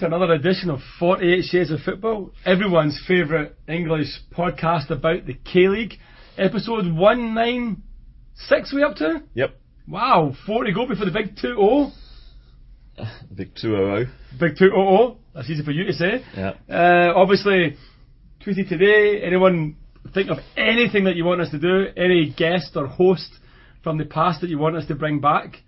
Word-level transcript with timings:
to 0.00 0.06
another 0.06 0.32
edition 0.32 0.70
of 0.70 0.80
48 0.98 1.44
Shades 1.44 1.70
of 1.70 1.80
Football, 1.80 2.32
everyone's 2.46 2.98
favourite 3.06 3.52
English 3.68 4.06
podcast 4.32 4.88
about 4.88 5.26
the 5.26 5.34
K 5.34 5.68
League. 5.68 5.92
Episode 6.38 6.90
196 6.90 8.72
we 8.74 8.82
up 8.82 8.96
to? 8.96 9.22
Yep. 9.34 9.60
Wow, 9.86 10.32
40 10.46 10.72
go 10.72 10.86
before 10.86 11.04
the 11.04 11.12
big 11.12 11.36
2-0. 11.36 11.92
Big 13.34 13.54
200. 13.60 14.08
Big 14.38 14.56
2-0. 14.56 15.18
That's 15.34 15.50
easy 15.50 15.62
for 15.62 15.70
you 15.70 15.84
to 15.84 15.92
say. 15.92 16.24
Yeah. 16.34 16.54
Uh, 16.66 17.12
obviously, 17.14 17.76
tweeted 18.42 18.70
today, 18.70 19.20
anyone 19.22 19.76
think 20.14 20.30
of 20.30 20.38
anything 20.56 21.04
that 21.04 21.16
you 21.16 21.26
want 21.26 21.42
us 21.42 21.50
to 21.50 21.58
do, 21.58 21.88
any 21.94 22.32
guest 22.34 22.70
or 22.74 22.86
host 22.86 23.30
from 23.82 23.98
the 23.98 24.06
past 24.06 24.40
that 24.40 24.48
you 24.48 24.58
want 24.58 24.76
us 24.76 24.86
to 24.86 24.94
bring 24.94 25.20
back. 25.20 25.58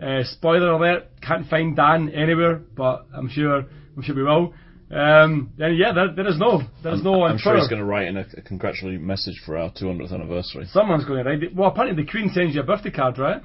Uh, 0.00 0.22
spoiler 0.24 0.72
alert, 0.72 1.04
can't 1.22 1.48
find 1.48 1.74
Dan 1.76 2.10
anywhere, 2.10 2.56
but 2.76 3.06
I'm 3.14 3.28
sure 3.28 3.64
I'm 3.96 4.02
sure 4.02 4.14
we 4.14 4.22
will. 4.22 4.52
Um, 4.90 5.50
then 5.58 5.74
yeah, 5.74 5.92
there, 5.92 6.12
there 6.14 6.28
is 6.28 6.38
no, 6.38 6.60
there 6.84 6.92
is 6.94 7.00
I'm, 7.00 7.04
no 7.04 7.22
on 7.22 7.32
I'm 7.32 7.38
sure 7.38 7.52
Twitter. 7.52 7.62
he's 7.64 7.68
going 7.70 7.80
to 7.80 7.86
write 7.86 8.06
in 8.06 8.16
a, 8.18 8.26
a 8.36 8.42
congratulatory 8.42 8.98
message 8.98 9.40
for 9.44 9.56
our 9.56 9.70
200th 9.72 10.12
anniversary. 10.12 10.66
Someone's 10.70 11.04
going 11.04 11.24
to 11.24 11.30
write 11.30 11.42
it. 11.42 11.56
Well, 11.56 11.70
apparently 11.70 12.04
the 12.04 12.08
Queen 12.10 12.30
sends 12.32 12.54
you 12.54 12.60
a 12.60 12.64
birthday 12.64 12.90
card, 12.90 13.18
right? 13.18 13.42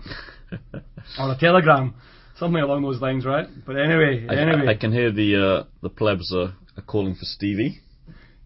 or 1.20 1.32
a 1.32 1.38
telegram, 1.40 1.96
something 2.38 2.62
along 2.62 2.84
those 2.84 3.02
lines, 3.02 3.26
right? 3.26 3.48
But 3.66 3.78
anyway, 3.78 4.28
I, 4.30 4.36
anyway, 4.36 4.68
I 4.68 4.76
can 4.76 4.92
hear 4.92 5.12
the 5.12 5.62
uh, 5.62 5.64
the 5.82 5.90
plebs 5.90 6.32
are, 6.34 6.54
are 6.78 6.84
calling 6.86 7.16
for 7.16 7.24
Stevie. 7.26 7.80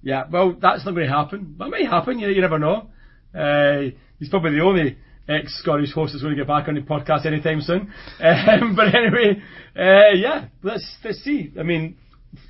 yeah. 0.01 0.23
Well, 0.31 0.53
that's 0.53 0.85
not 0.85 0.93
going 0.93 1.07
to 1.07 1.13
happen, 1.13 1.55
but 1.57 1.67
it 1.67 1.71
may 1.71 1.85
happen. 1.85 2.19
You, 2.19 2.29
you 2.29 2.39
never 2.41 2.59
know. 2.59 2.89
Uh, 3.37 3.89
he's 4.19 4.29
probably 4.29 4.51
the 4.51 4.61
only 4.61 4.97
ex-Scottish 5.27 5.93
host 5.93 6.15
is 6.15 6.21
going 6.21 6.35
to 6.35 6.39
get 6.39 6.47
back 6.47 6.67
on 6.67 6.75
the 6.75 6.81
podcast 6.81 7.25
anytime 7.25 7.61
soon. 7.61 7.91
Um, 8.19 8.75
but 8.75 8.93
anyway, 8.93 9.41
uh, 9.77 10.13
yeah, 10.15 10.45
let's 10.63 10.97
let's 11.03 11.23
see. 11.23 11.51
I 11.59 11.63
mean, 11.63 11.97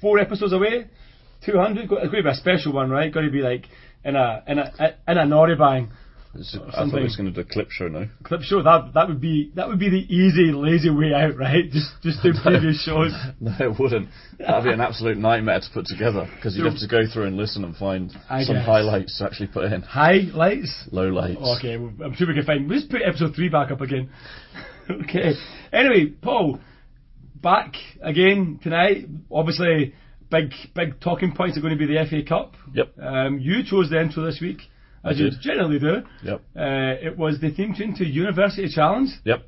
four 0.01 0.19
episodes 0.19 0.53
away, 0.53 0.87
two 1.45 1.57
hundred. 1.57 1.83
It's 1.83 1.89
going 1.89 2.09
to 2.09 2.23
be 2.23 2.29
a 2.29 2.33
special 2.35 2.73
one, 2.73 2.89
right? 2.89 3.13
Going 3.13 3.25
to 3.25 3.31
be 3.31 3.41
like 3.41 3.65
in 4.03 4.15
a 4.15 4.43
in 4.47 4.59
a 4.59 4.71
in 5.07 5.17
a 5.17 5.25
Nori 5.25 5.57
bang 5.57 5.91
I 6.35 6.89
thought 6.89 6.97
he 6.97 7.03
was 7.03 7.15
going 7.15 7.33
to 7.33 7.35
do 7.35 7.41
a 7.41 7.51
clip 7.51 7.71
show 7.71 7.87
now. 7.87 8.05
clip 8.23 8.41
show. 8.41 8.61
That 8.61 8.91
that 8.93 9.07
would 9.07 9.21
be 9.21 9.51
that 9.55 9.67
would 9.67 9.79
be 9.79 9.89
the 9.89 10.05
easy, 10.13 10.51
lazy 10.51 10.89
way 10.89 11.13
out, 11.13 11.37
right? 11.37 11.69
Just 11.71 11.91
just 12.03 12.21
do 12.23 12.33
previous 12.43 12.83
shows. 12.83 13.13
No, 13.39 13.53
it 13.59 13.79
wouldn't. 13.79 14.09
That'd 14.39 14.65
be 14.65 14.71
an 14.71 14.81
absolute 14.81 15.17
nightmare 15.17 15.59
to 15.59 15.67
put 15.73 15.85
together 15.85 16.29
because 16.35 16.55
you'd 16.57 16.65
have 16.65 16.79
to 16.79 16.87
go 16.87 17.03
through 17.11 17.27
and 17.27 17.37
listen 17.37 17.63
and 17.63 17.75
find 17.75 18.11
I 18.29 18.43
some 18.43 18.55
guess. 18.55 18.65
highlights 18.65 19.17
to 19.19 19.25
actually 19.25 19.47
put 19.47 19.71
in. 19.71 19.81
Highlights. 19.81 20.89
Low 20.91 21.07
lights. 21.07 21.57
Okay, 21.59 21.77
well, 21.77 21.93
I'm 22.03 22.15
sure 22.15 22.27
we 22.27 22.33
can 22.33 22.45
find. 22.45 22.69
Let's 22.69 22.85
put 22.85 23.01
episode 23.01 23.35
three 23.35 23.49
back 23.49 23.71
up 23.71 23.81
again. 23.81 24.09
okay. 24.89 25.33
Anyway, 25.71 26.07
Paul, 26.21 26.59
back 27.41 27.73
again 28.01 28.59
tonight. 28.61 29.05
Obviously, 29.31 29.93
big 30.29 30.51
big 30.73 30.99
talking 30.99 31.33
points 31.33 31.57
are 31.57 31.61
going 31.61 31.77
to 31.77 31.79
be 31.79 31.91
the 31.91 32.05
FA 32.09 32.23
Cup. 32.27 32.55
Yep. 32.73 32.99
Um, 33.01 33.39
you 33.39 33.63
chose 33.63 33.89
the 33.89 34.01
intro 34.01 34.23
this 34.25 34.39
week, 34.41 34.59
as 35.05 35.17
I 35.17 35.23
you 35.23 35.31
generally 35.41 35.79
do. 35.79 35.95
Yep. 36.23 36.41
Uh, 36.55 37.07
it 37.07 37.17
was 37.17 37.39
the 37.39 37.51
theme 37.51 37.73
tune 37.77 37.95
to 37.95 38.05
University 38.05 38.67
Challenge. 38.69 39.09
Yep. 39.23 39.39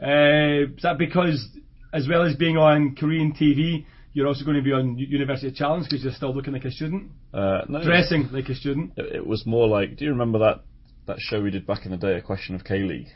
Uh, 0.00 0.74
is 0.76 0.82
that 0.82 0.96
because, 0.98 1.48
as 1.92 2.06
well 2.08 2.22
as 2.22 2.34
being 2.36 2.56
on 2.56 2.94
Korean 2.96 3.32
TV, 3.32 3.84
you're 4.12 4.26
also 4.26 4.44
going 4.44 4.56
to 4.56 4.62
be 4.62 4.72
on 4.72 4.98
University 4.98 5.50
Challenge 5.52 5.86
because 5.88 6.02
you're 6.04 6.12
still 6.12 6.34
looking 6.34 6.52
like 6.52 6.64
a 6.64 6.70
student, 6.70 7.10
Uh, 7.32 7.62
no, 7.68 7.82
dressing 7.82 8.28
like 8.32 8.48
a 8.48 8.54
student? 8.54 8.92
It, 8.96 9.16
it 9.16 9.26
was 9.26 9.46
more 9.46 9.66
like. 9.68 9.96
Do 9.96 10.04
you 10.04 10.10
remember 10.10 10.38
that 10.40 10.62
that 11.06 11.16
show 11.18 11.40
we 11.42 11.50
did 11.50 11.66
back 11.66 11.84
in 11.84 11.90
the 11.92 11.96
day, 11.96 12.14
a 12.16 12.20
question 12.20 12.54
of 12.54 12.64
K 12.64 12.80
League? 12.80 13.08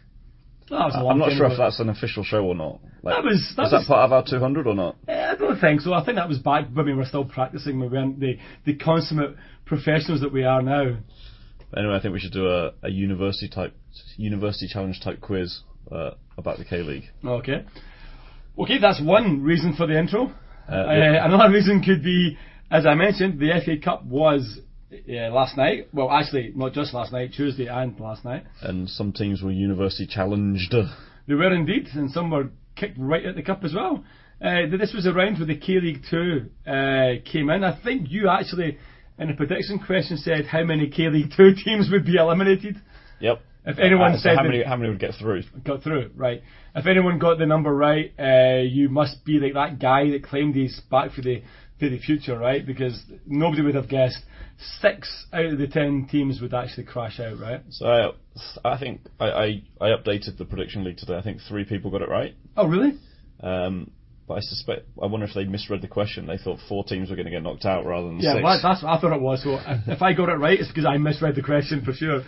Oh, 0.71 0.79
that 0.79 0.85
was 0.87 0.95
a 0.97 0.99
long 1.03 1.13
I'm 1.13 1.19
not 1.19 1.31
sure 1.33 1.47
if 1.47 1.59
that's 1.59 1.79
an 1.79 1.89
official 1.91 2.25
show 2.25 2.45
or 2.45 2.55
not. 2.57 2.81
Like, 3.03 3.15
That 3.15 3.25
was- 3.25 3.55
that 3.57 3.67
is 3.67 3.73
was- 3.73 3.87
that 3.87 3.93
part 3.95 4.05
of 4.07 4.13
our 4.13 4.25
200 4.27 4.67
or 4.67 4.75
not? 4.75 4.97
I 5.09 5.37
don't 5.39 5.61
think 5.61 5.81
so. 5.81 5.93
I 5.95 6.05
think 6.05 6.17
that 6.17 6.29
was 6.29 6.39
back 6.41 6.67
when 6.75 6.87
we 6.87 6.95
were 6.95 7.05
still 7.05 7.25
practicing. 7.25 7.79
We 7.79 7.87
weren't 7.87 8.19
the, 8.19 8.39
the 8.65 8.75
consummate 8.75 9.37
professionals 9.65 10.23
that 10.23 10.33
we 10.33 10.43
are 10.43 10.63
now. 10.63 10.97
Anyway, 11.77 11.95
I 11.95 12.01
think 12.01 12.13
we 12.13 12.21
should 12.21 12.33
do 12.33 12.47
a, 12.49 12.73
a 12.83 12.91
university 12.91 13.49
type, 13.49 13.75
university 14.17 14.69
challenge 14.69 15.01
type 15.03 15.21
quiz 15.21 15.61
uh, 15.91 16.11
about 16.37 16.59
the 16.59 16.65
K 16.65 16.83
League. 16.83 17.05
Okay. 17.25 17.65
Okay, 18.59 18.79
that's 18.81 19.01
one 19.03 19.43
reason 19.43 19.75
for 19.77 19.87
the 19.87 19.99
intro. 19.99 20.33
Uh, 20.69 20.73
Uh. 20.73 21.25
Another 21.27 21.53
reason 21.53 21.83
could 21.83 22.03
be, 22.03 22.37
as 22.71 22.87
I 22.87 22.95
mentioned, 22.95 23.39
the 23.39 23.51
FA 23.65 23.77
Cup 23.83 24.05
was 24.05 24.59
uh, 24.93 25.13
last 25.33 25.57
night. 25.57 25.89
Well, 25.93 26.11
actually, 26.11 26.53
not 26.55 26.73
just 26.73 26.95
last 26.95 27.13
night, 27.13 27.33
Tuesday 27.37 27.67
and 27.67 27.99
last 28.01 28.25
night. 28.25 28.45
and 28.63 28.89
some 28.89 29.13
teams 29.13 29.43
were 29.43 29.51
university 29.51 30.07
challenged. 30.07 30.75
They 31.29 31.35
were 31.35 31.53
indeed, 31.53 31.89
and 31.95 32.11
some 32.11 32.31
were 32.31 32.51
kicked 32.77 32.97
right 32.99 33.25
at 33.25 33.35
the 33.35 33.43
cup 33.43 33.65
as 33.65 33.75
well. 33.75 34.05
Uh, 34.41 34.67
this 34.79 34.93
was 34.95 35.07
around 35.07 35.39
where 35.39 35.47
the 35.47 35.57
K 35.57 35.81
League 35.81 36.03
2 36.11 36.47
uh, 36.67 37.31
came 37.31 37.49
in. 37.51 37.65
I 37.65 37.79
think 37.83 38.11
you 38.11 38.29
actually, 38.29 38.79
in 39.19 39.29
the 39.29 39.35
prediction 39.35 39.79
question, 39.79 40.17
said 40.19 40.47
how 40.47 40.63
many 40.65 40.89
K 40.89 41.09
League 41.09 41.33
2 41.37 41.55
teams 41.65 41.89
would 41.91 42.05
be 42.05 42.17
eliminated. 42.17 42.81
Yep. 43.21 43.41
If 43.69 43.79
anyone 43.79 44.13
Uh, 44.13 44.17
so 44.17 44.23
said 44.23 44.37
how 44.37 44.45
many 44.45 44.63
how 44.63 44.77
many 44.77 44.91
would 44.91 45.01
get 45.01 45.15
through? 45.19 45.43
got 45.65 45.83
through, 45.83 46.11
right? 46.15 46.43
If 46.75 46.87
anyone 46.87 47.19
got 47.19 47.39
the 47.39 47.47
number 47.47 47.75
right, 47.75 48.13
uh, 48.19 48.63
you 48.63 48.89
must 48.89 49.25
be 49.25 49.41
like 49.41 49.55
that 49.55 49.79
guy 49.81 50.11
that 50.11 50.23
claimed 50.23 50.55
he's 50.55 50.79
back 50.91 51.11
for 51.13 51.23
the 51.23 51.43
for 51.81 51.89
the 51.89 51.99
future, 51.99 52.39
right? 52.39 52.65
Because 52.65 53.03
nobody 53.27 53.63
would 53.63 53.75
have 53.75 53.89
guessed 53.89 54.23
six 54.81 55.27
out 55.33 55.47
of 55.47 55.59
the 55.59 55.67
ten 55.67 56.07
teams 56.11 56.41
would 56.41 56.55
actually 56.55 56.85
crash 56.85 57.19
out, 57.19 57.41
right? 57.41 57.61
So 57.71 57.87
I, 58.65 58.73
I 58.75 58.79
think 58.79 59.01
I, 59.19 59.27
I, 59.31 59.63
I 59.81 59.87
updated 59.89 60.39
the 60.39 60.45
prediction 60.45 60.85
league 60.85 60.99
today. 60.99 61.17
I 61.17 61.23
think 61.23 61.41
three 61.49 61.65
people 61.65 61.91
got 61.91 62.03
it 62.03 62.09
right. 62.09 62.35
Oh, 62.57 62.67
really? 62.69 62.93
Um, 63.41 63.91
but 64.29 64.35
I 64.35 64.41
suspect 64.41 64.87
I 65.03 65.07
wonder 65.07 65.27
if 65.27 65.35
they 65.35 65.45
misread 65.45 65.83
the 65.83 65.89
question. 65.89 66.27
They 66.27 66.39
thought 66.39 66.59
four 66.69 66.85
teams 66.85 67.11
were 67.11 67.17
going 67.17 67.27
to 67.27 67.33
get 67.33 67.43
knocked 67.43 67.65
out 67.65 67.85
rather 67.87 68.09
than 68.09 68.19
Yeah, 68.21 68.35
six. 68.35 68.45
well, 68.45 68.61
that's 68.63 68.83
what 68.83 68.91
I 68.93 69.01
thought 69.01 69.15
it 69.17 69.21
was. 69.21 69.43
So 69.43 69.59
if 69.65 69.89
if 69.89 70.03
I 70.03 70.13
got 70.13 70.29
it 70.29 70.35
right, 70.39 70.59
it's 70.59 70.69
because 70.69 70.87
I 70.87 70.97
misread 70.99 71.35
the 71.35 71.43
question 71.43 71.83
for 71.85 71.93
sure. 71.93 72.23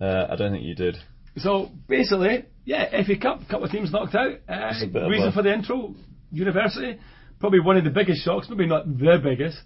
uh, 0.00 0.26
I 0.30 0.36
don't 0.36 0.52
think 0.52 0.64
you 0.64 0.74
did. 0.74 0.96
So 1.36 1.70
basically, 1.88 2.44
yeah, 2.64 2.90
FA 3.04 3.16
Cup, 3.16 3.40
couple 3.48 3.64
of 3.64 3.70
teams 3.72 3.90
knocked 3.92 4.14
out. 4.14 4.34
Uh, 4.48 4.68
It's 4.70 4.82
a 4.84 4.86
bit 4.86 5.02
of 5.02 5.10
reason 5.10 5.32
for 5.32 5.42
the 5.42 5.52
intro, 5.52 5.94
University, 6.30 6.98
probably 7.40 7.60
one 7.60 7.76
of 7.76 7.84
the 7.84 7.90
biggest 7.90 8.24
shocks, 8.24 8.46
maybe 8.48 8.66
not 8.66 8.86
the 8.86 9.18
biggest, 9.22 9.58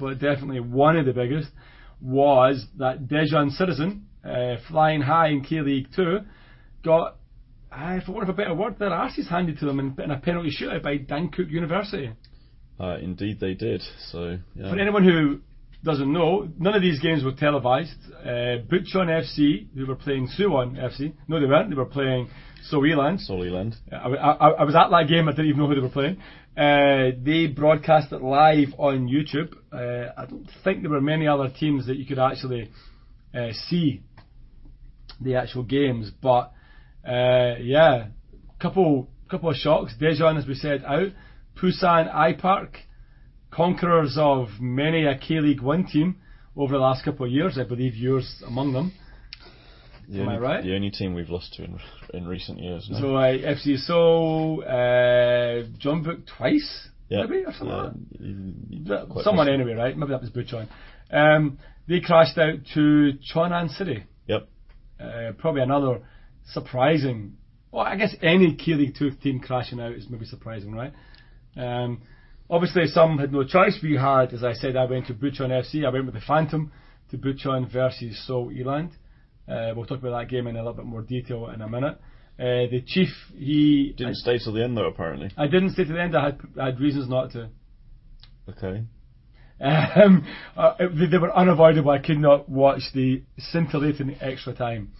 but 0.00 0.14
definitely 0.18 0.58
one 0.60 0.96
of 0.96 1.06
the 1.06 1.12
biggest, 1.12 1.48
was 2.00 2.66
that 2.78 3.06
Daejeon 3.06 3.52
Citizen, 3.52 4.06
uh, 4.24 4.56
flying 4.68 5.00
high 5.00 5.28
in 5.28 5.42
K 5.44 5.60
League 5.60 5.88
2, 5.94 6.18
got, 6.84 7.16
uh, 7.72 8.00
for 8.04 8.12
want 8.12 8.28
of 8.28 8.34
a 8.34 8.36
better 8.36 8.54
word, 8.54 8.78
their 8.78 8.92
asses 8.92 9.28
handed 9.28 9.58
to 9.58 9.66
them 9.66 9.80
in, 9.80 9.96
in 10.02 10.10
a 10.10 10.18
penalty 10.18 10.50
shootout 10.50 10.82
by 10.82 10.98
Dankook 10.98 11.50
University. 11.50 12.12
Uh, 12.78 12.96
indeed, 13.00 13.40
they 13.40 13.54
did. 13.54 13.82
So 14.10 14.38
yeah. 14.54 14.70
For 14.70 14.78
anyone 14.78 15.04
who 15.04 15.40
doesn't 15.84 16.12
know, 16.12 16.48
none 16.58 16.74
of 16.74 16.82
these 16.82 17.00
games 17.00 17.24
were 17.24 17.32
televised. 17.32 17.96
Uh, 18.20 18.62
Bucheon 18.70 19.08
FC, 19.08 19.66
who 19.74 19.86
were 19.86 19.96
playing 19.96 20.28
Suwon 20.38 20.76
FC, 20.76 21.12
no 21.28 21.40
they 21.40 21.46
weren't, 21.46 21.70
they 21.70 21.76
were 21.76 21.86
playing 21.86 22.28
Soeland. 22.70 23.20
Soliland. 23.28 23.74
I, 23.90 23.96
I, 23.96 24.48
I 24.50 24.64
was 24.64 24.74
at 24.74 24.90
that 24.90 25.08
game, 25.08 25.28
I 25.28 25.32
didn't 25.32 25.46
even 25.46 25.60
know 25.60 25.68
who 25.68 25.74
they 25.74 25.80
were 25.80 25.88
playing. 25.88 26.18
Uh, 26.56 27.16
they 27.24 27.46
broadcast 27.46 28.12
it 28.12 28.22
live 28.22 28.68
on 28.78 29.08
YouTube. 29.08 29.54
Uh, 29.72 30.12
I 30.16 30.26
don't 30.26 30.48
think 30.62 30.82
there 30.82 30.90
were 30.90 31.00
many 31.00 31.26
other 31.26 31.48
teams 31.48 31.86
that 31.86 31.96
you 31.96 32.04
could 32.04 32.18
actually 32.18 32.70
uh, 33.34 33.52
see 33.68 34.02
the 35.20 35.36
actual 35.36 35.62
games, 35.62 36.10
but 36.22 36.52
uh, 37.06 37.54
yeah, 37.60 38.06
couple 38.60 39.08
couple 39.30 39.50
of 39.50 39.56
shocks. 39.56 39.94
Daejeon, 40.00 40.38
as 40.38 40.46
we 40.46 40.54
said, 40.54 40.84
out. 40.84 41.08
Busan 41.60 42.12
I 42.14 42.32
Park, 42.32 42.78
conquerors 43.50 44.16
of 44.18 44.48
many 44.60 45.04
a 45.04 45.16
K 45.16 45.40
League 45.40 45.60
One 45.60 45.86
team 45.86 46.16
over 46.56 46.72
the 46.72 46.78
last 46.80 47.04
couple 47.04 47.26
of 47.26 47.32
years. 47.32 47.58
I 47.58 47.64
believe 47.64 47.94
yours 47.94 48.42
among 48.46 48.72
them. 48.72 48.92
The 50.08 50.20
Am 50.22 50.28
I 50.28 50.32
only, 50.36 50.46
right? 50.46 50.64
The 50.64 50.74
only 50.74 50.90
team 50.90 51.14
we've 51.14 51.30
lost 51.30 51.54
to 51.54 51.64
in, 51.64 51.78
in 52.12 52.26
recent 52.26 52.58
years. 52.58 52.88
no? 52.90 53.00
So 53.00 53.16
uh, 53.16 53.22
FC 53.32 53.78
Seoul, 53.78 54.62
uh, 54.66 55.68
Jeonbuk 55.78 56.26
twice, 56.36 56.88
yeah. 57.08 57.22
maybe 57.24 57.44
or 57.44 57.52
something. 57.52 57.68
Yeah, 57.68 57.82
like 57.82 57.94
you- 58.18 58.54
you- 58.68 58.84
that. 58.84 59.20
Someone 59.24 59.48
anyway, 59.48 59.74
right? 59.74 59.96
Maybe 59.96 60.10
that 60.10 60.20
was 60.20 60.30
Bucheon. 60.30 60.68
Um, 61.10 61.58
they 61.88 62.00
crashed 62.00 62.36
out 62.38 62.58
to 62.74 63.12
Cheonan 63.32 63.70
City. 63.70 64.04
Yep. 64.26 64.48
Uh, 65.00 65.32
probably 65.38 65.62
another 65.62 66.00
surprising. 66.46 67.36
Well, 67.70 67.84
I 67.84 67.96
guess 67.96 68.14
any 68.22 68.54
K 68.54 68.74
League 68.74 68.96
Two 68.98 69.10
team 69.10 69.40
crashing 69.40 69.80
out 69.80 69.92
is 69.92 70.08
maybe 70.08 70.26
surprising, 70.26 70.72
right? 70.72 70.92
Um, 71.56 72.02
obviously, 72.50 72.86
some 72.86 73.18
had 73.18 73.32
no 73.32 73.44
choice. 73.44 73.78
We 73.82 73.96
had, 73.96 74.32
as 74.32 74.44
I 74.44 74.52
said, 74.52 74.76
I 74.76 74.84
went 74.84 75.06
to 75.06 75.14
Bucheon 75.14 75.50
FC. 75.50 75.86
I 75.86 75.90
went 75.90 76.06
with 76.06 76.14
the 76.14 76.20
Phantom 76.20 76.72
to 77.10 77.18
Bucheon 77.18 77.70
versus 77.72 78.26
Seoul 78.26 78.50
Eland. 78.50 78.92
Uh, 79.48 79.72
we'll 79.74 79.86
talk 79.86 79.98
about 79.98 80.18
that 80.18 80.28
game 80.28 80.46
in 80.46 80.56
a 80.56 80.58
little 80.58 80.74
bit 80.74 80.86
more 80.86 81.02
detail 81.02 81.48
in 81.50 81.60
a 81.60 81.68
minute. 81.68 81.98
Uh, 82.38 82.66
the 82.70 82.82
chief, 82.86 83.08
he 83.36 83.94
Didn't 83.96 84.16
stay 84.16 84.38
till 84.38 84.52
the 84.52 84.64
end 84.64 84.76
though, 84.76 84.86
apparently. 84.86 85.30
I 85.36 85.46
didn't 85.46 85.70
stay 85.70 85.84
to 85.84 85.92
the 85.92 86.00
end. 86.00 86.16
I 86.16 86.24
had 86.24 86.40
I 86.60 86.64
had 86.66 86.80
reasons 86.80 87.08
not 87.08 87.32
to. 87.32 87.50
Okay. 88.48 88.84
Um, 89.60 90.26
uh, 90.56 90.74
they, 90.78 91.06
they 91.06 91.18
were 91.18 91.36
unavoidable. 91.36 91.90
I 91.90 91.98
could 91.98 92.18
not 92.18 92.48
watch 92.48 92.82
the 92.94 93.22
scintillating 93.38 94.16
extra 94.20 94.54
time. 94.54 94.92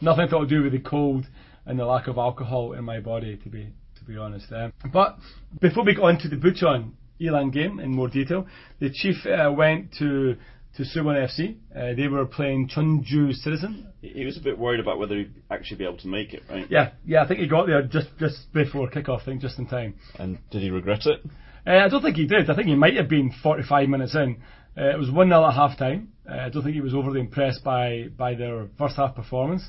Nothing 0.00 0.28
to 0.28 0.46
do 0.46 0.62
with 0.62 0.72
the 0.72 0.80
cold 0.80 1.26
and 1.64 1.78
the 1.78 1.84
lack 1.84 2.06
of 2.06 2.18
alcohol 2.18 2.72
in 2.72 2.84
my 2.84 3.00
body, 3.00 3.36
to 3.42 3.48
be 3.48 3.72
to 3.98 4.04
be 4.04 4.16
honest. 4.16 4.46
Um, 4.52 4.72
but 4.92 5.16
before 5.60 5.84
we 5.84 5.94
get 5.94 6.04
on 6.04 6.18
to 6.18 6.28
the 6.28 6.36
Bucheon 6.36 6.92
Eland 7.20 7.52
game 7.52 7.80
in 7.80 7.94
more 7.94 8.08
detail. 8.08 8.46
The 8.80 8.90
chief 8.90 9.26
uh, 9.26 9.50
went 9.52 9.92
to 9.98 10.36
to 10.76 10.82
Suwon 10.82 11.16
FC. 11.16 11.56
Uh, 11.74 11.94
they 11.96 12.06
were 12.06 12.26
playing 12.26 12.68
Chungju 12.68 13.32
Citizen. 13.32 13.86
He 14.02 14.26
was 14.26 14.36
a 14.36 14.42
bit 14.42 14.58
worried 14.58 14.78
about 14.78 14.98
whether 14.98 15.16
he'd 15.16 15.32
actually 15.50 15.78
be 15.78 15.84
able 15.84 15.96
to 15.98 16.08
make 16.08 16.34
it, 16.34 16.42
right? 16.50 16.66
Yeah, 16.70 16.92
yeah. 17.06 17.22
I 17.22 17.28
think 17.28 17.40
he 17.40 17.46
got 17.46 17.66
there 17.66 17.82
just 17.82 18.08
just 18.18 18.52
before 18.52 18.90
kickoff. 18.90 19.22
I 19.22 19.24
think 19.24 19.40
just 19.40 19.58
in 19.58 19.66
time. 19.66 19.94
And 20.18 20.38
did 20.50 20.62
he 20.62 20.70
regret 20.70 21.06
it? 21.06 21.22
Uh, 21.66 21.84
I 21.84 21.88
don't 21.88 22.02
think 22.02 22.16
he 22.16 22.26
did. 22.26 22.50
I 22.50 22.54
think 22.54 22.68
he 22.68 22.74
might 22.74 22.96
have 22.96 23.08
been 23.08 23.32
45 23.42 23.88
minutes 23.88 24.14
in. 24.14 24.42
Uh, 24.78 24.90
it 24.90 24.98
was 24.98 25.10
1 25.10 25.28
0 25.28 25.46
at 25.46 25.54
half 25.54 25.78
time. 25.78 26.12
Uh, 26.28 26.34
I 26.34 26.48
don't 26.50 26.62
think 26.62 26.74
he 26.74 26.80
was 26.80 26.94
overly 26.94 27.20
impressed 27.20 27.64
by, 27.64 28.08
their 28.18 28.68
first 28.76 28.96
half 28.96 29.14
performance. 29.14 29.62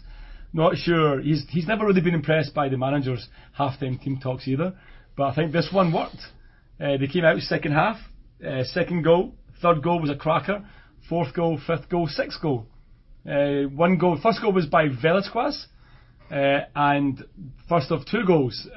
Not 0.53 0.75
sure. 0.75 1.21
He's, 1.21 1.45
he's 1.49 1.67
never 1.67 1.85
really 1.85 2.01
been 2.01 2.13
impressed 2.13 2.53
by 2.53 2.67
the 2.67 2.77
manager's 2.77 3.27
half 3.53 3.79
time 3.79 3.99
team 3.99 4.19
talks 4.21 4.47
either. 4.47 4.73
But 5.15 5.27
I 5.27 5.35
think 5.35 5.51
this 5.51 5.69
one 5.71 5.93
worked. 5.93 6.17
Uh, 6.79 6.97
they 6.97 7.07
came 7.07 7.23
out 7.23 7.39
second 7.39 7.73
half. 7.73 7.97
Second 8.65 9.03
goal. 9.03 9.33
Third 9.61 9.81
goal 9.81 9.99
was 9.99 10.09
a 10.09 10.15
cracker. 10.15 10.63
Fourth 11.09 11.33
goal, 11.33 11.59
fifth 11.65 11.89
goal, 11.89 12.07
sixth 12.07 12.41
goal. 12.41 12.67
One 13.23 13.97
goal. 13.97 14.19
First 14.21 14.41
goal 14.41 14.53
was 14.53 14.67
by 14.67 14.87
Velasquez. 14.89 15.67
And 16.29 17.23
first 17.67 17.91
of 17.91 18.05
two 18.05 18.25
goals 18.25 18.67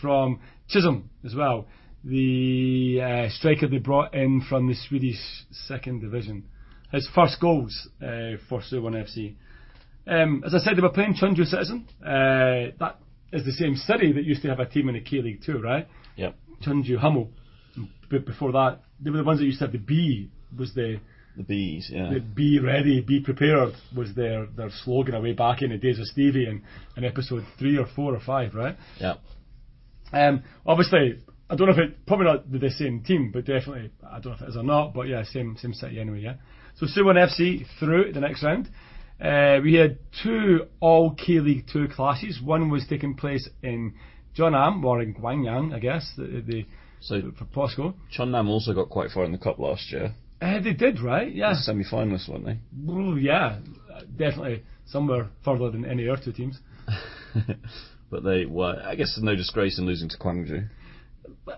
from 0.00 0.40
Chisholm 0.68 1.10
as 1.24 1.34
well 1.34 1.66
the 2.04 3.00
uh, 3.00 3.30
striker 3.30 3.68
they 3.68 3.78
brought 3.78 4.14
in 4.14 4.42
from 4.48 4.68
the 4.68 4.74
Swedish 4.74 5.20
second 5.50 6.00
division. 6.00 6.44
His 6.90 7.08
first 7.14 7.40
goals 7.40 7.88
uh, 8.02 8.36
for 8.48 8.60
Suwon 8.60 8.94
FC. 8.94 9.34
Um, 10.06 10.42
as 10.44 10.54
I 10.54 10.58
said, 10.58 10.76
they 10.76 10.82
were 10.82 10.90
playing 10.90 11.14
Chungju 11.14 11.46
Citizen. 11.46 11.86
Uh, 12.02 12.74
that 12.78 12.98
is 13.32 13.44
the 13.44 13.52
same 13.52 13.76
city 13.76 14.12
that 14.12 14.24
used 14.24 14.42
to 14.42 14.48
have 14.48 14.60
a 14.60 14.66
team 14.66 14.88
in 14.88 14.94
the 14.94 15.00
K 15.00 15.22
League 15.22 15.42
too, 15.44 15.60
right? 15.60 15.88
Yep. 16.16 16.34
Chungju 16.66 16.98
Hummel. 16.98 17.30
But 18.10 18.26
before 18.26 18.52
that, 18.52 18.80
they 19.00 19.10
were 19.10 19.18
the 19.18 19.24
ones 19.24 19.38
that 19.38 19.46
used 19.46 19.60
to 19.60 19.64
have 19.66 19.72
the 19.72 19.78
B 19.78 20.30
was 20.56 20.74
the 20.74 21.00
the 21.36 21.42
bees, 21.42 21.90
yeah. 21.90 22.10
The 22.12 22.20
be 22.20 22.58
ready, 22.58 23.00
be 23.00 23.20
prepared 23.20 23.72
was 23.96 24.14
their, 24.14 24.46
their 24.54 24.68
slogan 24.84 25.14
away 25.14 25.32
back 25.32 25.62
in 25.62 25.70
the 25.70 25.78
days 25.78 25.98
of 25.98 26.06
Stevie 26.06 26.46
in, 26.46 26.62
in 26.94 27.04
episode 27.04 27.44
three 27.58 27.78
or 27.78 27.86
four 27.96 28.14
or 28.14 28.20
five, 28.20 28.54
right? 28.54 28.76
Yeah. 29.00 29.14
Um, 30.12 30.42
obviously, 30.66 31.20
I 31.52 31.54
don't 31.54 31.66
know 31.66 31.74
if 31.74 31.90
it 31.90 32.06
probably 32.06 32.24
not 32.24 32.50
the 32.50 32.70
same 32.70 33.02
team, 33.02 33.30
but 33.30 33.44
definitely 33.44 33.90
I 34.02 34.20
don't 34.20 34.32
know 34.32 34.36
if 34.36 34.40
it 34.40 34.48
is 34.48 34.56
or 34.56 34.62
not. 34.62 34.94
But 34.94 35.08
yeah, 35.08 35.22
same 35.22 35.54
same 35.58 35.74
city 35.74 36.00
anyway. 36.00 36.20
Yeah. 36.20 36.34
So 36.76 36.86
Suwon 36.86 37.16
FC 37.16 37.66
through 37.78 38.14
the 38.14 38.20
next 38.20 38.42
round. 38.42 38.70
Uh, 39.20 39.60
we 39.62 39.74
had 39.74 39.98
two 40.22 40.60
all 40.80 41.14
K 41.14 41.40
League 41.40 41.66
Two 41.70 41.88
clashes. 41.88 42.40
One 42.40 42.70
was 42.70 42.86
taking 42.88 43.14
place 43.16 43.46
in 43.62 43.92
Jeonnam 44.34 44.82
or 44.82 45.02
in 45.02 45.12
Gwangyang, 45.12 45.74
I 45.74 45.78
guess. 45.78 46.10
The, 46.16 46.42
the 46.46 46.64
so 47.00 47.20
for 47.38 47.44
POSCO. 47.44 47.94
Jeonnam 48.10 48.48
also 48.48 48.72
got 48.72 48.88
quite 48.88 49.10
far 49.10 49.24
in 49.24 49.32
the 49.32 49.38
cup 49.38 49.58
last 49.58 49.92
year. 49.92 50.14
Uh, 50.40 50.58
they 50.58 50.72
did, 50.72 51.00
right? 51.02 51.30
Yeah. 51.30 51.52
Semi-finalists, 51.54 52.30
weren't 52.30 52.46
they? 52.46 52.58
Well, 52.82 53.18
yeah, 53.18 53.58
definitely 54.16 54.62
somewhere 54.86 55.28
further 55.44 55.70
than 55.70 55.84
any 55.84 56.08
other 56.08 56.22
two 56.24 56.32
teams. 56.32 56.58
but 58.10 58.24
they 58.24 58.46
were. 58.46 58.82
I 58.82 58.94
guess 58.94 59.18
no 59.20 59.36
disgrace 59.36 59.78
in 59.78 59.84
losing 59.84 60.08
to 60.08 60.16
Gwangju 60.16 60.70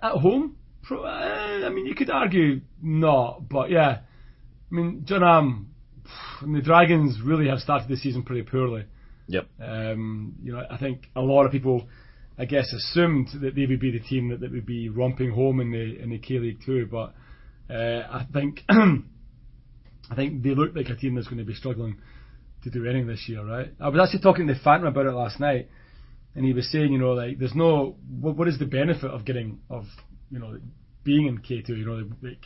at 0.02 0.12
home, 0.12 0.56
pro, 0.82 1.05
uh, 1.05 1.62
I 1.64 1.69
mean, 1.70 1.87
you 1.87 1.94
could 1.94 2.11
argue 2.11 2.61
not, 2.82 3.49
but 3.49 3.70
yeah. 3.70 4.00
I 4.70 4.75
mean, 4.75 5.05
Jeonnam, 5.05 5.66
the 6.43 6.61
Dragons 6.62 7.20
really 7.25 7.49
have 7.49 7.61
started 7.61 7.88
the 7.88 7.96
season 7.96 8.22
pretty 8.22 8.43
poorly. 8.43 8.84
Yep. 9.26 9.46
Um, 9.62 10.34
you 10.43 10.52
know, 10.52 10.62
I 10.70 10.76
think 10.76 11.08
a 11.16 11.20
lot 11.20 11.46
of 11.46 11.52
people, 11.52 11.88
I 12.38 12.44
guess, 12.44 12.72
assumed 12.72 13.28
that 13.40 13.55
they 13.55 13.66
would 13.66 13.81
be 13.81 13.90
the 13.90 14.00
team 14.00 14.28
that, 14.31 14.40
that 14.40 14.52
would 14.52 14.66
be 14.66 14.88
romping 14.88 15.31
home 15.31 15.61
in 15.61 15.70
the 15.70 16.02
in 16.02 16.11
the 16.11 16.19
K 16.19 16.38
League 16.38 16.61
too, 16.64 16.87
but 16.90 17.14
uh, 17.72 18.02
I 18.11 18.26
think 18.32 18.61
I 18.69 20.14
think 20.14 20.43
they 20.43 20.55
look 20.55 20.75
like 20.75 20.88
a 20.88 20.96
team 20.96 21.14
that's 21.14 21.28
going 21.28 21.38
to 21.38 21.44
be 21.44 21.55
struggling 21.55 21.96
to 22.64 22.70
do 22.70 22.84
anything 22.84 23.06
this 23.06 23.25
year, 23.28 23.44
right? 23.44 23.72
I 23.81 23.88
was 23.88 24.00
actually 24.02 24.22
talking 24.22 24.46
to 24.49 24.55
Phantom 24.62 24.88
about 24.88 25.06
it 25.06 25.12
last 25.12 25.40
night 25.40 25.69
and 26.35 26.45
he 26.45 26.53
was 26.53 26.71
saying, 26.71 26.93
you 26.93 26.99
know, 26.99 27.13
like 27.13 27.39
there's 27.39 27.55
no 27.55 27.97
what, 28.21 28.37
what 28.37 28.49
is 28.49 28.59
the 28.59 28.67
benefit 28.67 29.11
of 29.11 29.25
getting 29.25 29.61
of 29.71 29.85
you 30.31 30.39
know 30.39 30.59
being 31.05 31.27
in 31.27 31.39
K2? 31.39 31.69
You 31.69 31.87
know, 31.87 32.11
like 32.23 32.45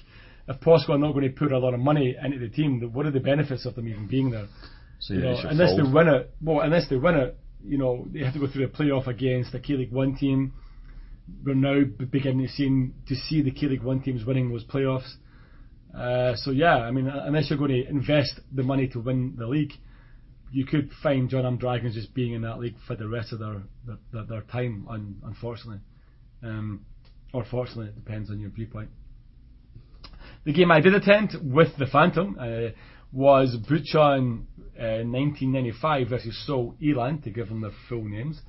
if 0.49 0.61
POSCO 0.61 0.91
are 0.91 0.99
not 0.99 1.13
going 1.13 1.25
to 1.25 1.31
put 1.31 1.53
a 1.53 1.59
lot 1.59 1.75
of 1.75 1.81
money 1.81 2.17
into 2.23 2.39
the 2.39 2.49
team, 2.49 2.91
what 2.93 3.07
are 3.07 3.11
the 3.11 3.21
benefits 3.21 3.67
of 3.67 3.75
them 3.75 3.89
even 3.89 4.07
being 4.07 4.31
there? 4.31 4.47
So 5.01 5.15
you 5.15 5.21
know, 5.21 5.37
unless 5.45 5.77
fold. 5.77 5.89
they 5.89 5.93
win 5.93 6.09
it, 6.09 6.35
well, 6.43 6.61
unless 6.61 6.89
they 6.89 6.97
win 6.97 7.15
it, 7.15 7.39
you 7.65 7.79
know, 7.79 8.07
they 8.13 8.21
have 8.21 8.35
to 8.35 8.41
go 8.41 8.47
through 8.47 8.65
a 8.65 8.69
playoff 8.69 9.07
against 9.07 9.55
a 9.55 9.61
K 9.61 9.75
League 9.75 9.93
One 9.93 10.17
team. 10.17 10.53
We're 11.45 11.55
now 11.55 11.85
beginning 12.11 12.47
to 12.47 12.53
see 12.53 12.91
to 13.09 13.15
see 13.15 13.43
the 13.43 13.51
K 13.51 13.67
League 13.67 13.83
One 13.83 14.03
teams 14.03 14.25
winning 14.25 14.51
those 14.51 14.65
playoffs. 14.65 15.11
Uh, 15.97 16.37
so 16.37 16.51
yeah, 16.51 16.77
I 16.77 16.91
mean, 16.91 17.09
unless 17.09 17.49
you're 17.49 17.59
going 17.59 17.71
to 17.71 17.89
invest 17.89 18.41
the 18.53 18.63
money 18.63 18.89
to 18.89 19.01
win 19.01 19.35
the 19.39 19.47
league, 19.47 19.73
you 20.51 20.65
could 20.65 20.91
find 21.03 21.29
John 21.29 21.43
Jeonnam 21.43 21.59
Dragons 21.59 21.95
just 21.95 22.15
being 22.15 22.33
in 22.33 22.43
that 22.43 22.59
league 22.59 22.77
for 22.87 22.97
the 22.97 23.09
rest 23.09 23.33
of 23.33 23.39
their 23.39 23.63
their, 24.13 24.25
their 24.25 24.41
time, 24.43 24.87
un, 24.89 25.17
unfortunately, 25.25 25.81
um, 26.43 26.85
or 27.33 27.45
fortunately, 27.45 27.87
it 27.87 27.95
depends 27.95 28.31
on 28.31 28.41
your 28.41 28.51
viewpoint. 28.51 28.91
The 30.45 30.53
game 30.53 30.71
I 30.71 30.81
did 30.81 30.95
attend 30.95 31.37
with 31.43 31.77
the 31.79 31.87
Phantom 31.87 32.37
uh, 32.41 32.71
was 33.13 33.57
Bucheon 33.69 34.45
uh, 34.79 35.05
1995 35.05 36.09
versus 36.09 36.47
Seoul 36.47 36.75
Elan, 36.83 37.21
to 37.23 37.31
give 37.31 37.49
them 37.49 37.61
their 37.61 37.73
full 37.89 38.05
names. 38.05 38.41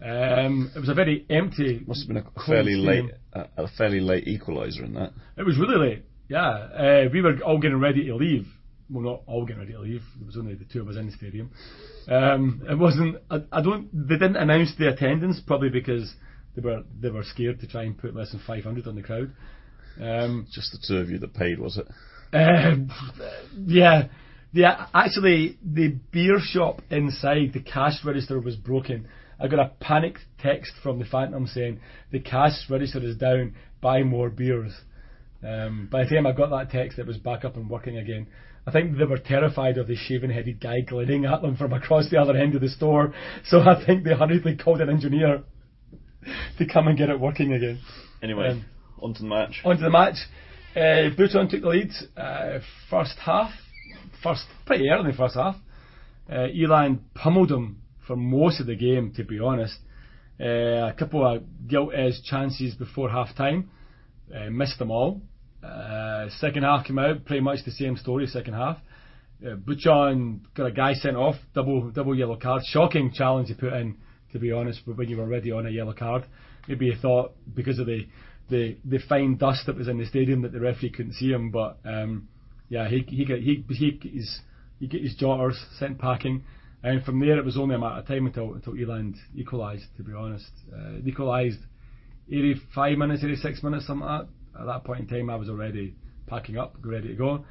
Um, 0.00 0.70
it 0.74 0.78
was 0.78 0.88
a 0.88 0.94
very 0.94 1.26
empty. 1.28 1.82
Must 1.86 2.02
have 2.02 2.08
been 2.08 2.16
a 2.18 2.46
fairly 2.46 2.76
late, 2.76 3.10
uh, 3.32 3.44
a 3.56 3.68
fairly 3.68 4.00
late 4.00 4.26
equaliser 4.26 4.84
in 4.84 4.94
that. 4.94 5.12
It 5.36 5.44
was 5.44 5.58
really 5.58 5.76
late. 5.76 6.04
Yeah, 6.28 6.46
uh, 6.46 7.08
we 7.12 7.22
were 7.22 7.38
all 7.44 7.58
getting 7.58 7.80
ready 7.80 8.04
to 8.06 8.14
leave 8.14 8.46
well, 8.90 9.04
not 9.04 9.22
all 9.26 9.44
getting 9.44 9.60
ready 9.60 9.72
to 9.72 9.80
leave. 9.80 10.02
There 10.18 10.26
was 10.26 10.36
only 10.36 10.54
the 10.54 10.64
two 10.64 10.80
of 10.80 10.88
us 10.88 10.96
in 10.96 11.06
the 11.06 11.12
stadium. 11.12 11.50
Um, 12.08 12.62
it 12.68 12.78
wasn't. 12.78 13.16
I, 13.30 13.42
I, 13.52 13.62
don't. 13.62 13.88
They 13.92 14.16
didn't 14.16 14.36
announce 14.36 14.74
the 14.78 14.88
attendance 14.88 15.40
probably 15.46 15.68
because 15.68 16.14
they 16.56 16.62
were 16.62 16.82
they 17.00 17.10
were 17.10 17.24
scared 17.24 17.60
to 17.60 17.66
try 17.66 17.84
and 17.84 17.96
put 17.96 18.14
less 18.14 18.30
than 18.30 18.40
500 18.46 18.86
on 18.86 18.94
the 18.94 19.02
crowd. 19.02 19.32
Um, 20.00 20.46
Just 20.52 20.72
the 20.72 20.78
two 20.86 20.98
of 20.98 21.10
you 21.10 21.18
that 21.18 21.34
paid, 21.34 21.58
was 21.58 21.78
it? 21.78 21.86
Uh, 22.32 22.76
yeah. 23.66 24.08
Yeah, 24.52 24.86
actually, 24.94 25.58
the 25.62 25.98
beer 26.10 26.38
shop 26.40 26.80
inside 26.90 27.52
the 27.52 27.60
cash 27.60 28.02
register 28.04 28.40
was 28.40 28.56
broken. 28.56 29.06
I 29.38 29.46
got 29.46 29.60
a 29.60 29.72
panicked 29.80 30.20
text 30.40 30.72
from 30.82 30.98
the 30.98 31.04
Phantom 31.04 31.46
saying 31.46 31.80
the 32.10 32.20
cash 32.20 32.52
register 32.70 32.98
is 33.04 33.16
down. 33.16 33.54
Buy 33.80 34.02
more 34.02 34.30
beers. 34.30 34.72
Um, 35.46 35.88
by 35.90 36.04
the 36.04 36.10
time 36.10 36.26
I 36.26 36.32
got 36.32 36.50
that 36.50 36.70
text, 36.70 36.98
it 36.98 37.06
was 37.06 37.18
back 37.18 37.44
up 37.44 37.56
and 37.56 37.68
working 37.68 37.98
again. 37.98 38.26
I 38.68 38.70
think 38.70 38.98
they 38.98 39.04
were 39.04 39.18
terrified 39.18 39.78
of 39.78 39.86
the 39.86 39.96
shaven 39.96 40.28
headed 40.28 40.60
guy 40.60 40.80
gliding 40.80 41.24
at 41.24 41.40
them 41.40 41.56
from 41.56 41.72
across 41.72 42.10
the 42.10 42.18
other 42.18 42.36
end 42.36 42.54
of 42.54 42.60
the 42.60 42.68
store. 42.68 43.14
So 43.46 43.60
I 43.60 43.82
think 43.82 44.04
they 44.04 44.12
hurriedly 44.14 44.58
called 44.58 44.82
an 44.82 44.90
engineer 44.90 45.42
to 46.58 46.66
come 46.66 46.86
and 46.86 46.98
get 46.98 47.08
it 47.08 47.18
working 47.18 47.54
again. 47.54 47.80
Anyway, 48.22 48.50
um, 48.50 48.66
on 49.00 49.14
to 49.14 49.22
the 49.22 49.28
match. 49.28 49.62
On 49.64 49.74
to 49.74 49.82
the 49.82 49.90
match. 49.90 50.16
Uh, 50.76 51.08
Bucheon 51.16 51.48
took 51.48 51.62
the 51.62 51.68
lead 51.68 51.90
uh, 52.14 52.58
first 52.90 53.16
half, 53.24 53.52
first 54.22 54.44
pretty 54.66 54.90
early 54.90 55.06
in 55.06 55.10
the 55.12 55.16
first 55.16 55.34
half. 55.34 55.56
Uh, 56.30 56.48
Eland 56.54 57.00
pummeled 57.14 57.50
him 57.50 57.80
for 58.06 58.16
most 58.16 58.60
of 58.60 58.66
the 58.66 58.76
game, 58.76 59.14
to 59.16 59.24
be 59.24 59.40
honest. 59.40 59.78
Uh, 60.38 60.88
a 60.88 60.94
couple 60.96 61.26
of 61.26 61.42
gilt 61.66 61.94
edge 61.94 62.22
chances 62.22 62.74
before 62.74 63.08
half 63.08 63.34
time, 63.34 63.70
uh, 64.36 64.50
missed 64.50 64.78
them 64.78 64.90
all. 64.90 65.22
Uh, 65.62 66.28
second 66.38 66.62
half 66.62 66.86
came 66.86 66.98
out, 66.98 67.24
pretty 67.24 67.40
much 67.40 67.64
the 67.64 67.72
same 67.72 67.96
story. 67.96 68.26
Second 68.26 68.54
half, 68.54 68.78
uh, 69.44 69.56
Bucheon 69.56 70.40
got 70.54 70.66
a 70.66 70.72
guy 70.72 70.94
sent 70.94 71.16
off, 71.16 71.34
double 71.54 71.90
double 71.90 72.14
yellow 72.16 72.36
card. 72.36 72.62
Shocking 72.66 73.12
challenge 73.12 73.48
he 73.48 73.54
put 73.54 73.72
in, 73.72 73.96
to 74.32 74.38
be 74.38 74.52
honest. 74.52 74.82
But 74.86 74.96
when 74.96 75.08
you 75.08 75.16
were 75.16 75.24
already 75.24 75.50
on 75.50 75.66
a 75.66 75.70
yellow 75.70 75.94
card, 75.94 76.24
maybe 76.68 76.90
he 76.90 77.00
thought 77.00 77.32
because 77.54 77.78
of 77.78 77.86
the 77.86 78.06
the 78.48 78.76
the 78.84 78.98
fine 79.08 79.36
dust 79.36 79.66
that 79.66 79.76
was 79.76 79.88
in 79.88 79.98
the 79.98 80.06
stadium 80.06 80.42
that 80.42 80.52
the 80.52 80.60
referee 80.60 80.90
couldn't 80.90 81.14
see 81.14 81.30
him. 81.30 81.50
But 81.50 81.78
um, 81.84 82.28
yeah, 82.68 82.88
he 82.88 83.04
he 83.08 83.24
got 83.24 83.38
he 83.38 83.64
he 83.68 83.98
his 84.02 84.40
he 84.78 84.86
get 84.86 85.02
his 85.02 85.16
jotters 85.16 85.58
sent 85.78 85.98
packing. 85.98 86.44
And 86.80 87.04
from 87.04 87.18
there, 87.18 87.36
it 87.36 87.44
was 87.44 87.58
only 87.58 87.74
a 87.74 87.78
matter 87.78 87.98
of 87.98 88.06
time 88.06 88.26
until 88.26 88.54
until 88.54 88.74
Eland 88.74 89.16
equalised. 89.34 89.86
To 89.96 90.04
be 90.04 90.12
honest, 90.12 90.50
uh, 90.72 90.98
equalised 91.04 91.58
85 92.30 92.98
minutes, 92.98 93.24
86 93.24 93.62
minutes, 93.64 93.86
something 93.88 94.06
like 94.06 94.22
that 94.22 94.37
at 94.58 94.66
that 94.66 94.84
point 94.84 95.00
in 95.00 95.06
time, 95.06 95.30
I 95.30 95.36
was 95.36 95.48
already 95.48 95.94
packing 96.26 96.58
up, 96.58 96.76
ready 96.82 97.08
to 97.08 97.14
go. 97.14 97.44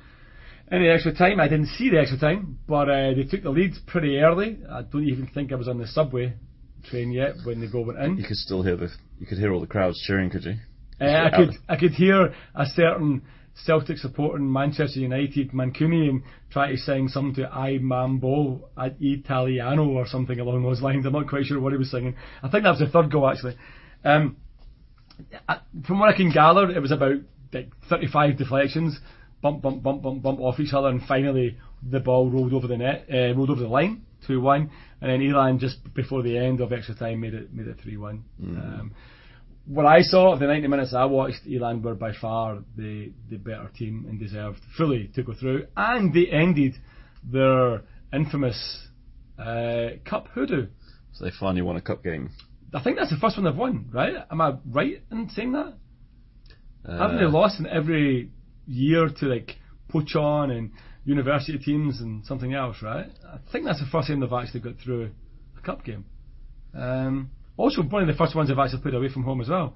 Any 0.69 0.89
extra 0.89 1.13
time, 1.13 1.39
I 1.39 1.47
didn't 1.47 1.67
see 1.77 1.89
the 1.89 1.99
extra 1.99 2.19
time, 2.19 2.59
but 2.67 2.89
uh, 2.89 3.13
they 3.13 3.23
took 3.23 3.43
the 3.43 3.49
lead 3.49 3.73
pretty 3.85 4.17
early. 4.17 4.59
I 4.69 4.81
don't 4.81 5.07
even 5.07 5.27
think 5.27 5.51
I 5.51 5.55
was 5.55 5.67
on 5.67 5.77
the 5.77 5.87
subway 5.87 6.33
train 6.89 7.11
yet 7.11 7.35
when 7.43 7.61
the 7.61 7.67
goal 7.67 7.85
went 7.85 7.99
in. 7.99 8.17
You 8.17 8.25
could 8.25 8.37
still 8.37 8.63
hear 8.63 8.75
the, 8.75 8.89
you 9.19 9.25
could 9.25 9.37
hear 9.37 9.53
all 9.53 9.61
the 9.61 9.67
crowds 9.67 10.01
cheering, 10.05 10.29
could 10.29 10.43
you? 10.43 10.55
Uh, 10.99 11.05
I 11.05 11.29
could, 11.35 11.49
I 11.69 11.75
could 11.77 11.91
hear 11.91 12.33
a 12.55 12.65
certain 12.65 13.21
Celtic 13.65 13.97
supporting 13.97 14.51
Manchester 14.51 14.99
United 14.99 15.51
Mancunian 15.51 16.23
try 16.51 16.71
to 16.71 16.77
sing 16.77 17.07
something 17.07 17.43
to 17.43 17.49
I 17.49 17.77
Mambo 17.79 18.69
Italiano 18.99 19.87
or 19.89 20.05
something 20.05 20.39
along 20.39 20.63
those 20.63 20.81
lines. 20.81 21.05
I'm 21.05 21.13
not 21.13 21.27
quite 21.27 21.45
sure 21.45 21.59
what 21.59 21.73
he 21.73 21.77
was 21.77 21.91
singing. 21.91 22.15
I 22.43 22.49
think 22.49 22.63
that 22.63 22.71
was 22.71 22.79
the 22.79 22.87
third 22.87 23.11
goal 23.11 23.29
actually. 23.29 23.55
Um, 24.03 24.37
from 25.86 26.00
what 26.00 26.09
I 26.13 26.17
can 26.17 26.31
gather, 26.31 26.69
it 26.69 26.81
was 26.81 26.91
about 26.91 27.17
like 27.53 27.71
35 27.89 28.38
deflections, 28.38 29.00
bump, 29.41 29.62
bump, 29.62 29.83
bump, 29.83 30.01
bump, 30.01 30.21
bump 30.21 30.39
off 30.39 30.59
each 30.59 30.74
other, 30.74 30.89
and 30.89 31.01
finally 31.03 31.57
the 31.88 32.00
ball 32.00 32.29
rolled 32.29 32.53
over 32.53 32.67
the 32.67 32.77
net, 32.77 33.05
uh, 33.12 33.36
rolled 33.36 33.50
over 33.50 33.62
the 33.62 33.67
line, 33.67 34.03
two 34.25 34.41
one, 34.41 34.69
and 35.01 35.12
then 35.12 35.21
Elan 35.21 35.59
just 35.59 35.77
before 35.93 36.24
the 36.24 36.38
end 36.38 36.62
of 36.62 36.74
extra 36.74 36.95
time 36.95 37.21
made 37.21 37.33
it 37.33 37.53
made 37.53 37.67
it 37.67 37.77
three 37.81 37.97
one. 37.97 38.24
Um, 38.41 38.93
what 39.65 39.86
I 39.86 40.01
saw 40.01 40.31
of 40.31 40.39
the 40.39 40.47
90 40.47 40.67
minutes 40.69 40.93
I 40.93 41.05
watched, 41.05 41.41
Elan 41.45 41.81
were 41.81 41.95
by 41.95 42.13
far 42.13 42.59
the 42.75 43.12
the 43.29 43.38
better 43.38 43.69
team 43.77 44.05
and 44.09 44.19
deserved 44.19 44.59
fully 44.77 45.12
to 45.15 45.24
go 45.24 45.33
through, 45.33 45.67
and 45.75 46.13
they 46.13 46.27
ended 46.27 46.75
their 47.24 47.83
infamous 48.13 48.88
uh, 49.38 49.89
cup 50.05 50.29
hoodoo. 50.33 50.67
So 51.13 51.25
they 51.25 51.31
finally 51.38 51.62
won 51.62 51.75
a 51.75 51.81
cup 51.81 52.03
game. 52.03 52.29
I 52.74 52.83
think 52.83 52.97
that's 52.97 53.09
the 53.09 53.17
first 53.17 53.38
one 53.38 53.45
they've 53.45 53.55
won, 53.55 53.89
right? 53.93 54.13
Am 54.29 54.41
I 54.41 54.55
right 54.69 55.01
in 55.12 55.29
saying 55.29 55.53
that? 55.53 55.74
Uh, 56.86 56.97
Haven't 56.97 57.17
they 57.17 57.25
lost 57.25 57.59
in 57.59 57.67
every 57.67 58.31
year 58.65 59.09
to 59.19 59.25
like 59.25 59.55
Pocheon 59.93 60.51
and 60.51 60.71
university 61.05 61.57
teams 61.57 62.01
and 62.01 62.25
something 62.25 62.53
else, 62.53 62.77
right? 62.81 63.07
I 63.25 63.38
think 63.51 63.65
that's 63.65 63.79
the 63.79 63.88
first 63.89 64.09
time 64.09 64.19
they've 64.19 64.31
actually 64.31 64.59
got 64.59 64.74
through 64.83 65.12
a 65.57 65.62
cup 65.62 65.86
game. 65.86 66.05
Um, 66.74 67.31
also, 67.55 67.81
one 67.83 68.03
of 68.03 68.07
the 68.07 68.13
first 68.13 68.36
ones 68.36 68.50
they've 68.50 68.59
actually 68.59 68.81
played 68.81 68.93
away 68.93 69.09
from 69.09 69.24
home 69.24 69.41
as 69.41 69.50
well. 69.50 69.75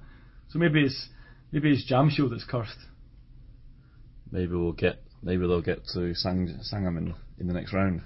So 0.50 0.58
maybe 0.58 0.84
it's 0.84 1.08
maybe 1.50 1.72
it's 1.72 1.90
Jamsil 1.90 2.30
that's 2.30 2.44
cursed. 2.44 2.76
Maybe 4.30 4.52
we'll 4.52 4.72
get. 4.72 5.02
Maybe 5.22 5.46
they'll 5.46 5.62
get 5.62 5.86
to 5.94 6.14
Sang, 6.14 6.58
Sangam 6.72 6.98
in, 6.98 7.14
in 7.38 7.46
the 7.46 7.54
next 7.54 7.72
round. 7.72 8.02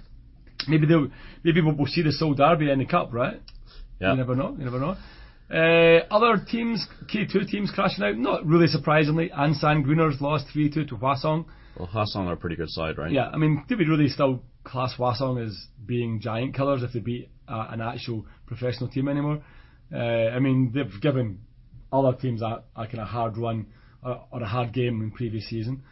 Maybe 0.68 0.86
they'll 0.86 1.08
maybe 1.42 1.60
we'll, 1.60 1.74
we'll 1.74 1.86
see 1.86 2.02
the 2.02 2.12
Seoul 2.12 2.34
Derby 2.34 2.70
in 2.70 2.78
the 2.78 2.86
cup, 2.86 3.12
right? 3.12 3.40
Yeah. 4.00 4.12
You 4.12 4.16
never 4.16 4.36
know. 4.36 4.54
You 4.58 4.64
never 4.64 4.80
know. 4.80 4.96
Uh, 5.48 6.04
other 6.10 6.44
teams, 6.44 6.86
K2 7.06 7.48
teams 7.48 7.70
crashing 7.70 8.04
out. 8.04 8.16
Not 8.16 8.44
really 8.44 8.66
surprisingly, 8.66 9.30
Ansan 9.30 9.84
Greeners 9.84 10.20
lost 10.20 10.46
3-2 10.54 10.88
to 10.88 10.96
Hwasong. 10.96 11.46
Well, 11.78 11.86
Hassan 11.86 12.26
are 12.26 12.32
a 12.32 12.36
pretty 12.36 12.56
good 12.56 12.70
side, 12.70 12.98
right? 12.98 13.12
Yeah, 13.12 13.28
I 13.32 13.36
mean, 13.36 13.64
do 13.68 13.76
we 13.76 13.84
really 13.84 14.08
still 14.08 14.42
class 14.64 14.94
Hwasong 14.98 15.44
as 15.44 15.56
being 15.84 16.20
giant 16.20 16.54
killers 16.54 16.82
if 16.82 16.92
they 16.92 17.00
beat 17.00 17.30
uh, 17.48 17.68
an 17.70 17.80
actual 17.80 18.26
professional 18.46 18.88
team 18.88 19.08
anymore? 19.08 19.42
Uh, 19.92 19.96
I 19.98 20.40
mean, 20.40 20.72
they've 20.74 21.00
given 21.00 21.40
other 21.92 22.16
teams 22.16 22.42
a, 22.42 22.64
a 22.74 22.86
kind 22.86 23.00
of 23.00 23.08
hard 23.08 23.36
run 23.36 23.66
or, 24.02 24.24
or 24.32 24.42
a 24.42 24.46
hard 24.46 24.72
game 24.72 25.00
in 25.00 25.10
previous 25.12 25.48
season. 25.48 25.82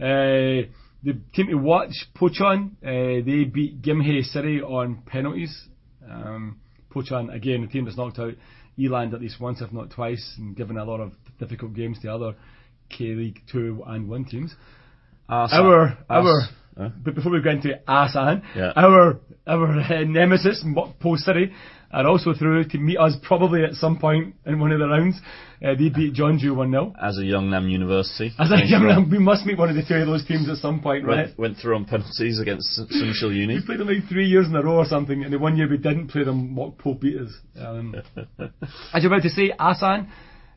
Uh, 0.00 0.66
the 1.04 1.20
team 1.34 1.46
to 1.48 1.54
watch, 1.54 1.92
Pocheon, 2.16 2.72
uh, 2.82 3.24
they 3.24 3.44
beat 3.44 3.82
Gimhae 3.82 4.24
City 4.24 4.60
on 4.60 5.02
penalties. 5.06 5.68
Um, 6.10 6.60
Pocheon, 6.94 7.34
again, 7.34 7.62
the 7.62 7.66
team 7.66 7.84
that's 7.84 7.96
knocked 7.96 8.18
out 8.18 8.34
Eland 8.78 9.14
at 9.14 9.20
least 9.20 9.40
once, 9.40 9.60
if 9.60 9.72
not 9.72 9.90
twice, 9.90 10.34
and 10.38 10.56
given 10.56 10.76
a 10.78 10.84
lot 10.84 11.00
of 11.00 11.12
difficult 11.38 11.74
games 11.74 11.98
to 12.02 12.12
other 12.12 12.34
K 12.90 13.06
League 13.14 13.40
2 13.52 13.82
and 13.86 14.08
1 14.08 14.24
teams. 14.26 14.54
Asan- 15.28 15.60
Our, 15.66 15.86
As- 15.88 15.96
our, 16.10 16.40
Huh? 16.76 16.88
but 17.04 17.14
before 17.14 17.30
we 17.30 17.40
go 17.40 17.50
into 17.50 17.70
Asan, 17.88 18.42
Yeah. 18.56 18.72
our, 18.74 19.20
our 19.46 19.70
uh, 19.80 20.02
nemesis, 20.04 20.64
Mokpo 20.66 21.16
City, 21.16 21.52
are 21.94 22.06
also 22.08 22.34
through 22.34 22.64
to 22.64 22.78
meet 22.78 22.98
us 22.98 23.14
probably 23.22 23.64
at 23.64 23.74
some 23.74 23.98
point 23.98 24.34
in 24.46 24.58
one 24.58 24.72
of 24.72 24.80
the 24.80 24.88
rounds. 24.88 25.16
Uh, 25.62 25.74
they 25.78 25.88
beat 25.88 26.12
Jeonju 26.12 26.54
1 26.54 26.70
0. 26.70 26.92
as 27.00 27.16
a 27.18 27.24
young 27.24 27.50
Nam 27.50 27.68
University. 27.68 28.32
As 28.38 28.50
a 28.50 28.66
young 28.66 28.84
man, 28.84 29.08
we 29.08 29.18
must 29.18 29.46
meet 29.46 29.56
one 29.56 29.70
of 29.70 29.76
the 29.76 29.84
two 29.86 29.94
of 29.94 30.06
those 30.06 30.26
teams 30.26 30.48
at 30.48 30.56
some 30.56 30.82
point, 30.82 31.06
right? 31.06 31.28
Went, 31.28 31.38
went 31.38 31.56
through 31.58 31.76
on 31.76 31.84
penalties 31.84 32.40
against 32.40 32.68
Soongsil 32.78 33.34
Uni. 33.34 33.54
We 33.54 33.64
played 33.64 33.78
them 33.78 33.88
like 33.88 34.08
three 34.08 34.26
years 34.26 34.46
in 34.46 34.56
a 34.56 34.62
row 34.62 34.76
or 34.76 34.84
something, 34.84 35.22
and 35.22 35.32
the 35.32 35.38
one 35.38 35.56
year 35.56 35.70
we 35.70 35.78
didn't 35.78 36.08
play 36.08 36.24
them, 36.24 36.54
Mokpo 36.54 37.00
beat 37.00 37.20
us. 37.20 37.32
Um, 37.58 37.94
as 38.92 39.02
you're 39.02 39.12
about 39.12 39.22
to 39.22 39.30
say, 39.30 39.52
Asan, 39.58 40.10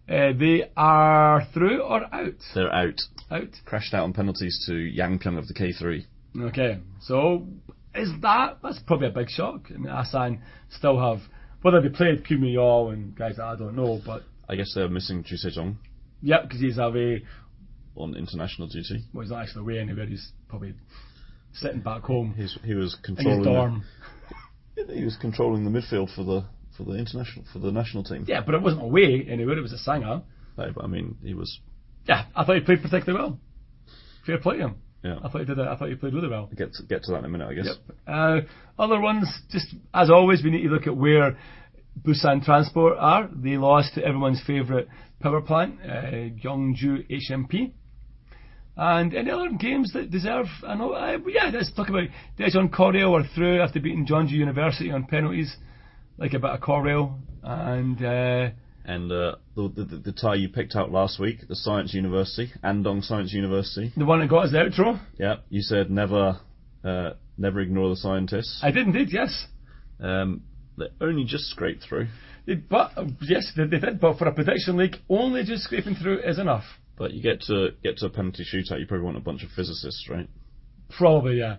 uh, 0.10 0.34
they 0.38 0.72
are 0.76 1.48
through 1.54 1.82
or 1.84 2.04
out? 2.14 2.34
They're 2.56 2.74
out. 2.74 3.00
Out. 3.30 3.50
Crashed 3.66 3.94
out 3.94 4.04
on 4.04 4.14
penalties 4.14 4.64
to 4.68 4.74
Yangpyeong 4.74 5.38
of 5.38 5.48
the 5.48 5.54
K3. 5.54 6.06
Okay, 6.50 6.80
so 7.02 7.48
is 7.98 8.10
that 8.22 8.60
that's 8.64 8.80
probably 8.80 9.08
a 9.08 9.12
big 9.12 9.30
shock? 9.30 9.68
I 9.74 9.78
mean, 9.78 9.90
Asan 9.90 10.42
still 10.70 11.00
have 11.00 11.20
whether 11.62 11.82
they 11.82 11.90
played 11.90 12.26
Kim 12.26 12.44
Yao 12.44 12.90
and 12.90 13.16
guys 13.16 13.38
that 13.38 13.46
I 13.46 13.56
don't 13.56 13.76
know, 13.76 14.00
but 14.06 14.24
I 14.48 14.56
guess 14.56 14.72
they're 14.76 14.90
missing 14.90 15.24
Ju 15.24 15.36
Sejong 15.36 15.76
yep, 16.22 16.44
because 16.44 16.60
he's 16.62 16.78
away. 16.78 17.24
on 17.96 18.16
international 18.16 18.68
duty. 18.68 19.04
Well, 19.14 19.24
he's 19.24 19.32
not 19.32 19.44
actually 19.44 19.62
away 19.62 19.80
anywhere. 19.80 20.06
He's 20.06 20.32
probably 20.48 20.74
sitting 21.54 21.82
back 21.82 22.04
home 22.04 22.34
He's, 22.38 22.58
he 22.64 22.74
was 22.76 22.96
controlling. 23.04 23.40
in 23.40 23.46
his 23.46 23.48
dorm. 23.48 23.84
The, 24.76 24.94
he 24.96 25.04
was 25.04 25.18
controlling 25.20 25.64
the 25.64 25.72
midfield 25.72 26.14
for 26.14 26.24
the 26.24 26.46
for 26.78 26.84
the 26.84 26.94
international 26.94 27.46
for 27.52 27.60
the 27.60 27.72
national 27.72 28.04
team. 28.04 28.26
Yeah, 28.28 28.42
but 28.46 28.56
it 28.56 28.62
wasn't 28.62 28.84
away 28.84 29.26
anywhere. 29.30 29.58
It 29.58 29.62
was 29.62 29.74
at 29.74 29.80
Sangha. 29.80 30.24
No, 30.58 30.72
but 30.74 30.84
I 30.84 30.88
mean, 30.88 31.18
he 31.24 31.34
was. 31.34 31.60
Yeah, 32.08 32.26
I 32.36 32.46
thought 32.46 32.56
he 32.56 32.62
played 32.62 32.82
particularly 32.82 33.20
well. 33.20 33.40
Fair 34.26 34.38
play 34.40 34.58
to 34.58 34.68
him. 34.68 34.76
Yeah. 35.04 35.20
I 35.24 35.30
thought 35.30 35.40
he 35.40 35.46
did. 35.46 35.60
I 35.60 35.76
thought 35.76 35.90
he 35.90 35.96
played 35.96 36.14
really 36.14 36.28
well. 36.28 36.50
Get 36.56 36.74
to, 36.74 36.84
get 36.84 37.04
to 37.04 37.12
that 37.12 37.20
in 37.20 37.26
a 37.26 37.30
minute, 37.30 37.48
I 37.50 37.54
guess. 37.54 37.68
Yep. 37.68 37.98
Uh, 38.08 38.82
other 38.82 39.00
ones, 39.00 39.28
just 39.52 39.68
as 39.94 40.10
always, 40.10 40.44
we 40.44 40.50
need 40.50 40.64
to 40.64 40.70
look 40.70 40.88
at 40.88 40.96
where 40.96 41.38
Busan 42.04 42.44
Transport 42.44 42.98
are. 42.98 43.30
They 43.34 43.58
lost 43.58 43.96
to 43.96 44.04
everyone's 44.04 44.42
favourite 44.46 44.88
power 45.22 45.42
plant, 45.42 45.76
uh, 45.84 46.34
Gyeongju 46.44 47.10
HMP. 47.10 47.72
And 48.76 49.16
any 49.16 49.32
other 49.32 49.50
games 49.60 49.92
that 49.94 50.12
deserve, 50.12 50.46
I 50.66 50.76
know, 50.76 50.92
uh, 50.92 51.18
yeah, 51.28 51.50
let's 51.52 51.72
talk 51.74 51.90
about 51.90 52.10
Daejeon 52.38 52.70
Korail 52.70 53.20
are 53.20 53.28
through 53.34 53.60
after 53.62 53.80
beating 53.80 54.06
Jeonju 54.06 54.32
University 54.32 54.92
on 54.92 55.06
penalties, 55.06 55.56
like 56.18 56.34
a 56.34 56.40
bit 56.40 56.52
of 56.52 56.60
Korail. 56.60 57.18
And, 57.42 58.04
uh, 58.04 58.50
And 58.88 59.12
uh, 59.12 59.36
the, 59.56 59.68
the 59.76 59.98
the 60.06 60.12
tie 60.14 60.36
you 60.36 60.48
picked 60.48 60.76
out 60.76 60.92
last 60.92 61.20
week, 61.20 61.46
the 61.50 61.56
Science 61.58 61.94
University, 61.94 62.52
Andong 62.64 63.02
Science 63.02 63.34
University. 63.34 63.92
the 63.98 64.06
one 64.06 64.22
that 64.22 64.30
got 64.30 64.46
us 64.46 64.52
the 64.54 64.60
outro. 64.60 65.00
Yeah, 65.20 65.36
you 65.50 65.62
said 65.62 65.92
never 65.92 66.40
uh, 66.86 67.10
never 67.38 67.60
ignore 67.60 67.90
the 67.90 67.98
scientists. 67.98 68.62
I 68.64 68.72
did 68.72 68.88
indeed, 68.88 69.10
yes. 69.12 69.46
Um, 70.00 70.44
they 70.78 70.86
only 71.02 71.26
just 71.26 71.46
scraped 71.50 71.84
through, 71.84 72.08
They, 72.46 72.54
but, 72.56 72.92
uh, 72.96 73.06
yes, 73.22 73.52
they, 73.58 73.66
they 73.66 73.80
did, 73.80 74.00
but 74.00 74.18
for 74.18 74.28
a 74.28 74.34
prediction 74.34 74.78
league, 74.78 74.96
only 75.10 75.44
just 75.44 75.64
scraping 75.64 75.96
through 75.96 76.20
is 76.20 76.40
enough. 76.40 76.64
but 76.98 77.12
you 77.12 77.22
get 77.22 77.42
to 77.48 77.70
get 77.84 77.98
to 77.98 78.06
a 78.06 78.10
penalty 78.10 78.46
shootout, 78.46 78.80
you 78.80 78.86
probably 78.88 79.04
want 79.06 79.18
a 79.18 79.22
bunch 79.22 79.44
of 79.44 79.50
physicists, 79.52 80.08
right? 80.10 80.30
Probably, 80.98 81.40
yeah. 81.40 81.58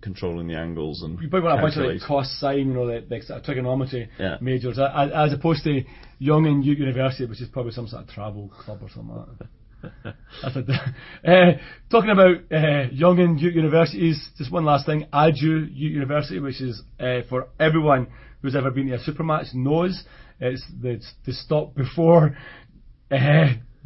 Controlling 0.00 0.46
the 0.48 0.56
angles 0.56 1.02
and 1.02 1.20
You 1.20 1.28
probably 1.28 1.48
want 1.48 1.58
a 1.58 1.62
bunch 1.62 1.76
of 1.76 1.84
like 1.84 2.00
cost 2.06 2.38
sign, 2.38 2.58
you 2.58 2.74
know, 2.74 2.82
like, 2.82 3.04
like 3.10 3.22
sort 3.22 3.40
of 3.40 3.44
trigonometry 3.44 4.08
Yeah. 4.18 4.36
majors, 4.40 4.78
as, 4.78 5.10
as 5.12 5.32
opposed 5.32 5.64
to 5.64 5.82
Young 6.18 6.46
and 6.46 6.64
Ute 6.64 6.78
University, 6.78 7.26
which 7.26 7.40
is 7.40 7.48
probably 7.48 7.72
some 7.72 7.86
sort 7.86 8.02
of 8.02 8.08
travel 8.08 8.48
club 8.48 8.78
or 8.82 8.88
something 8.88 9.16
like 9.16 9.38
that. 9.38 9.48
That's 10.42 10.56
a, 10.56 11.30
uh, 11.30 11.58
talking 11.90 12.10
about 12.10 12.36
uh, 12.52 12.88
Young 12.92 13.18
and 13.20 13.40
Ute 13.40 13.54
Universities, 13.54 14.28
just 14.38 14.50
one 14.50 14.64
last 14.64 14.86
thing. 14.86 15.06
Aju 15.12 15.68
Ute 15.70 15.92
University, 15.92 16.40
which 16.40 16.60
is 16.60 16.82
uh, 16.98 17.20
for 17.28 17.48
everyone 17.60 18.08
who's 18.42 18.56
ever 18.56 18.70
been 18.70 18.88
to 18.88 18.94
a 18.94 18.98
supermatch 18.98 19.54
knows, 19.54 20.04
it's 20.40 20.64
the, 20.82 21.00
the 21.24 21.32
stop 21.32 21.74
before 21.74 22.36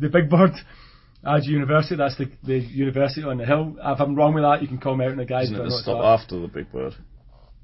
the 0.00 0.08
Big 0.08 0.30
Bird. 0.30 0.52
Aju 1.24 1.50
University, 1.50 1.96
that's 1.96 2.16
the, 2.16 2.30
the 2.44 2.58
university 2.58 3.22
on 3.22 3.36
the 3.36 3.44
hill. 3.44 3.76
If 3.82 4.00
I'm 4.00 4.14
wrong 4.14 4.34
with 4.34 4.44
that, 4.44 4.62
you 4.62 4.68
can 4.68 4.78
call 4.78 4.96
me 4.96 5.04
out 5.04 5.12
in 5.12 5.18
the 5.18 5.24
guys. 5.26 5.44
Isn't 5.44 5.56
it 5.60 5.64
the 5.64 5.78
stop 5.82 6.02
after 6.02 6.38
the 6.38 6.48
Big 6.48 6.72
Bird? 6.72 6.94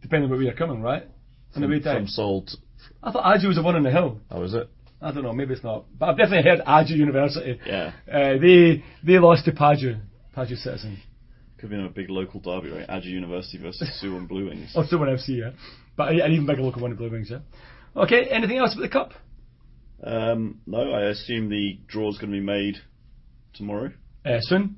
Depending 0.03 0.31
on 0.31 0.37
where 0.37 0.43
you're 0.43 0.53
coming, 0.55 0.83
right? 0.83 1.05
The 1.55 1.61
way 1.63 1.77
From, 1.77 1.83
down. 1.83 1.97
from 1.97 2.07
Seoul. 2.09 2.45
To, 2.45 2.57
I 3.03 3.13
thought 3.13 3.37
Aju 3.37 3.49
was 3.49 3.57
the 3.57 3.63
one 3.63 3.77
on 3.77 3.83
the 3.83 3.91
hill. 3.91 4.21
oh, 4.31 4.43
is 4.43 4.53
it? 4.53 4.69
I 5.01 5.13
don't 5.13 5.23
know, 5.23 5.33
maybe 5.33 5.55
it's 5.55 5.65
not. 5.65 5.85
But 5.99 6.11
I've 6.11 6.17
definitely 6.19 6.51
heard 6.51 6.61
Aju 6.67 6.95
University. 6.95 7.61
Yeah. 7.67 7.93
Uh, 8.11 8.39
they 8.39 8.85
they 9.05 9.19
lost 9.19 9.45
to 9.47 9.53
Paju, 9.53 10.01
Paju 10.37 10.57
Citizen. 10.57 10.99
Could 11.59 11.71
be 11.71 11.77
in 11.77 11.85
a 11.87 11.89
big 11.89 12.11
local 12.11 12.41
derby, 12.41 12.71
right? 12.71 12.87
Aju 12.89 13.09
University 13.09 13.59
versus 13.59 13.89
Suwon 14.03 14.29
Blue 14.29 14.49
Wings. 14.49 14.73
Or 14.77 14.85
Suwon 14.85 15.09
FC, 15.09 15.39
yeah. 15.39 15.51
But 15.97 16.09
an 16.11 16.33
even 16.33 16.45
bigger 16.47 16.63
local 16.63 16.83
one 16.83 16.91
in 16.91 16.97
Blue 16.99 17.11
Wings, 17.11 17.29
yeah. 17.31 17.39
Okay, 17.95 18.25
anything 18.31 18.59
else 18.59 18.75
about 18.75 18.83
the 18.83 18.89
cup? 18.89 19.13
Um, 20.03 20.61
no, 20.67 20.93
I 20.93 21.05
assume 21.05 21.49
the 21.49 21.79
draw's 21.87 22.19
going 22.19 22.31
to 22.31 22.39
be 22.39 22.45
made 22.45 22.77
tomorrow. 23.57 23.91
Uh, 24.25 24.39
soon. 24.41 24.77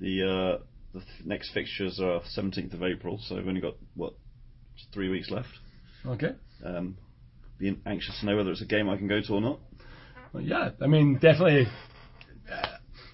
The 0.00 0.22
uh, 0.22 0.62
the 0.92 1.00
th- 1.00 1.26
next 1.26 1.52
fixtures 1.52 2.00
are 2.00 2.20
17th 2.36 2.74
of 2.74 2.82
April, 2.82 3.20
so 3.22 3.36
we've 3.36 3.46
only 3.46 3.60
got 3.60 3.74
what 3.94 4.14
three 4.92 5.08
weeks 5.08 5.30
left. 5.30 5.48
Okay. 6.06 6.32
Um, 6.64 6.96
be 7.58 7.78
anxious 7.86 8.18
to 8.20 8.26
know 8.26 8.36
whether 8.36 8.50
it's 8.50 8.62
a 8.62 8.66
game 8.66 8.88
I 8.88 8.96
can 8.96 9.06
go 9.06 9.20
to 9.20 9.32
or 9.34 9.40
not. 9.40 9.60
Well, 10.32 10.42
yeah, 10.42 10.70
I 10.80 10.86
mean, 10.86 11.14
definitely. 11.14 11.66
Uh, 12.50 12.66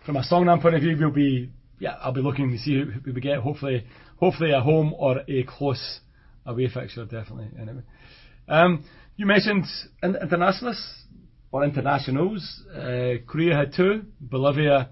from 0.05 0.17
a 0.17 0.23
Seongnam 0.23 0.63
point 0.63 0.77
of 0.77 0.83
view, 0.83 0.97
we'll 0.99 1.11
be 1.11 1.51
yeah, 1.79 1.97
I'll 2.01 2.13
be 2.13 2.21
looking 2.21 2.51
to 2.53 2.59
see 2.59 2.83
who 2.83 3.13
we 3.13 3.21
get. 3.21 3.39
Hopefully, 3.39 3.85
hopefully 4.19 4.53
a 4.53 4.61
home 4.61 4.95
or 4.97 5.23
a 5.29 5.43
close 5.45 6.01
away 6.45 6.69
fixture, 6.69 7.05
definitely. 7.05 7.49
Anyway, 7.61 7.83
um, 8.49 8.85
you 9.17 9.27
mentioned 9.27 9.67
internationalists 10.03 11.05
or 11.53 11.65
internationals. 11.65 12.63
Uh, 12.75 13.15
Korea 13.27 13.57
had 13.57 13.73
two, 13.75 14.05
Bolivia 14.21 14.91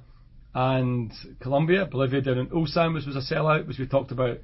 and 0.55 1.13
Colombia. 1.41 1.87
Bolivia 1.87 2.21
down 2.21 2.39
in 2.39 2.47
Ulsan, 2.49 2.95
which 2.95 3.07
was 3.07 3.17
a 3.17 3.35
sellout, 3.35 3.67
which 3.67 3.79
we 3.79 3.87
talked 3.87 4.13
about 4.13 4.39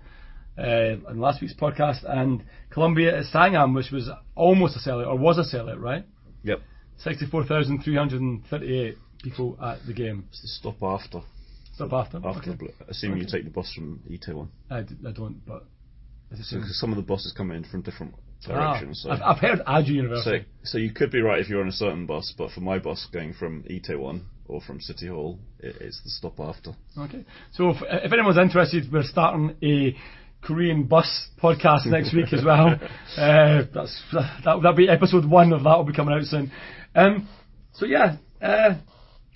uh, 0.59 0.97
in 1.11 1.19
last 1.21 1.41
week's 1.41 1.55
podcast, 1.55 2.05
and 2.05 2.45
Colombia 2.71 3.19
at 3.19 3.25
Sangam, 3.33 3.75
which 3.75 3.91
was 3.91 4.11
almost 4.35 4.77
a 4.77 4.81
sellout 4.89 5.07
or 5.07 5.17
was 5.17 5.39
a 5.39 5.45
sellout, 5.57 5.81
right? 5.81 6.05
Yep. 6.43 6.61
64,338 6.99 8.97
people 9.23 9.59
at 9.63 9.79
the 9.87 9.93
game. 9.93 10.25
It's 10.29 10.43
the 10.43 10.49
stop 10.49 10.83
after. 10.83 11.23
Stop 11.75 11.93
after. 11.93 12.19
After, 12.19 12.51
okay. 12.51 12.67
the 12.67 12.73
assuming 12.89 13.21
you 13.21 13.27
take 13.31 13.45
the 13.45 13.51
bus 13.51 13.73
from 13.73 14.01
Itaewon. 14.11 14.49
I, 14.71 14.83
d- 14.83 14.97
I 15.07 15.13
don't, 15.13 15.41
but 15.47 15.65
So 16.43 16.61
some 16.73 16.91
of 16.91 16.97
the 16.97 17.03
buses 17.03 17.33
come 17.33 17.51
in 17.53 17.65
from 17.65 17.81
different 17.83 18.15
Ah, 18.49 18.73
directions. 18.73 19.03
so 19.03 19.11
I've, 19.11 19.23
I've 19.23 19.39
heard 19.39 19.61
Aju 19.67 19.93
University. 19.93 20.47
so 20.65 20.79
you 20.79 20.93
could 20.93 21.11
be 21.11 21.21
right 21.21 21.41
if 21.41 21.49
you're 21.49 21.61
on 21.61 21.69
a 21.69 21.73
certain 21.73 22.07
bus, 22.07 22.35
but 22.37 22.51
for 22.51 22.61
my 22.61 22.79
bus 22.79 23.07
going 23.13 23.35
from 23.35 23.65
Itaewon 23.65 24.23
or 24.49 24.61
from 24.61 24.81
City 24.81 25.09
Hall, 25.09 25.39
it, 25.59 25.77
it's 25.81 26.01
the 26.03 26.11
stop 26.11 26.41
after. 26.41 26.75
Okay. 26.97 27.25
So 27.53 27.71
if, 27.71 27.77
if 27.83 28.13
anyone's 28.13 28.39
interested, 28.39 28.91
we're 28.93 29.03
starting 29.03 29.57
a 29.63 29.97
Korean 30.43 30.85
bus 30.85 31.29
podcast 31.43 31.87
next 31.87 32.15
week 32.15 32.33
as 32.33 32.45
well. 32.45 32.79
Uh, 33.19 33.65
that's 33.75 34.03
that, 34.13 34.41
that'll 34.45 34.73
be 34.73 34.89
episode 34.89 35.29
one 35.29 35.53
of 35.53 35.65
that 35.65 35.77
will 35.77 35.85
be 35.85 35.93
coming 35.93 36.15
out 36.15 36.23
soon. 36.25 36.51
Um, 36.95 37.29
so 37.73 37.85
yeah, 37.85 38.17
uh, 38.41 38.77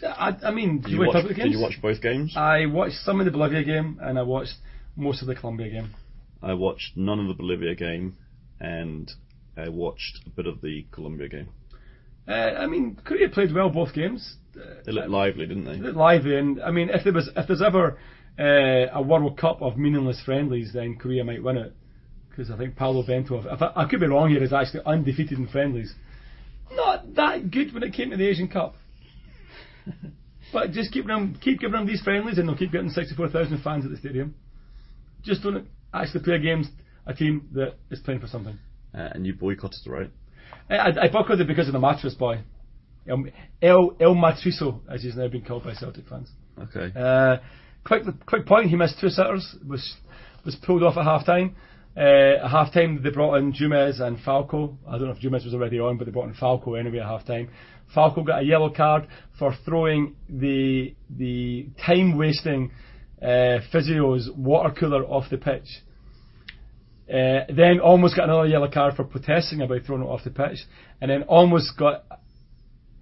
I, 0.02 0.36
I 0.44 0.50
mean, 0.52 0.80
Did 0.80 0.86
do 0.86 0.90
you, 0.92 0.98
watch 1.00 1.14
watch, 1.14 1.36
did 1.36 1.52
you 1.52 1.60
watch 1.60 1.78
both 1.82 2.00
games? 2.00 2.34
I 2.36 2.66
watched 2.66 2.96
some 3.04 3.20
of 3.20 3.24
the 3.26 3.32
Bolivia 3.32 3.64
game 3.64 3.98
and 4.00 4.18
I 4.18 4.22
watched 4.22 4.54
most 4.96 5.22
of 5.22 5.28
the 5.28 5.34
Colombia 5.34 5.70
game. 5.70 5.94
I 6.42 6.54
watched 6.54 6.96
none 6.96 7.18
of 7.20 7.28
the 7.28 7.34
Bolivia 7.34 7.74
game, 7.74 8.16
and 8.60 9.10
I 9.56 9.68
watched 9.68 10.20
a 10.26 10.30
bit 10.30 10.46
of 10.46 10.60
the 10.60 10.86
Colombia 10.92 11.28
game. 11.28 11.48
Uh, 12.26 12.32
I 12.32 12.66
mean, 12.66 12.98
Korea 13.04 13.28
played 13.28 13.54
well 13.54 13.70
both 13.70 13.92
games. 13.92 14.36
Uh, 14.56 14.82
They 14.86 14.92
looked 14.92 15.10
lively, 15.10 15.46
didn't 15.46 15.64
they? 15.64 15.72
They 15.72 15.82
looked 15.82 15.96
lively, 15.96 16.36
and 16.36 16.62
I 16.62 16.70
mean, 16.70 16.88
if 16.88 17.04
there 17.04 17.12
was 17.12 17.28
if 17.36 17.46
there's 17.46 17.62
ever 17.62 17.98
uh, 18.38 18.98
a 18.98 19.02
World 19.02 19.38
Cup 19.38 19.60
of 19.60 19.76
meaningless 19.76 20.20
friendlies, 20.24 20.72
then 20.72 20.96
Korea 20.96 21.24
might 21.24 21.42
win 21.42 21.56
it. 21.56 21.74
Because 22.28 22.50
I 22.50 22.56
think 22.56 22.76
Paulo 22.76 23.04
Bento, 23.06 23.38
if 23.46 23.62
I, 23.62 23.72
I 23.76 23.84
could 23.88 24.00
be 24.00 24.06
wrong 24.06 24.30
here, 24.30 24.42
is 24.42 24.52
actually 24.52 24.80
undefeated 24.86 25.38
in 25.38 25.46
friendlies. 25.46 25.94
Not 26.72 27.14
that 27.14 27.50
good 27.50 27.72
when 27.72 27.82
it 27.84 27.92
came 27.92 28.10
to 28.10 28.16
the 28.16 28.26
Asian 28.26 28.48
Cup. 28.48 28.74
but 30.52 30.72
just 30.72 30.92
keep 30.92 31.06
them, 31.06 31.38
keep 31.40 31.60
giving 31.60 31.72
them 31.72 31.86
these 31.86 32.00
friendlies, 32.00 32.38
and 32.38 32.48
they'll 32.48 32.56
keep 32.56 32.72
getting 32.72 32.90
64,000 32.90 33.62
fans 33.62 33.84
at 33.84 33.90
the 33.90 33.98
stadium. 33.98 34.34
Just 35.22 35.42
don't 35.42 35.68
actually 35.92 36.24
play 36.24 36.34
against 36.34 36.70
a 37.06 37.14
team 37.14 37.48
that 37.52 37.74
is 37.90 38.00
playing 38.00 38.20
for 38.20 38.26
something. 38.26 38.58
Uh, 38.94 39.08
and 39.12 39.26
you 39.26 39.34
boycotted, 39.34 39.86
right? 39.86 40.10
I, 40.70 40.76
I, 40.76 41.04
I 41.04 41.08
boycotted 41.08 41.40
it 41.40 41.48
because 41.48 41.66
of 41.66 41.72
the 41.72 41.80
mattress 41.80 42.14
boy. 42.14 42.40
El, 43.08 43.24
El, 43.60 43.96
El 44.00 44.14
Matrizo, 44.14 44.80
as 44.90 45.02
he's 45.02 45.16
now 45.16 45.28
been 45.28 45.44
called 45.44 45.64
by 45.64 45.74
Celtic 45.74 46.08
fans. 46.08 46.30
Okay. 46.58 46.92
Uh, 46.98 47.36
quick, 47.84 48.04
quick 48.26 48.46
point. 48.46 48.70
He 48.70 48.76
missed 48.76 48.98
two 49.00 49.08
sitters. 49.08 49.56
Was 49.68 49.96
was 50.44 50.56
pulled 50.56 50.82
off 50.82 50.96
at 50.96 51.04
half 51.04 51.26
time. 51.26 51.56
Uh, 51.96 52.44
at 52.44 52.50
half 52.50 52.72
time, 52.72 53.02
they 53.02 53.10
brought 53.10 53.36
in 53.36 53.52
Jumez 53.52 54.00
and 54.00 54.18
Falco. 54.20 54.76
I 54.86 54.92
don't 54.92 55.06
know 55.06 55.12
if 55.12 55.20
Jumez 55.20 55.44
was 55.44 55.54
already 55.54 55.78
on, 55.78 55.96
but 55.96 56.06
they 56.06 56.10
brought 56.10 56.28
in 56.28 56.34
Falco 56.34 56.74
anyway 56.74 56.98
at 56.98 57.06
half 57.06 57.26
time. 57.26 57.50
Falco 57.94 58.22
got 58.22 58.42
a 58.42 58.44
yellow 58.44 58.70
card 58.70 59.06
for 59.38 59.54
throwing 59.64 60.16
the 60.28 60.94
the 61.10 61.68
time 61.84 62.16
wasting 62.16 62.72
uh, 63.22 63.60
physio's 63.72 64.30
water 64.36 64.74
cooler 64.78 65.04
off 65.04 65.30
the 65.30 65.38
pitch. 65.38 65.68
Uh, 67.08 67.44
then 67.54 67.80
almost 67.80 68.16
got 68.16 68.24
another 68.24 68.46
yellow 68.46 68.70
card 68.70 68.94
for 68.94 69.04
protesting 69.04 69.60
about 69.60 69.82
throwing 69.86 70.02
it 70.02 70.06
off 70.06 70.24
the 70.24 70.30
pitch, 70.30 70.58
and 71.00 71.10
then 71.10 71.22
almost 71.24 71.76
got 71.78 72.04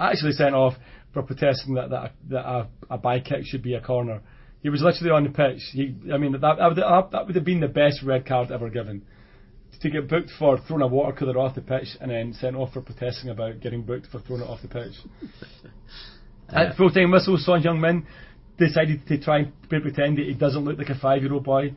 actually 0.00 0.32
sent 0.32 0.54
off 0.54 0.74
for 1.12 1.22
protesting 1.22 1.74
that 1.74 1.90
that, 1.90 2.04
a, 2.04 2.12
that 2.30 2.44
a, 2.44 2.68
a 2.90 2.98
by 2.98 3.20
kick 3.20 3.44
should 3.44 3.62
be 3.62 3.74
a 3.74 3.80
corner. 3.80 4.20
He 4.62 4.68
was 4.68 4.82
literally 4.82 5.10
on 5.10 5.24
the 5.24 5.30
pitch. 5.30 5.60
He, 5.72 5.94
I 6.12 6.18
mean, 6.18 6.32
that 6.32 6.40
that 6.40 6.68
would, 6.68 6.76
that 7.12 7.26
would 7.26 7.34
have 7.34 7.44
been 7.44 7.60
the 7.60 7.68
best 7.68 8.02
red 8.02 8.26
card 8.26 8.50
ever 8.50 8.70
given. 8.70 9.02
To 9.80 9.90
get 9.90 10.08
booked 10.08 10.30
for 10.38 10.58
throwing 10.68 10.82
a 10.82 10.86
water 10.86 11.16
cooler 11.16 11.38
off 11.38 11.56
the 11.56 11.60
pitch 11.60 11.88
and 12.00 12.10
then 12.10 12.34
sent 12.34 12.54
off 12.54 12.72
for 12.72 12.82
protesting 12.82 13.30
about 13.30 13.60
getting 13.60 13.82
booked 13.82 14.06
for 14.12 14.20
throwing 14.20 14.42
it 14.42 14.48
off 14.48 14.62
the 14.62 14.68
pitch. 14.68 14.94
At 16.48 16.76
full 16.76 16.90
time 16.90 17.10
whistle, 17.10 17.36
Son 17.38 17.62
Heung-min 17.62 18.06
decided 18.58 19.06
to 19.08 19.18
try 19.18 19.38
and 19.38 19.52
pretend 19.68 20.18
that 20.18 20.26
he 20.26 20.34
doesn't 20.34 20.64
look 20.64 20.78
like 20.78 20.90
a 20.90 20.98
five 20.98 21.22
year 21.22 21.32
old 21.32 21.44
boy. 21.44 21.74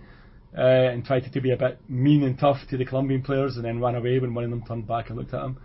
Uh, 0.58 0.62
and 0.94 1.04
tried 1.04 1.22
to, 1.26 1.30
to 1.32 1.42
be 1.42 1.52
a 1.52 1.58
bit 1.58 1.80
mean 1.90 2.24
and 2.24 2.40
tough 2.40 2.58
to 2.70 2.78
the 2.78 2.86
Colombian 2.86 3.22
players, 3.22 3.58
and 3.58 3.66
then 3.66 3.82
ran 3.82 3.96
away 3.96 4.20
when 4.20 4.34
one 4.34 4.46
of 4.46 4.50
them 4.50 4.64
turned 4.66 4.88
back 4.88 5.10
and 5.10 5.18
looked 5.18 5.34
at 5.34 5.44
him. 5.44 5.58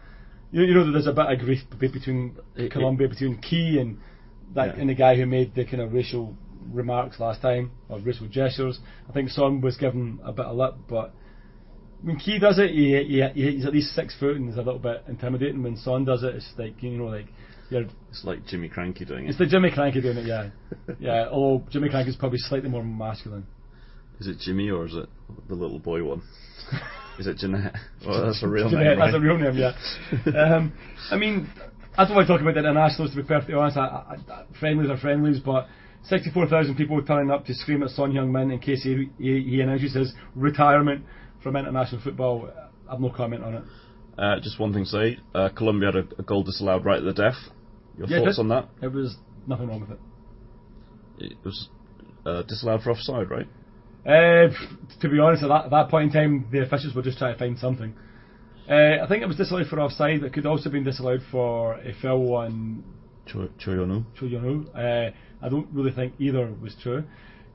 You, 0.51 0.65
you 0.65 0.75
know 0.75 0.91
there's 0.91 1.07
a 1.07 1.13
bit 1.13 1.27
of 1.31 1.39
grief 1.39 1.61
be- 1.79 1.87
between 1.87 2.37
It- 2.57 2.73
Colombia, 2.73 3.07
between 3.09 3.39
Ki 3.41 3.79
and 3.81 3.99
that 4.57 4.75
Yeah. 4.75 4.81
and 4.81 4.91
the 4.91 4.95
guy 4.95 5.15
who 5.15 5.27
made 5.27 5.55
the 5.55 5.65
kind 5.65 5.81
of 5.81 5.93
racial 5.93 6.37
remarks 6.73 7.21
last 7.21 7.41
time 7.41 7.71
or 7.89 8.01
racial 8.01 8.27
gestures. 8.27 8.81
I 9.09 9.13
think 9.13 9.31
Son 9.31 9.61
was 9.61 9.77
given 9.77 10.19
a 10.25 10.33
bit 10.33 10.47
of 10.47 10.57
lip, 10.57 10.75
but 10.89 11.15
when 12.03 12.17
Ki 12.17 12.41
does 12.41 12.59
it, 12.59 12.71
he, 12.71 12.97
he, 12.97 13.23
he- 13.35 13.53
he's 13.57 13.67
at 13.67 13.73
least 13.73 13.95
six 13.95 14.17
foot 14.19 14.35
and 14.37 14.49
is 14.49 14.57
a 14.57 14.63
little 14.63 14.81
bit 14.81 15.05
intimidating. 15.07 15.63
When 15.63 15.77
Son 15.77 16.05
does 16.05 16.25
it, 16.25 16.35
it's 16.35 16.53
like 16.59 16.83
you 16.83 16.99
know, 16.99 17.05
like 17.07 17.27
you're. 17.71 17.85
It's 18.09 18.25
like 18.25 18.45
Jimmy 18.45 18.69
Krankie 18.69 19.07
doing 19.07 19.27
it. 19.27 19.29
It's 19.31 19.39
the 19.39 19.47
Jimmy 19.47 19.71
Krankie 19.71 20.03
doing 20.03 20.17
it, 20.17 20.27
yeah, 20.27 20.51
yeah. 20.99 21.29
Although 21.31 21.65
Jimmy 21.71 21.91
Krankie's 21.91 22.17
probably 22.17 22.39
slightly 22.39 22.69
more 22.69 22.83
masculine. 22.83 23.47
Is 24.21 24.27
it 24.27 24.39
Jimmy 24.39 24.71
or 24.71 24.87
is 24.87 24.95
it 24.95 25.09
the 25.49 25.55
little 25.55 25.79
boy 25.79 26.05
one? 26.05 26.23
Is 27.19 27.27
it 27.27 27.39
Jeanette? 27.39 27.75
Well, 28.07 28.27
that's 28.27 28.43
a 28.43 28.49
real 28.49 28.71
Jeanette, 28.71 28.85
name, 28.87 28.99
That's 28.99 29.13
right? 29.13 29.15
a 29.15 29.21
real 29.21 29.39
name, 29.39 29.57
yeah. 29.57 29.75
um, 30.57 30.73
I 31.11 31.17
mean, 31.17 31.51
I 31.99 32.05
don't 32.05 32.15
want 32.17 32.27
to 32.27 32.33
talk 32.33 32.41
about 32.41 32.55
the 32.55 32.61
internationals, 32.61 33.11
to 33.11 33.17
be 33.17 33.23
perfectly 33.23 33.55
honest. 33.55 33.77
I, 33.77 33.83
I, 33.83 34.17
I, 34.33 34.45
friendlies 34.59 34.89
are 34.91 34.97
friendlies, 34.97 35.39
but 35.39 35.67
64,000 36.05 36.77
people 36.77 37.03
turning 37.03 37.31
up 37.31 37.45
to 37.47 37.55
scream 37.55 37.83
at 37.83 37.91
Son 37.91 38.13
Heung-min 38.13 38.51
in 38.51 38.59
case 38.59 38.83
he, 38.83 39.11
he, 39.19 39.43
he 39.43 39.61
announces 39.61 39.95
his 39.95 40.13
retirement 40.35 41.05
from 41.43 41.57
international 41.57 42.01
football. 42.03 42.49
I 42.89 42.93
have 42.93 43.01
no 43.01 43.11
comment 43.11 43.45
on 43.45 43.55
it. 43.55 43.63
Uh, 44.19 44.41
just 44.41 44.59
one 44.59 44.73
thing 44.73 44.85
to 44.85 44.91
say. 44.91 45.19
Uh, 45.35 45.49
Colombia 45.51 45.93
had 45.93 45.97
a, 45.97 46.21
a 46.21 46.23
goal 46.23 46.43
disallowed 46.43 46.85
right 46.85 46.99
at 46.99 47.05
the 47.05 47.13
death. 47.13 47.37
Your 47.99 48.07
Yeah, 48.09 48.25
thoughts 48.25 48.39
on 48.39 48.49
that? 48.49 48.69
There 48.81 48.91
was 48.91 49.17
nothing 49.47 49.69
wrong 49.69 49.81
with 49.81 49.91
it. 49.91 51.33
It 51.33 51.39
was 51.45 51.69
uh, 52.25 52.43
disallowed 52.43 52.83
for 52.83 52.93
offside, 52.93 53.31
right? 53.31 53.47
Uh, 54.07 54.49
to 55.01 55.09
be 55.09 55.19
honest, 55.19 55.43
at 55.43 55.49
that, 55.49 55.65
at 55.67 55.71
that 55.71 55.89
point 55.91 56.07
in 56.07 56.13
time, 56.13 56.47
the 56.51 56.63
officials 56.63 56.95
were 56.95 57.03
just 57.03 57.19
trying 57.19 57.35
to 57.35 57.39
find 57.39 57.59
something. 57.59 57.95
Uh, 58.69 59.03
I 59.03 59.07
think 59.09 59.23
it 59.23 59.27
was 59.27 59.37
disallowed 59.37 59.67
for 59.67 59.81
offside. 59.81 60.21
but 60.21 60.27
It 60.29 60.33
could 60.33 60.47
also 60.47 60.65
have 60.65 60.73
been 60.73 60.85
disallowed 60.85 61.21
for 61.31 61.75
a 61.75 61.93
foul 62.01 62.35
on 62.35 62.85
Cho- 63.27 63.49
Choyonu. 64.21 64.67
Uh, 64.75 65.11
I 65.43 65.49
don't 65.49 65.69
really 65.73 65.93
think 65.93 66.15
either 66.19 66.53
was 66.61 66.75
true. 66.83 67.05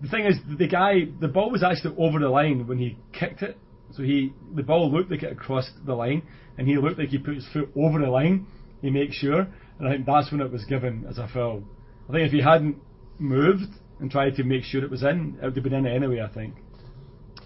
The 0.01 0.09
thing 0.09 0.25
is, 0.25 0.35
the 0.57 0.67
guy, 0.67 1.07
the 1.19 1.27
ball 1.27 1.51
was 1.51 1.63
actually 1.63 1.95
over 1.97 2.19
the 2.19 2.29
line 2.29 2.67
when 2.67 2.77
he 2.77 2.97
kicked 3.13 3.41
it. 3.41 3.57
So 3.91 4.03
he, 4.03 4.33
the 4.53 4.63
ball 4.63 4.91
looked 4.91 5.09
like 5.09 5.23
it 5.23 5.37
crossed 5.37 5.71
the 5.85 5.93
line, 5.93 6.23
and 6.57 6.67
he 6.67 6.77
looked 6.77 6.99
like 6.99 7.09
he 7.09 7.17
put 7.17 7.35
his 7.35 7.47
foot 7.53 7.69
over 7.75 7.99
the 7.99 8.09
line. 8.09 8.45
He 8.81 8.89
makes 8.89 9.15
sure, 9.15 9.47
and 9.79 9.87
I 9.87 9.91
think 9.91 10.05
that's 10.05 10.31
when 10.31 10.41
it 10.41 10.51
was 10.51 10.65
given 10.65 11.05
as 11.09 11.17
a 11.17 11.27
foul. 11.33 11.63
I 12.09 12.11
think 12.11 12.27
if 12.27 12.33
he 12.33 12.41
hadn't 12.41 12.77
moved 13.19 13.71
and 13.99 14.11
tried 14.11 14.35
to 14.35 14.43
make 14.43 14.63
sure 14.63 14.83
it 14.83 14.89
was 14.91 15.03
in, 15.03 15.37
it 15.41 15.45
would 15.45 15.55
have 15.55 15.63
been 15.63 15.73
in 15.73 15.87
anyway. 15.87 16.21
I 16.21 16.33
think. 16.33 16.55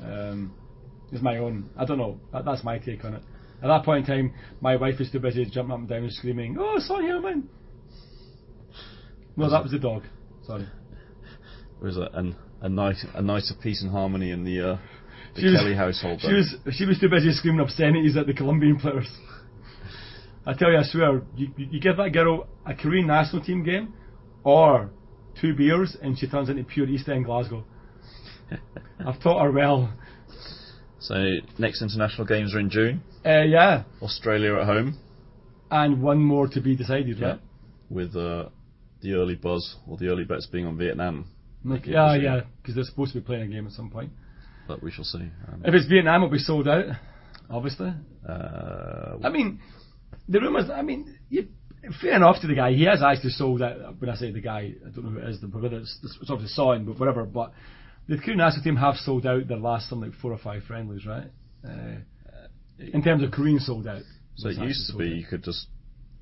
Um, 0.04 0.54
it's 1.12 1.22
my 1.24 1.38
own. 1.38 1.70
I 1.78 1.86
don't 1.86 1.98
know. 1.98 2.20
That, 2.32 2.46
that's 2.46 2.64
my 2.64 2.78
take 2.80 3.04
on 3.04 3.16
it. 3.16 3.24
At 3.62 3.68
that 3.68 3.84
point 3.84 4.08
in 4.08 4.16
time, 4.30 4.34
my 4.62 4.76
wife 4.78 5.00
was 5.00 5.12
too 5.12 5.20
busy 5.20 5.44
jumping 5.46 5.74
up 5.74 5.80
and 5.80 5.90
down 5.90 6.04
and 6.04 6.14
screaming, 6.14 6.56
"Oh, 6.60 6.78
Son 6.80 7.04
Heung-min!" 7.04 7.50
No, 9.36 9.50
that 9.50 9.64
was 9.64 9.72
the 9.72 9.80
dog. 9.80 10.04
Sorry. 10.46 10.68
Was 11.82 11.98
a, 11.98 12.10
an, 12.14 12.36
a 12.62 12.70
nice, 12.70 13.06
a 13.14 13.22
nicer 13.22 13.54
peace 13.62 13.82
and 13.82 13.92
harmony 13.92 14.32
in 14.32 14.44
the, 14.44 14.60
uh, 14.74 14.78
the 15.36 15.42
She 15.42 15.48
was- 15.48 15.56
Kelly 15.60 15.76
household. 15.76 16.20
She 16.22 16.28
then. 16.28 16.36
was 16.38 16.76
she 16.76 16.86
was 16.86 17.00
too 17.00 17.10
busy 17.10 17.32
screaming 17.32 17.62
obscenities 17.62 18.18
at 18.18 18.28
the 18.28 18.34
Colombian 18.34 18.78
players. 18.80 19.08
I 20.46 20.54
tell 20.54 20.72
you, 20.72 20.78
I 20.78 20.84
swear, 20.84 21.22
you, 21.36 21.50
you 21.58 21.68
you 21.72 21.80
give 21.80 21.98
that 21.98 22.10
girl 22.12 22.48
a 22.66 22.74
Korean 22.74 23.08
national 23.08 23.44
team 23.44 23.64
game 23.64 23.94
or 24.44 24.90
two 25.42 25.54
beers 25.56 25.96
and 26.02 26.18
she 26.18 26.28
turns 26.28 26.50
into 26.50 26.64
pure 26.64 26.88
East 26.88 27.08
End 27.10 27.26
Glasgow. 27.26 27.64
I've 29.06 29.22
taught 29.22 29.44
her 29.44 29.52
well. 29.52 29.94
So 31.00 31.16
next 31.58 31.82
international 31.82 32.26
games 32.28 32.54
are 32.56 32.60
in 32.60 32.70
June. 32.70 33.02
Uh, 33.26 33.44
yeah, 33.44 33.84
Australia 34.02 34.56
at 34.56 34.66
home 34.66 34.98
and 35.72 36.02
one 36.02 36.20
more 36.20 36.48
to 36.48 36.62
be 36.62 36.76
decided, 36.76 37.22
right? 37.22 37.40
with 37.90 38.16
uh, 38.16 38.50
the 39.02 39.14
early 39.14 39.36
buzz 39.36 39.76
or 39.88 39.98
the 39.98 40.08
early 40.08 40.24
bets 40.26 40.48
being 40.48 40.66
on 40.66 40.78
Vietnam. 40.78 41.26
Like, 41.64 41.86
yeah, 41.86 42.16
yeah, 42.16 42.42
because 42.62 42.76
they're 42.76 42.84
supposed 42.86 43.14
to 43.14 43.20
be 43.20 43.26
playing 43.26 43.44
a 43.44 43.48
game 43.48 43.66
at 43.68 43.74
some 43.74 43.90
point. 43.90 44.12
But 44.68 44.82
we 44.82 44.92
shall 44.92 45.04
see. 45.04 45.20
Um, 45.48 45.62
If 45.66 45.74
it's 45.74 45.88
Vietnam, 45.88 46.24
it'll 46.24 46.32
be 46.32 46.38
sold 46.40 46.68
out, 46.68 46.86
obviously. 47.50 47.92
uh, 48.28 49.18
I 49.24 49.30
mean, 49.30 49.60
the 50.28 50.40
rumours. 50.40 50.70
I 50.70 50.82
mean, 50.82 51.18
you, 51.30 51.48
fair 52.02 52.16
enough 52.16 52.42
to 52.42 52.48
the 52.48 52.56
guy. 52.56 52.72
He 52.74 52.86
has 52.86 53.02
actually 53.02 53.32
sold 53.32 53.62
out. 53.62 54.00
When 54.00 54.10
I 54.10 54.16
say 54.16 54.32
the 54.32 54.42
guy, 54.42 54.74
I 54.86 54.90
don't 54.90 55.06
know 55.06 55.12
who 55.12 55.18
it 55.20 55.30
is. 55.30 55.40
Whether 55.42 55.78
it's, 55.78 56.00
it's 56.04 56.30
obviously 56.30 56.54
Son, 56.54 56.86
but 56.86 57.00
whatever. 57.00 57.24
But 57.24 57.54
the 58.08 58.18
Korean 58.18 58.38
national 58.38 58.64
team 58.64 58.76
have 58.76 58.96
sold 58.96 59.26
out 59.26 59.48
their 59.48 59.58
last 59.58 59.90
something 59.90 60.12
like 60.12 60.20
four 60.20 60.32
or 60.32 60.38
five 60.38 60.64
friendlies, 60.64 61.06
right? 61.06 61.28
Uh, 61.64 61.98
in 62.80 63.04
terms 63.04 63.24
of 63.24 63.32
Korean 63.32 63.60
sold 63.60 63.88
out. 63.88 64.02
so 64.36 64.50
it 64.50 64.58
used 64.58 64.90
to 64.92 64.98
be 64.98 65.10
sold 65.10 65.18
you 65.18 65.28
could 65.28 65.44
just. 65.44 65.68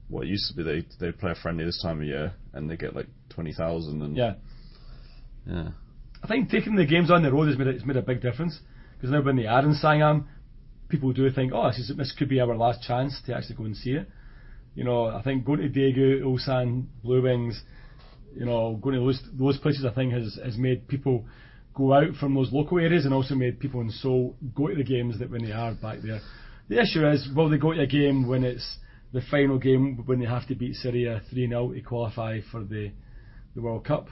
What 0.09 0.23
it 0.23 0.29
used 0.29 0.49
to 0.49 0.55
be 0.55 0.63
they 0.63 0.85
they 0.99 1.11
play 1.11 1.31
a 1.31 1.35
friendly 1.35 1.65
this 1.65 1.81
time 1.81 1.99
of 1.99 2.07
year 2.07 2.33
and 2.53 2.69
they 2.69 2.77
get 2.77 2.95
like 2.95 3.07
twenty 3.29 3.53
thousand 3.53 4.01
and. 4.01 4.15
Yeah, 4.15 4.35
yeah 5.45 5.69
I 6.23 6.27
think 6.27 6.49
taking 6.49 6.75
the 6.75 6.85
games 6.85 7.11
on 7.11 7.23
the 7.23 7.31
road 7.31 7.47
has 7.47 7.57
made 7.57 7.67
a, 7.67 7.73
has 7.73 7.85
made 7.85 7.97
a 7.97 8.01
big 8.01 8.21
difference 8.21 8.59
because 8.95 9.11
now 9.11 9.21
when 9.21 9.35
they 9.35 9.45
are 9.45 9.61
in 9.61 9.75
Sangam, 9.75 10.25
people 10.89 11.13
do 11.13 11.29
think, 11.29 11.51
oh, 11.53 11.67
this, 11.67 11.77
is, 11.77 11.91
this 11.95 12.15
could 12.17 12.29
be 12.29 12.39
our 12.39 12.55
last 12.55 12.81
chance 12.81 13.21
to 13.25 13.35
actually 13.35 13.55
go 13.55 13.65
and 13.65 13.77
see 13.77 13.91
it. 13.91 14.09
You 14.77 14.83
know, 14.83 15.07
I 15.07 15.21
think 15.23 15.43
going 15.43 15.59
to 15.61 15.69
Daegu, 15.69 16.21
Ulsan, 16.21 16.85
Blue 17.03 17.21
Wings, 17.23 17.59
You 18.35 18.45
know, 18.45 18.77
going 18.81 18.93
to 18.95 19.01
those 19.01 19.19
those 19.33 19.57
places 19.57 19.83
I 19.85 19.93
think 19.93 20.13
has 20.13 20.39
has 20.43 20.55
made 20.57 20.87
people 20.87 21.25
go 21.73 21.93
out 21.93 22.13
from 22.19 22.35
those 22.35 22.51
local 22.51 22.77
areas 22.79 23.05
and 23.05 23.13
also 23.13 23.33
made 23.35 23.59
people 23.59 23.81
in 23.81 23.89
Seoul 23.89 24.35
go 24.55 24.67
to 24.67 24.75
the 24.75 24.83
games 24.83 25.17
that 25.19 25.29
when 25.31 25.43
they 25.45 25.51
are 25.51 25.73
back 25.73 25.99
there. 26.03 26.21
The 26.69 26.81
issue 26.81 27.07
is, 27.07 27.27
will 27.35 27.49
they 27.49 27.57
go 27.57 27.73
to 27.73 27.81
a 27.81 27.87
game 27.87 28.27
when 28.27 28.43
it's 28.43 28.67
the 29.13 29.21
final 29.31 29.57
game 29.57 30.03
when 30.05 30.19
they 30.19 30.25
have 30.27 30.47
to 30.49 30.55
beat 30.55 30.75
Syria 30.75 31.21
3 31.31 31.47
0 31.47 31.73
to 31.73 31.81
qualify 31.81 32.41
for 32.51 32.61
the 32.63 32.91
the 33.55 33.61
World 33.61 33.83
Cup? 33.85 34.07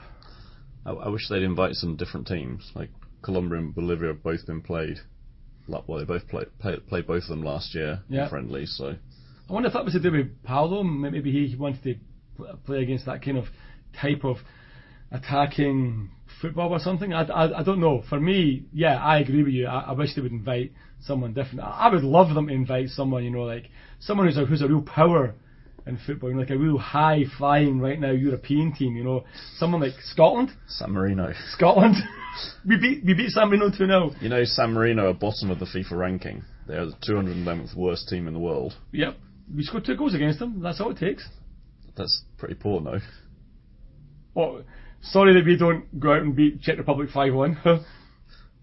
I, 0.86 0.92
I 0.92 1.10
wish 1.10 1.28
they'd 1.30 1.44
invite 1.44 1.74
some 1.76 1.96
different 1.96 2.26
teams. 2.28 2.72
Like 2.74 2.90
Colombia 3.22 3.60
and 3.60 3.76
Bolivia 3.76 4.08
have 4.14 4.24
both 4.24 4.46
been 4.48 4.62
played. 4.62 4.98
Well, 5.68 6.00
they 6.00 6.06
both 6.06 6.28
played 6.28 6.48
play, 6.60 6.78
played 6.88 7.06
both 7.08 7.24
of 7.24 7.30
them 7.30 7.44
last 7.44 7.76
year 7.76 8.00
Yeah. 8.10 8.24
in 8.24 8.30
friendly. 8.30 8.66
So 8.66 8.96
I 9.50 9.54
wonder 9.54 9.68
if 9.68 9.74
that 9.74 9.86
was 9.86 9.94
to 9.94 10.00
do 10.00 10.12
with 10.12 10.44
Paulo. 10.44 10.84
Maybe 10.84 11.32
he 11.32 11.56
wanted 11.56 11.84
to 11.84 12.56
play 12.66 12.82
against 12.82 13.06
that 13.06 13.24
kind 13.24 13.38
of 13.38 13.46
type 14.00 14.24
of 14.24 14.38
attacking 15.12 16.10
football 16.42 16.72
or 16.72 16.80
something. 16.80 17.14
I, 17.14 17.24
I, 17.24 17.60
I 17.60 17.64
don't 17.64 17.80
know. 17.80 18.04
For 18.10 18.20
me, 18.20 18.66
yeah, 18.74 18.96
I 18.96 19.20
agree 19.20 19.44
with 19.44 19.54
you. 19.54 19.68
I, 19.68 19.82
I 19.82 19.92
wish 19.94 20.16
they 20.16 20.22
would 20.22 20.32
invite 20.32 20.72
someone 21.02 21.34
different. 21.34 21.62
I, 21.62 21.88
I 21.88 21.94
would 21.94 22.04
love 22.04 22.34
them 22.34 22.48
to 22.48 22.54
invite 22.54 22.90
someone, 22.90 23.24
you 23.24 23.30
know, 23.30 23.44
like 23.44 23.70
someone 24.00 24.28
who's 24.28 24.38
a, 24.38 24.46
who's 24.46 24.62
a 24.62 24.68
real 24.68 24.82
power 24.82 25.36
in 25.86 26.00
football, 26.06 26.30
you 26.30 26.36
know, 26.36 26.42
like 26.42 26.50
a 26.50 26.58
real 26.58 26.78
high 26.78 27.24
flying 27.38 27.80
right 27.80 28.00
now 28.00 28.12
European 28.12 28.74
team, 28.74 28.96
you 28.96 29.04
know, 29.04 29.24
someone 29.58 29.82
like 29.82 29.94
Scotland. 30.02 30.52
San 30.68 30.92
Marino. 30.92 31.32
Scotland. 31.52 31.96
we 32.68 32.78
beat 32.78 33.06
we 33.06 33.14
beat 33.14 33.30
San 33.30 33.50
Marino 33.50 33.70
2 33.70 33.78
0. 33.78 34.12
You 34.20 34.30
know, 34.30 34.44
San 34.44 34.74
Marino 34.74 35.10
are 35.10 35.14
bottom 35.14 35.52
of 35.52 35.60
the 35.60 35.66
FIFA 35.66 35.92
ranking. 35.92 36.44
They 36.68 36.76
are 36.76 36.88
the 36.88 36.96
211th 37.08 37.76
worst 37.76 38.10
team 38.10 38.28
in 38.28 38.34
the 38.34 38.40
world. 38.40 38.74
Yep. 38.92 39.16
We 39.54 39.64
scored 39.64 39.86
two 39.86 39.96
goals 39.96 40.16
against 40.16 40.40
them. 40.40 40.62
That's 40.62 40.82
all 40.82 40.92
it 40.92 40.98
takes. 40.98 41.28
That's 41.96 42.24
pretty 42.38 42.56
poor, 42.56 42.82
no? 42.82 43.00
Oh, 44.36 44.62
sorry 45.02 45.34
that 45.34 45.46
we 45.46 45.58
don't 45.58 46.00
go 46.00 46.14
out 46.14 46.22
and 46.22 46.36
beat 46.36 46.62
Czech 46.62 46.78
Republic 46.78 47.10
5 47.14 47.34
1. 47.34 47.58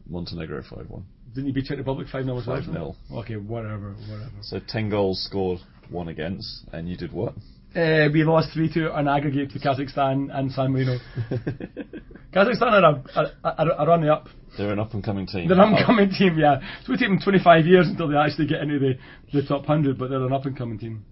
Montenegro 0.08 0.62
5 0.62 0.90
1. 0.90 1.04
Didn't 1.34 1.46
you 1.46 1.54
beat 1.54 1.66
Czech 1.66 1.78
Republic 1.78 2.08
5 2.12 2.24
0 2.24 2.38
as 2.38 2.46
well? 2.46 2.96
5-0. 3.10 3.18
Okay, 3.20 3.36
whatever, 3.36 3.94
whatever. 4.08 4.30
So 4.42 4.60
10 4.66 4.90
goals 4.90 5.24
scored, 5.24 5.60
1 5.88 6.08
against, 6.08 6.64
and 6.72 6.88
you 6.88 6.96
did 6.96 7.12
what? 7.12 7.34
Uh, 7.74 8.08
we 8.12 8.22
lost 8.22 8.52
3 8.52 8.72
2 8.72 8.90
on 8.90 9.08
aggregate 9.08 9.50
to 9.50 9.58
Kazakhstan 9.58 10.28
and 10.30 10.52
San 10.52 10.72
Marino. 10.72 10.98
Kazakhstan 12.32 12.62
are, 12.62 13.02
a, 13.16 13.32
are, 13.44 13.72
are 13.72 13.90
on 13.90 14.02
the 14.02 14.12
up. 14.12 14.28
They're 14.58 14.72
an 14.72 14.78
up 14.78 14.92
and 14.92 15.02
coming 15.02 15.26
team. 15.26 15.48
They're 15.48 15.58
an 15.58 15.72
up 15.72 15.78
and 15.78 15.86
coming 15.86 16.10
team, 16.10 16.38
yeah. 16.38 16.60
So 16.84 16.92
we 16.92 16.98
take 16.98 17.08
them 17.08 17.18
25 17.18 17.64
years 17.64 17.88
until 17.88 18.08
they 18.08 18.16
actually 18.16 18.46
get 18.46 18.60
into 18.60 18.78
the, 18.78 18.98
the 19.32 19.46
top 19.46 19.60
100, 19.60 19.98
but 19.98 20.10
they're 20.10 20.20
an 20.20 20.32
up 20.34 20.44
and 20.44 20.56
coming 20.56 20.78
team. 20.78 21.06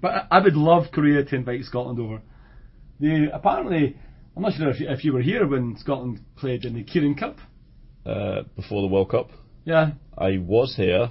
But 0.00 0.12
I, 0.12 0.26
I 0.30 0.38
would 0.40 0.54
love 0.54 0.92
Korea 0.92 1.24
to 1.24 1.34
invite 1.34 1.64
Scotland 1.64 1.98
over. 1.98 2.22
They 3.00 3.26
apparently, 3.32 3.96
I'm 4.36 4.42
not 4.42 4.52
sure 4.52 4.70
if 4.70 4.78
you, 4.78 4.88
if 4.88 5.04
you 5.04 5.12
were 5.12 5.22
here 5.22 5.44
when 5.44 5.76
Scotland 5.76 6.20
played 6.36 6.64
in 6.64 6.74
the 6.74 6.84
Kirin 6.84 7.18
Cup. 7.18 7.38
Uh, 8.06 8.42
before 8.54 8.82
the 8.82 8.88
World 8.88 9.10
Cup. 9.10 9.30
Yeah, 9.64 9.92
I 10.16 10.38
was 10.38 10.74
here, 10.76 11.10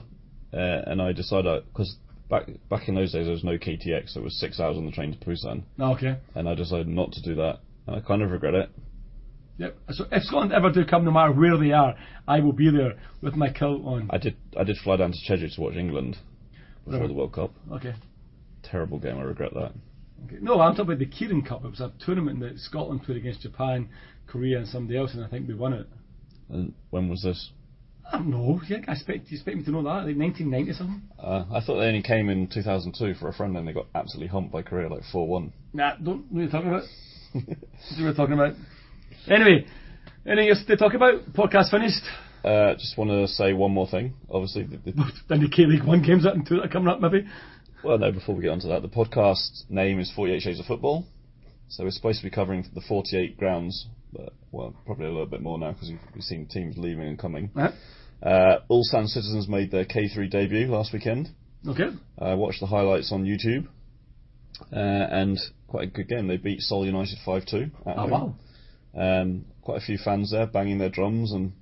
uh, 0.53 0.57
and 0.57 1.01
I 1.01 1.13
decided 1.13 1.63
because 1.67 1.95
back 2.31 2.47
back 2.69 2.87
in 2.87 2.95
those 2.95 3.11
days 3.11 3.25
there 3.25 3.33
was 3.33 3.43
no 3.43 3.57
KTX, 3.59 4.09
so 4.13 4.21
it 4.21 4.23
was 4.23 4.39
six 4.39 4.59
hours 4.59 4.77
on 4.77 4.85
the 4.87 4.91
train 4.91 5.11
to 5.15 5.19
Busan, 5.23 5.63
Oh, 5.79 5.91
okay. 5.93 6.17
and 6.33 6.49
I 6.49 6.55
decided 6.55 6.87
not 6.87 7.11
to 7.11 7.21
do 7.21 7.35
that, 7.35 7.59
and 7.85 7.95
I 7.95 7.99
kind 7.99 8.23
of 8.23 8.31
regret 8.31 8.55
it. 8.55 8.69
Yep. 9.57 9.77
So 9.91 10.05
if 10.11 10.23
Scotland 10.23 10.53
ever 10.53 10.71
do 10.71 10.83
come, 10.85 11.05
no 11.05 11.11
matter 11.11 11.33
where 11.33 11.57
they 11.57 11.71
are, 11.71 11.93
I 12.27 12.39
will 12.39 12.53
be 12.53 12.71
there 12.71 12.93
with 13.21 13.35
my 13.35 13.51
kilt 13.51 13.85
on. 13.85 14.09
I 14.09 14.17
did 14.17 14.35
I 14.59 14.63
did 14.63 14.77
fly 14.77 14.95
down 14.95 15.11
to 15.11 15.17
Jeju 15.31 15.53
to 15.55 15.61
watch 15.61 15.75
England 15.75 16.17
before 16.85 17.01
Right. 17.01 17.07
the 17.07 17.13
World 17.13 17.33
Cup. 17.33 17.51
Okay. 17.71 17.93
Terrible 18.63 18.97
game. 18.97 19.17
I 19.19 19.21
regret 19.23 19.53
that. 19.53 19.73
okay. 20.25 20.37
No, 20.41 20.59
I'm 20.61 20.71
talking 20.75 20.93
about 20.93 20.99
the 20.99 21.05
Kirin 21.05 21.45
Cup. 21.45 21.63
It 21.65 21.69
was 21.69 21.81
a 21.81 21.91
tournament 22.03 22.39
that 22.39 22.57
Scotland 22.59 23.03
played 23.03 23.17
against 23.17 23.41
Japan, 23.41 23.89
Korea, 24.25 24.57
and 24.57 24.67
somebody 24.67 24.97
else, 24.97 25.13
and 25.13 25.23
I 25.23 25.27
think 25.27 25.47
we 25.47 25.53
won 25.53 25.73
it. 25.73 25.87
And 26.49 26.73
when 26.89 27.07
was 27.09 27.21
this? 27.21 27.51
I 28.11 28.17
don't 28.17 28.29
know. 28.29 28.61
Yeah, 28.67 28.77
I 28.87 28.91
expect 28.91 29.31
you 29.31 29.37
expect 29.37 29.57
me 29.57 29.63
to 29.63 29.71
know 29.71 29.83
that? 29.83 30.05
Like 30.05 30.17
1990 30.17 30.73
something? 30.73 31.01
Uh, 31.17 31.45
I 31.51 31.61
thought 31.61 31.79
they 31.79 31.87
only 31.87 32.01
came 32.01 32.29
in 32.29 32.47
2002 32.47 33.15
for 33.15 33.29
a 33.29 33.33
friend, 33.33 33.55
and 33.55 33.67
they 33.67 33.73
got 33.73 33.87
absolutely 33.95 34.27
humped 34.27 34.51
by 34.51 34.61
Korea 34.61 34.89
like 34.89 35.03
4-1. 35.13 35.51
Nah, 35.73 35.95
don't 35.95 36.05
know 36.05 36.23
what 36.29 36.41
you're 36.41 36.49
talking 36.49 36.69
about. 36.69 36.83
What 37.33 37.99
are 37.99 38.09
we 38.09 38.13
talking 38.13 38.33
about? 38.33 38.53
Anyway, 39.29 39.65
anything 40.25 40.49
else 40.49 40.63
to 40.67 40.75
talk 40.75 40.93
about? 40.93 41.25
Podcast 41.33 41.71
finished. 41.71 42.03
Uh, 42.43 42.73
just 42.73 42.97
want 42.97 43.09
to 43.09 43.27
say 43.27 43.53
one 43.53 43.71
more 43.71 43.87
thing. 43.87 44.13
Obviously, 44.29 44.63
the, 44.63 44.77
the, 44.77 44.91
then 45.29 45.41
the 45.41 45.49
K 45.49 45.63
League 45.65 45.83
One 45.83 46.01
games 46.01 46.25
up 46.25 46.33
and 46.33 46.45
two 46.45 46.55
that 46.57 46.65
are 46.65 46.69
coming 46.69 46.89
up 46.89 46.99
maybe. 46.99 47.25
Well, 47.83 47.97
no, 47.97 48.11
before 48.11 48.35
we 48.35 48.43
get 48.43 48.49
onto 48.49 48.67
that, 48.67 48.81
the 48.81 48.89
podcast 48.89 49.69
name 49.69 49.99
is 49.99 50.11
48 50.15 50.41
Shades 50.41 50.59
of 50.59 50.65
Football. 50.65 51.05
So 51.69 51.83
we're 51.85 51.91
supposed 51.91 52.19
to 52.19 52.25
be 52.25 52.29
covering 52.29 52.65
the 52.75 52.81
48 52.81 53.37
grounds, 53.37 53.87
but, 54.11 54.33
well, 54.51 54.75
probably 54.85 55.05
a 55.05 55.09
little 55.09 55.25
bit 55.25 55.41
more 55.41 55.57
now 55.57 55.71
because 55.71 55.89
we've, 55.89 55.99
we've 56.13 56.23
seen 56.23 56.45
teams 56.45 56.77
leaving 56.77 57.07
and 57.07 57.17
coming. 57.17 57.49
Uh-huh. 57.55 57.71
Uh, 58.21 58.57
Ulsan 58.69 59.07
Citizens 59.07 59.47
made 59.47 59.71
their 59.71 59.85
K3 59.85 60.29
debut 60.29 60.67
last 60.67 60.93
weekend. 60.93 61.29
Okay. 61.67 61.89
I 62.19 62.33
watched 62.35 62.59
the 62.59 62.67
highlights 62.67 63.11
on 63.11 63.23
YouTube. 63.25 63.67
Uh, 64.71 64.75
and 64.75 65.39
quite 65.67 65.87
a 65.87 65.91
good 65.91 66.07
game. 66.07 66.27
They 66.27 66.37
beat 66.37 66.61
Seoul 66.61 66.85
United 66.85 67.17
5-2 67.25 67.71
at 67.87 67.97
Oh 67.97 68.07
home. 68.07 68.11
wow. 68.11 68.35
Um, 69.21 69.45
quite 69.61 69.77
a 69.81 69.85
few 69.85 69.97
fans 69.97 70.31
there 70.31 70.45
banging 70.45 70.77
their 70.77 70.89
drums 70.89 71.31
and, 71.31 71.53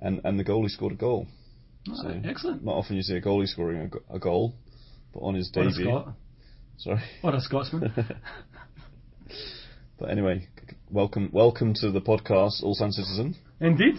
and, 0.00 0.20
and 0.24 0.38
the 0.38 0.44
goalie 0.44 0.68
scored 0.68 0.92
a 0.92 0.96
goal. 0.96 1.26
So, 1.94 2.20
excellent. 2.24 2.64
Not 2.64 2.74
often 2.74 2.96
you 2.96 3.02
see 3.02 3.16
a 3.16 3.22
goalie 3.22 3.48
scoring 3.48 3.90
a, 4.10 4.16
a 4.16 4.18
goal, 4.18 4.54
but 5.14 5.20
on 5.20 5.34
his 5.34 5.50
What 5.54 5.66
a. 5.66 5.72
Scot. 5.72 6.14
Sorry. 6.78 7.00
What 7.22 7.34
a 7.34 7.40
Scotsman. 7.40 7.92
But 9.98 10.10
anyway, 10.10 10.48
welcome 10.90 11.30
welcome 11.32 11.74
to 11.74 11.92
the 11.92 12.00
podcast, 12.00 12.62
Ulsan 12.64 12.90
Citizen. 12.90 13.36
Indeed, 13.60 13.94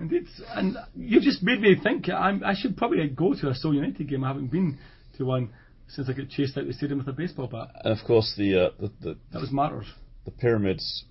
indeed, 0.00 0.26
and 0.54 0.76
you 0.96 1.20
just 1.20 1.42
made 1.42 1.60
me 1.60 1.76
think. 1.82 2.08
I'm, 2.08 2.42
I 2.44 2.54
should 2.54 2.76
probably 2.76 3.06
go 3.08 3.34
to 3.34 3.48
a 3.48 3.54
Seoul 3.54 3.74
United 3.74 4.08
game. 4.08 4.24
I 4.24 4.28
haven't 4.28 4.48
been 4.50 4.78
to 5.18 5.24
one 5.24 5.50
since 5.88 6.08
I 6.08 6.12
got 6.12 6.28
chased 6.28 6.56
out 6.56 6.62
of 6.62 6.66
the 6.68 6.72
stadium 6.74 6.98
with 6.98 7.08
a 7.08 7.12
baseball 7.12 7.46
bat. 7.46 7.68
And 7.84 7.98
of 7.98 8.04
course, 8.06 8.34
the 8.36 8.66
uh, 8.66 8.70
the, 8.80 8.92
the, 9.00 9.16
That 9.32 9.40
was 9.40 9.52
matters. 9.52 9.86
the 10.24 10.30
pyramids 10.30 11.04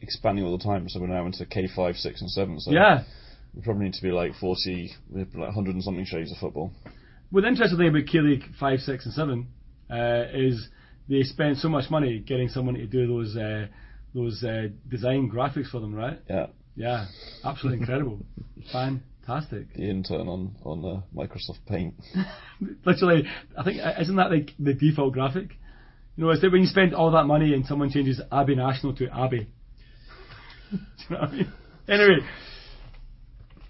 expanding 0.00 0.44
all 0.44 0.56
the 0.56 0.64
time, 0.64 0.88
so 0.88 1.00
we're 1.00 1.06
now 1.06 1.26
into 1.26 1.44
K5, 1.46 1.96
6, 1.96 2.20
and 2.20 2.30
7. 2.30 2.60
So 2.60 2.70
Yeah. 2.72 3.04
we 3.54 3.62
probably 3.62 3.84
need 3.84 3.94
to 3.94 4.02
be 4.02 4.10
like 4.12 4.34
40, 4.34 4.90
we're 5.10 5.20
like 5.24 5.34
100 5.34 5.74
and 5.74 5.82
something 5.82 6.04
shades 6.04 6.30
of 6.32 6.38
football. 6.38 6.70
Well, 7.32 7.42
the 7.42 7.48
interesting 7.48 7.78
thing 7.78 7.88
about 7.88 8.06
K 8.06 8.20
League 8.20 8.44
five, 8.60 8.80
six, 8.80 9.06
and 9.06 9.14
seven 9.14 9.48
uh, 9.90 10.24
is 10.32 10.68
they 11.08 11.22
spent 11.22 11.58
so 11.58 11.68
much 11.68 11.90
money 11.90 12.18
getting 12.20 12.48
someone 12.48 12.74
to 12.74 12.86
do 12.86 13.06
those 13.06 13.36
uh, 13.36 13.66
those 14.14 14.44
uh, 14.44 14.68
design 14.88 15.30
graphics 15.30 15.68
for 15.70 15.80
them, 15.80 15.94
right? 15.94 16.20
Yeah, 16.30 16.46
Yeah, 16.76 17.06
absolutely 17.44 17.80
incredible, 17.80 18.18
fantastic. 18.72 19.72
the 19.74 19.88
intern 19.88 20.28
on 20.28 20.56
on 20.64 20.84
uh, 20.84 21.00
Microsoft 21.16 21.64
Paint. 21.66 21.94
Literally, 22.84 23.28
I 23.56 23.62
think 23.64 23.80
uh, 23.80 23.94
isn't 24.00 24.16
that 24.16 24.30
like 24.30 24.50
the 24.58 24.74
default 24.74 25.12
graphic? 25.12 25.50
You 26.16 26.24
know, 26.24 26.30
it's 26.30 26.40
that 26.42 26.52
when 26.52 26.60
you 26.62 26.66
spend 26.68 26.94
all 26.94 27.10
that 27.12 27.24
money 27.24 27.54
and 27.54 27.66
someone 27.66 27.90
changes 27.90 28.20
Abbey 28.30 28.54
National 28.54 28.94
to 28.96 29.08
Abbey. 29.08 29.48
Do 30.70 30.78
you 30.78 31.16
know 31.16 31.20
what 31.20 31.28
I 31.30 31.32
mean? 31.32 31.52
Anyway, 31.88 32.18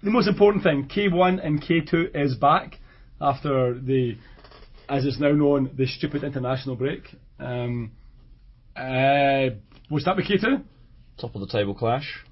the 0.03 0.11
most 0.11 0.27
important 0.27 0.63
thing, 0.63 0.87
K1 0.87 1.45
and 1.45 1.61
K2 1.61 2.15
is 2.15 2.35
back 2.35 2.77
after 3.19 3.73
the, 3.79 4.15
as 4.87 5.05
it's 5.05 5.19
now 5.19 5.31
known, 5.31 5.71
the 5.75 5.87
stupid 5.87 6.23
international 6.23 6.75
break. 6.75 7.15
Um, 7.39 7.91
uh, 8.75 9.55
we'll 9.89 10.01
start 10.01 10.17
with 10.17 10.27
K2. 10.27 10.63
Top 11.19 11.33
of 11.33 11.41
the 11.41 11.47
table 11.47 11.73
clash. 11.73 12.23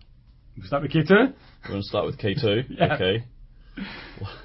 We'll 0.58 0.68
start 0.68 0.84
with 0.84 0.92
K2. 0.92 1.10
We're 1.10 1.34
going 1.68 1.82
to 1.82 1.88
start 1.88 2.06
with 2.06 2.18
K2. 2.20 2.66
Yeah. 2.78 2.96
Okay. 2.96 3.24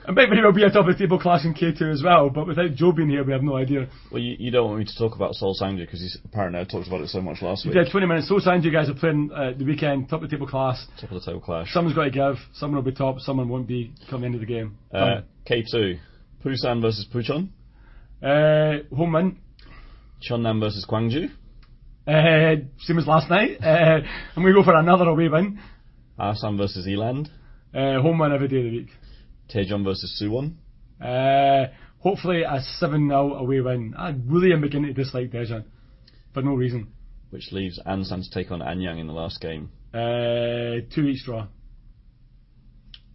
And 0.06 0.16
might 0.16 0.30
very 0.30 0.42
well 0.42 0.52
be 0.52 0.62
a 0.62 0.70
top 0.70 0.88
of 0.88 0.96
the 0.96 0.98
table 0.98 1.18
clash 1.18 1.44
in 1.44 1.52
K2 1.52 1.92
as 1.92 2.02
well, 2.02 2.30
but 2.30 2.46
without 2.46 2.74
Joe 2.74 2.92
being 2.92 3.10
here, 3.10 3.22
we 3.22 3.32
have 3.32 3.42
no 3.42 3.56
idea. 3.56 3.86
Well, 4.10 4.22
you, 4.22 4.36
you 4.38 4.50
don't 4.50 4.68
want 4.68 4.78
me 4.78 4.84
to 4.86 4.98
talk 4.98 5.16
about 5.16 5.34
Sol 5.34 5.54
Sangja 5.60 5.80
because 5.80 6.00
he's 6.00 6.16
apparently 6.24 6.60
I 6.60 6.64
talked 6.64 6.86
about 6.88 7.02
it 7.02 7.08
so 7.08 7.20
much 7.20 7.42
last 7.42 7.66
week. 7.66 7.74
Yeah, 7.74 7.84
20 7.90 8.06
minutes. 8.06 8.28
So 8.28 8.38
signed 8.38 8.64
you 8.64 8.72
guys 8.72 8.88
are 8.88 8.94
playing 8.94 9.30
uh, 9.34 9.52
the 9.56 9.64
weekend, 9.66 10.08
top 10.08 10.22
of 10.22 10.30
the 10.30 10.34
table 10.34 10.46
class. 10.46 10.86
Top 10.98 11.10
of 11.10 11.20
the 11.20 11.26
table 11.26 11.40
clash. 11.42 11.70
Someone's 11.72 11.94
got 11.94 12.04
to 12.04 12.10
give. 12.10 12.36
Someone 12.54 12.82
will 12.82 12.90
be 12.90 12.96
top. 12.96 13.18
Someone 13.20 13.50
won't 13.50 13.66
be 13.66 13.92
come 14.08 14.24
into 14.24 14.38
the 14.38 14.46
game. 14.46 14.78
Uh, 14.92 15.20
K2. 15.46 15.98
Busan 16.42 16.80
versus 16.80 17.06
Bucheon. 17.12 17.50
Uh, 18.22 18.84
home 18.96 19.12
win. 19.12 19.38
Jeonnam 20.22 20.60
versus 20.60 20.86
Gwangju. 20.88 21.28
Uh, 22.06 22.62
same 22.80 22.98
as 22.98 23.06
last 23.06 23.28
night. 23.28 23.58
Uh, 23.62 24.00
I'm 24.34 24.42
going 24.42 24.54
to 24.54 24.60
go 24.60 24.64
for 24.64 24.74
another 24.74 25.04
away 25.04 25.28
win. 25.28 25.60
Asan 26.18 26.56
versus 26.56 26.86
Eland. 26.86 27.28
Uh, 27.74 28.00
home 28.00 28.18
win 28.18 28.32
every 28.32 28.48
day 28.48 28.58
of 28.58 28.64
the 28.64 28.70
week. 28.70 28.88
Taejeon 29.52 29.84
versus 29.84 30.20
Suwon. 30.20 30.54
Uh, 31.00 31.72
hopefully 32.00 32.42
a 32.42 32.60
7 32.78 33.08
0 33.08 33.34
away 33.34 33.60
win. 33.60 33.94
I 33.96 34.14
really 34.26 34.52
am 34.52 34.60
beginning 34.60 34.94
to 34.94 35.02
dislike 35.02 35.30
Daejeon. 35.30 35.64
For 36.34 36.42
no 36.42 36.54
reason. 36.54 36.88
Which 37.30 37.52
leaves 37.52 37.80
Ansan 37.86 38.24
to 38.24 38.30
take 38.30 38.50
on 38.50 38.60
Anyang 38.60 38.98
in 38.98 39.06
the 39.06 39.12
last 39.12 39.40
game. 39.40 39.70
Uh, 39.92 40.84
two 40.94 41.06
each 41.06 41.24
draw. 41.24 41.46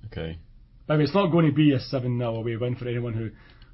Okay. 0.07 0.37
By 0.87 0.95
the 0.95 0.99
way, 0.99 1.03
it's 1.05 1.13
not 1.13 1.31
going 1.31 1.47
to 1.47 1.53
be 1.53 1.73
a 1.73 1.79
7 1.79 2.17
0 2.17 2.35
away 2.35 2.55
win 2.55 2.75
for 2.75 2.87
anyone 2.87 3.13
who 3.13 3.29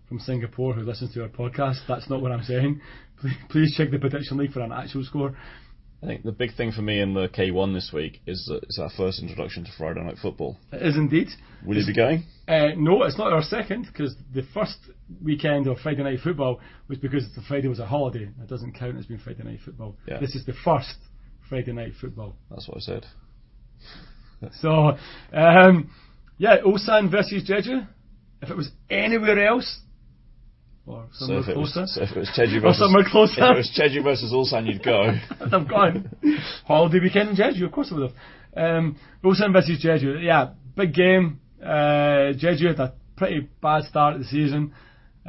from 0.07 0.19
Singapore 0.19 0.73
who 0.73 0.81
listens 0.81 1.13
to 1.13 1.21
our 1.21 1.29
podcast. 1.29 1.79
That's 1.87 2.09
not 2.09 2.21
what 2.21 2.31
I'm 2.31 2.43
saying. 2.43 2.81
Please, 3.19 3.35
please 3.49 3.75
check 3.77 3.91
the 3.91 3.99
prediction 3.99 4.37
league 4.37 4.51
for 4.51 4.61
an 4.61 4.71
actual 4.71 5.03
score. 5.03 5.35
I 6.01 6.05
think 6.05 6.23
the 6.23 6.31
big 6.31 6.55
thing 6.55 6.71
for 6.71 6.81
me 6.81 7.01
in 7.01 7.13
the 7.13 7.27
K1 7.27 7.73
this 7.73 7.91
week 7.93 8.21
is 8.25 8.45
that 8.47 8.63
it's 8.63 8.79
our 8.79 8.89
first 8.95 9.21
introduction 9.21 9.65
to 9.65 9.71
Friday 9.77 10.01
night 10.01 10.17
football. 10.21 10.57
It 10.71 10.81
is 10.81 10.95
indeed. 10.95 11.27
Will 11.65 11.75
you 11.75 11.85
be 11.85 11.93
going? 11.93 12.23
Uh, 12.47 12.69
no, 12.77 13.03
it's 13.03 13.17
not 13.17 13.33
our 13.33 13.41
second 13.41 13.87
because 13.87 14.15
the 14.33 14.43
first 14.53 14.77
weekend 15.21 15.67
of 15.67 15.77
Friday 15.79 16.03
night 16.03 16.19
football 16.23 16.61
was 16.87 16.99
because 16.99 17.27
the 17.35 17.41
Friday 17.41 17.67
was 17.67 17.79
a 17.79 17.85
holiday. 17.85 18.29
It 18.41 18.47
doesn't 18.47 18.79
count 18.79 18.97
as 18.97 19.07
being 19.07 19.19
Friday 19.19 19.43
night 19.43 19.59
football. 19.63 19.97
Yeah. 20.07 20.19
This 20.19 20.35
is 20.35 20.45
the 20.45 20.53
first 20.63 20.95
Friday 21.49 21.73
night 21.73 21.93
football. 21.99 22.35
That's 22.49 22.67
what 22.67 22.77
I 22.77 22.81
said. 22.81 23.05
So, 24.61 24.95
um, 25.33 25.91
yeah, 26.37 26.59
Ulsan 26.65 27.11
versus 27.11 27.43
Jeju. 27.43 27.85
If 28.41 28.49
it 28.49 28.55
was 28.55 28.71
anywhere 28.89 29.45
else, 29.45 29.81
or 30.85 31.07
somewhere 31.13 31.41
if, 31.41 31.49
it 31.49 31.57
was, 31.57 31.73
closer, 31.73 31.87
so 31.87 32.01
if 32.01 32.11
it 32.11 32.19
was 32.19 32.29
Jeju 32.35 32.57
or 32.57 32.61
versus 32.61 32.79
somewhere 32.79 33.03
closer, 33.09 33.33
if 33.37 33.51
it 33.51 33.57
was 33.57 33.79
Jeju 33.79 34.03
versus 34.03 34.33
Ulsan, 34.33 34.67
you'd 34.67 34.83
go. 34.83 35.13
I'm 35.51 35.67
gone. 35.67 36.09
Holiday 36.65 36.99
weekend 36.99 37.29
in 37.29 37.35
Jeju, 37.35 37.65
of 37.65 37.71
course 37.71 37.91
I 37.91 37.95
would 37.95 38.11
have. 38.11 38.17
Um, 38.55 38.97
Ulsan 39.23 39.53
versus 39.53 39.83
Jeju, 39.83 40.23
yeah, 40.23 40.53
big 40.75 40.93
game. 40.93 41.39
Uh, 41.61 42.33
Jeju 42.33 42.67
had 42.67 42.79
a 42.79 42.93
pretty 43.17 43.47
bad 43.61 43.83
start 43.83 44.15
of 44.15 44.21
the 44.21 44.27
season. 44.27 44.73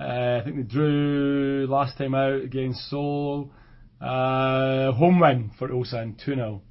Uh, 0.01 0.41
I 0.41 0.43
think 0.45 0.57
they 0.57 0.63
drew 0.63 1.67
last 1.69 1.99
time 1.99 2.15
out 2.15 2.43
against 2.43 2.89
Seoul. 2.89 3.51
Uh, 4.01 4.93
home 4.93 5.21
win 5.21 5.51
for 5.59 5.69
Ulsan, 5.69 6.17
2 6.25 6.35
0. 6.35 6.63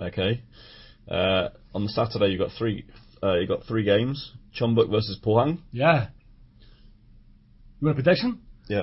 Okay. 0.00 0.42
Uh, 1.10 1.48
on 1.74 1.84
the 1.84 1.88
Saturday, 1.88 2.28
you 2.28 2.38
got 2.38 2.52
three. 2.56 2.84
Uh, 3.22 3.34
you 3.34 3.48
got 3.48 3.64
three 3.64 3.82
games: 3.82 4.32
Jeonbuk 4.58 4.90
versus 4.90 5.18
Pohang. 5.24 5.58
Yeah. 5.72 6.08
You 7.80 7.86
want 7.86 7.98
a 7.98 8.02
prediction? 8.02 8.40
Yeah. 8.68 8.82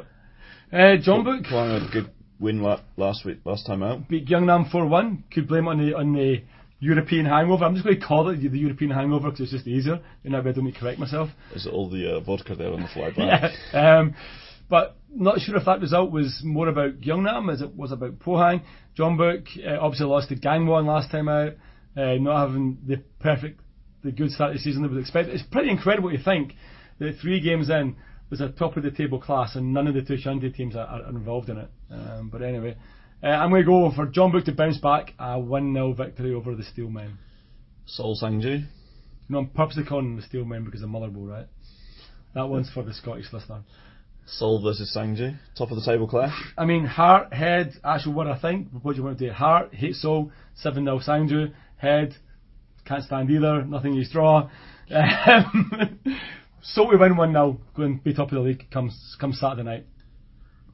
Uh, 0.72 0.98
Jeonbuk 1.06 1.46
Pohang 1.48 1.80
had 1.80 1.90
a 1.90 1.92
good 1.92 2.12
win 2.40 2.62
la- 2.62 2.82
last 2.98 3.26
week, 3.26 3.40
last 3.46 3.66
time 3.66 3.84
out. 3.84 4.08
beat 4.08 4.26
Gyeongnam 4.28 4.72
4 4.72 4.86
1. 4.88 5.24
Could 5.34 5.48
blame 5.48 5.68
it 5.68 5.70
on 5.72 5.78
the, 5.78 5.96
on 5.96 6.14
the 6.14 6.44
European 6.80 7.26
hangover. 7.26 7.66
I'm 7.66 7.74
just 7.76 7.86
going 7.86 8.00
to 8.00 8.06
call 8.06 8.30
it 8.30 8.38
the 8.38 8.58
European 8.58 8.92
hangover 8.92 9.30
because 9.32 9.42
it's 9.42 9.52
just 9.52 9.68
easier. 9.68 10.00
Know, 10.24 10.40
I 10.40 10.42
don't 10.42 10.64
need 10.64 10.74
to 10.74 10.80
correct 10.80 11.00
myself. 11.00 11.30
Is 11.54 11.66
it 11.66 11.74
all 11.74 11.90
the 11.90 12.18
uh, 12.18 12.20
vodka 12.22 12.56
there 12.56 12.72
on 12.72 12.82
the 12.82 12.88
flight 12.88 13.16
back? 13.18 13.52
Yeah. 13.74 13.98
Um, 14.00 14.16
but 14.70 14.98
not 15.14 15.40
sure 15.40 15.56
if 15.58 15.66
that 15.66 15.82
result 15.82 16.12
was 16.12 16.42
more 16.44 16.68
about 16.70 17.00
Gyeongnam 17.02 17.52
as 17.54 17.62
it 17.62 17.76
was 17.76 17.92
about 17.92 18.20
Pohang. 18.20 18.64
Jeonbuk 18.98 19.48
uh, 19.68 19.78
obviously 19.80 20.08
lost 20.08 20.30
to 20.30 20.36
Gangwon 20.36 20.86
last 20.86 21.12
time 21.12 21.28
out, 21.30 21.54
uh, 21.98 22.14
not 22.16 22.48
having 22.48 22.78
the 22.88 22.98
perfect, 23.20 23.60
the 24.04 24.12
good 24.12 24.32
start 24.32 24.54
to 24.54 24.58
the 24.58 24.64
season 24.64 24.82
they 24.82 24.88
would 24.88 25.00
expect. 25.00 25.30
It's 25.30 25.44
pretty 25.44 25.70
incredible 25.70 26.12
to 26.12 26.24
think 26.24 26.54
that 27.00 27.18
three 27.22 27.42
games 27.42 27.70
in 27.70 27.96
was 28.30 28.42
a 28.42 28.50
top 28.50 28.78
of 28.78 28.84
the 28.84 28.92
table 28.92 29.20
class 29.20 29.56
and 29.56 29.74
none 29.74 29.88
of 29.88 29.94
the 29.94 30.02
two 30.02 30.18
Shandy 30.18 30.52
teams 30.52 30.76
are, 30.76 30.88
are 30.88 31.10
involved 31.10 31.50
in 31.50 31.58
it. 31.58 31.70
Um, 31.92 32.30
but 32.32 32.42
anyway, 32.42 32.76
uh, 33.24 33.28
I'm 33.28 33.50
going 33.50 33.62
to 33.62 33.66
go 33.66 33.92
for 33.96 34.08
Jeonbuk 34.08 34.46
to 34.46 34.52
bounce 34.52 34.78
back 34.78 35.14
a 35.20 35.40
1 35.40 35.74
0 35.74 35.94
victory 35.94 36.34
over 36.34 36.56
the 36.56 36.64
Steelmen. 36.64 37.14
Seoul 37.86 38.18
Sangju. 38.22 38.66
Know, 39.30 39.40
I'm 39.40 39.48
purposely 39.48 39.84
calling 39.84 40.16
the 40.16 40.22
Steelmen 40.22 40.66
because 40.66 40.82
of 40.84 40.90
Motherwell, 40.90 41.26
right? 41.26 41.48
That 42.34 42.48
one's 42.48 42.70
for 42.70 42.84
the 42.84 42.94
Scottish 42.94 43.32
listener. 43.32 43.62
Seoul 44.28 44.62
versus 44.62 44.96
Sangju. 44.96 45.38
Top 45.58 45.72
of 45.72 45.78
the 45.78 45.86
table 45.86 46.08
clash. 46.08 46.34
I 46.58 46.66
mean, 46.66 46.86
Heart, 46.86 47.34
Head, 47.34 47.74
actually 47.84 48.16
what 48.16 48.28
I 48.28 48.40
think, 48.40 48.68
what 48.82 48.94
do 48.94 48.98
you 48.98 49.04
want 49.04 49.20
to 49.20 49.28
do? 49.28 49.32
Heart, 49.32 49.74
hate 49.74 49.96
Seoul, 49.96 50.32
7 50.56 50.84
0 50.84 51.00
Sangju, 51.00 51.54
Head, 51.78 52.16
can't 52.86 53.04
stand 53.04 53.30
either, 53.30 53.64
nothing 53.66 53.94
you 53.94 54.06
draw. 54.10 54.50
Um, 54.88 55.72
so 56.74 56.90
we 56.90 56.98
win 56.98 57.16
1 57.16 57.32
0, 57.32 57.60
go 57.76 57.84
and 57.84 58.04
be 58.04 58.14
top 58.14 58.30
of 58.30 58.36
the 58.36 58.40
league 58.42 58.70
comes, 58.72 59.16
comes 59.20 59.40
Saturday 59.40 59.64
night. 59.64 59.86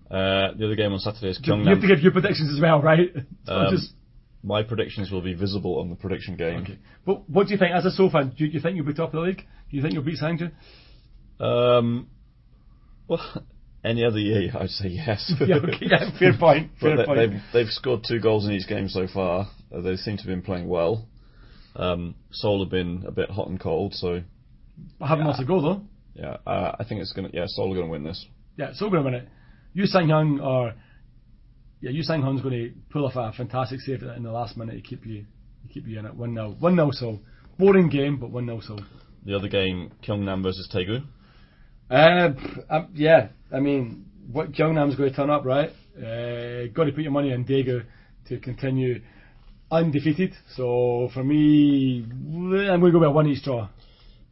Uh, 0.10 0.54
the 0.58 0.66
other 0.66 0.76
game 0.76 0.92
on 0.92 1.00
Saturday 1.00 1.30
is 1.30 1.40
You 1.44 1.54
have 1.54 1.82
to 1.82 1.88
give 1.88 2.00
your 2.00 2.12
predictions 2.12 2.54
as 2.54 2.62
well, 2.62 2.82
right? 2.82 3.10
Um, 3.48 3.68
just, 3.72 3.94
My 4.44 4.64
predictions 4.64 5.12
will 5.12 5.22
be 5.22 5.34
visible 5.34 5.80
on 5.80 5.90
the 5.90 5.96
prediction 5.96 6.36
game. 6.36 6.62
okay. 6.62 6.78
But 7.06 7.30
what 7.30 7.48
do 7.48 7.54
you 7.54 7.60
think, 7.60 7.74
as 7.74 7.86
a 7.86 7.92
Seoul 7.92 8.10
fan, 8.10 8.34
do 8.38 8.46
you 8.46 8.60
think 8.60 8.76
you'll 8.76 8.86
be 8.86 8.94
top 8.94 9.10
of 9.10 9.14
the 9.14 9.22
league? 9.22 9.44
Do 9.70 9.78
you 9.78 9.82
think 9.82 9.94
you'll 9.94 10.04
beat 10.04 10.20
Sangju? 10.20 10.52
Um, 11.40 12.08
well, 13.08 13.44
any 13.84 14.04
other 14.06 14.20
year, 14.20 14.52
I'd 14.58 14.70
say 14.70 14.90
yes. 14.90 15.34
yeah, 15.46 15.56
okay, 15.58 15.78
yeah, 15.82 16.18
fair 16.20 16.38
point, 16.38 16.72
fair 16.80 16.98
they, 16.98 17.06
point. 17.06 17.20
they've 17.20 17.42
they've 17.54 17.72
scored 17.72 18.02
two 18.08 18.20
goals 18.20 18.46
in 18.46 18.52
each 18.52 18.68
game 18.68 18.90
so 18.90 19.08
far. 19.08 19.48
Uh, 19.74 19.82
they 19.82 19.96
seem 19.96 20.18
to 20.18 20.24
have 20.24 20.30
been 20.30 20.42
playing 20.42 20.68
well. 20.68 21.08
Um, 21.76 22.16
Seoul 22.32 22.64
have 22.64 22.70
been 22.70 23.06
a 23.08 23.12
bit 23.12 23.30
hot 23.30 23.48
and 23.48 23.60
cold, 23.60 23.94
so 23.96 24.22
I 25.00 25.08
haven't 25.08 25.26
lost 25.26 25.42
a 25.42 25.46
goal 25.46 25.62
though. 25.62 25.82
yeah, 26.14 26.38
uh, 26.46 26.76
I 26.80 26.84
think 26.84 27.02
it's 27.02 27.14
gonna 27.14 27.30
yeah 27.34 27.46
Seoul 27.48 27.72
are 27.74 27.76
gonna 27.76 27.92
win 27.92 28.04
this. 28.04 28.26
Yeah, 28.58 28.74
going 28.80 28.92
to 28.94 29.02
win 29.02 29.14
it. 29.14 29.28
Yu 29.74 29.86
Sang 29.86 30.08
Hyun 30.08 30.44
or 30.44 30.74
yeah, 31.80 31.92
Yu 31.92 32.04
Sang 32.04 32.22
Hyun's 32.22 32.42
going 32.42 32.54
to 32.54 32.72
pull 32.92 33.06
off 33.06 33.16
a 33.16 33.36
fantastic 33.36 33.80
save 33.80 34.04
in 34.04 34.24
the 34.24 34.32
last 34.32 34.58
minute 34.58 34.76
to 34.76 34.82
keep 34.82 35.06
you 35.06 35.26
to 35.64 35.74
keep 35.74 35.88
you 35.88 35.98
in 36.00 36.06
it. 36.06 36.14
One 36.14 36.36
0 36.36 36.56
one 36.60 36.76
0 36.76 36.92
so 36.92 37.20
boring 37.58 37.90
game, 37.90 38.18
but 38.18 38.30
one 38.30 38.46
0 38.46 38.60
so. 38.62 38.78
The 39.26 39.36
other 39.36 39.48
game, 39.48 39.92
Gyeongnam 40.04 40.44
versus 40.44 40.70
Daegu. 40.74 41.04
Uh, 41.90 42.30
um, 42.70 42.90
yeah, 42.94 43.30
I 43.52 43.60
mean, 43.60 44.06
what 44.32 44.52
Gyeongnam's 44.52 44.96
going 44.96 45.10
to 45.10 45.16
turn 45.16 45.30
up, 45.30 45.46
right? 45.46 45.70
Uh, 45.98 46.68
got 46.74 46.86
to 46.86 46.92
put 46.92 47.02
your 47.04 47.12
money 47.12 47.34
on 47.34 47.46
Daegu 47.46 47.84
to 48.28 48.40
continue 48.40 49.02
undefeated. 49.72 50.34
So 50.56 51.10
for 51.14 51.24
me, 51.24 52.04
I'm 52.04 52.80
going 52.80 52.82
to 52.82 52.92
go 52.92 53.00
with 53.00 53.10
a 53.10 53.12
one 53.12 53.28
each 53.28 53.44
draw. 53.44 53.70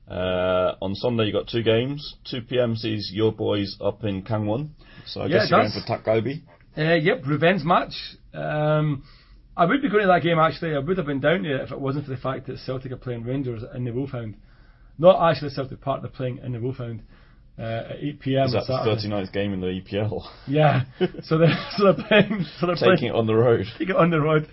Uh, 0.09 0.75
on 0.81 0.95
Sunday, 0.95 1.25
you 1.25 1.31
got 1.33 1.47
two 1.47 1.61
games. 1.61 2.15
2 2.31 2.41
p.m. 2.41 2.75
sees 2.75 3.11
your 3.13 3.31
boys 3.31 3.77
up 3.79 4.03
in 4.03 4.23
Gangwon. 4.23 4.69
So 5.05 5.21
I 5.21 5.25
Yeah, 5.27 5.37
guess 5.39 5.51
you're 5.51 5.59
going 5.59 5.71
for 5.71 6.21
Takgobi. 6.21 6.41
Uh, 6.77 6.95
yep, 6.95 7.23
revenge 7.27 7.63
match. 7.63 7.93
Um, 8.33 9.03
I 9.55 9.65
would 9.65 9.81
be 9.81 9.89
going 9.89 10.03
to 10.03 10.07
that 10.07 10.23
game 10.23 10.39
actually. 10.39 10.75
I 10.75 10.79
would 10.79 10.97
have 10.97 11.05
been 11.05 11.19
down 11.19 11.43
to 11.43 11.55
it 11.55 11.61
if 11.61 11.71
it 11.71 11.79
wasn't 11.79 12.05
for 12.05 12.11
the 12.11 12.17
fact 12.17 12.47
that 12.47 12.57
Celtic 12.59 12.91
are 12.91 12.97
playing 12.97 13.23
Rangers 13.23 13.63
in 13.75 13.83
the 13.83 13.91
Wolfhound. 13.91 14.35
Not 14.97 15.31
actually 15.31 15.49
Celtic 15.51 15.81
Park, 15.81 16.01
they're 16.01 16.09
playing 16.11 16.39
in 16.43 16.53
the 16.53 16.59
Wolfhound 16.59 17.03
uh, 17.59 17.91
at 17.91 17.97
8 17.99 18.19
pm 18.21 18.43
Is 18.45 18.55
on 18.55 18.61
that 18.61 18.67
the 18.67 18.95
Saturday. 18.95 19.15
39th 19.27 19.33
game 19.33 19.53
in 19.53 19.59
the 19.59 19.67
EPL? 19.67 20.25
Yeah, 20.47 20.83
so 21.23 21.37
they're 21.37 21.53
so 21.77 21.83
they're 21.93 22.05
playing 22.07 22.45
so 22.59 22.67
they're 22.67 22.75
Taking 22.75 22.97
playing 22.97 23.13
it 23.13 23.15
on 23.15 23.27
the 23.27 23.35
road. 23.35 23.65
taking 23.77 23.89
it 23.89 23.95
on 23.95 24.09
the 24.11 24.21
road. 24.21 24.47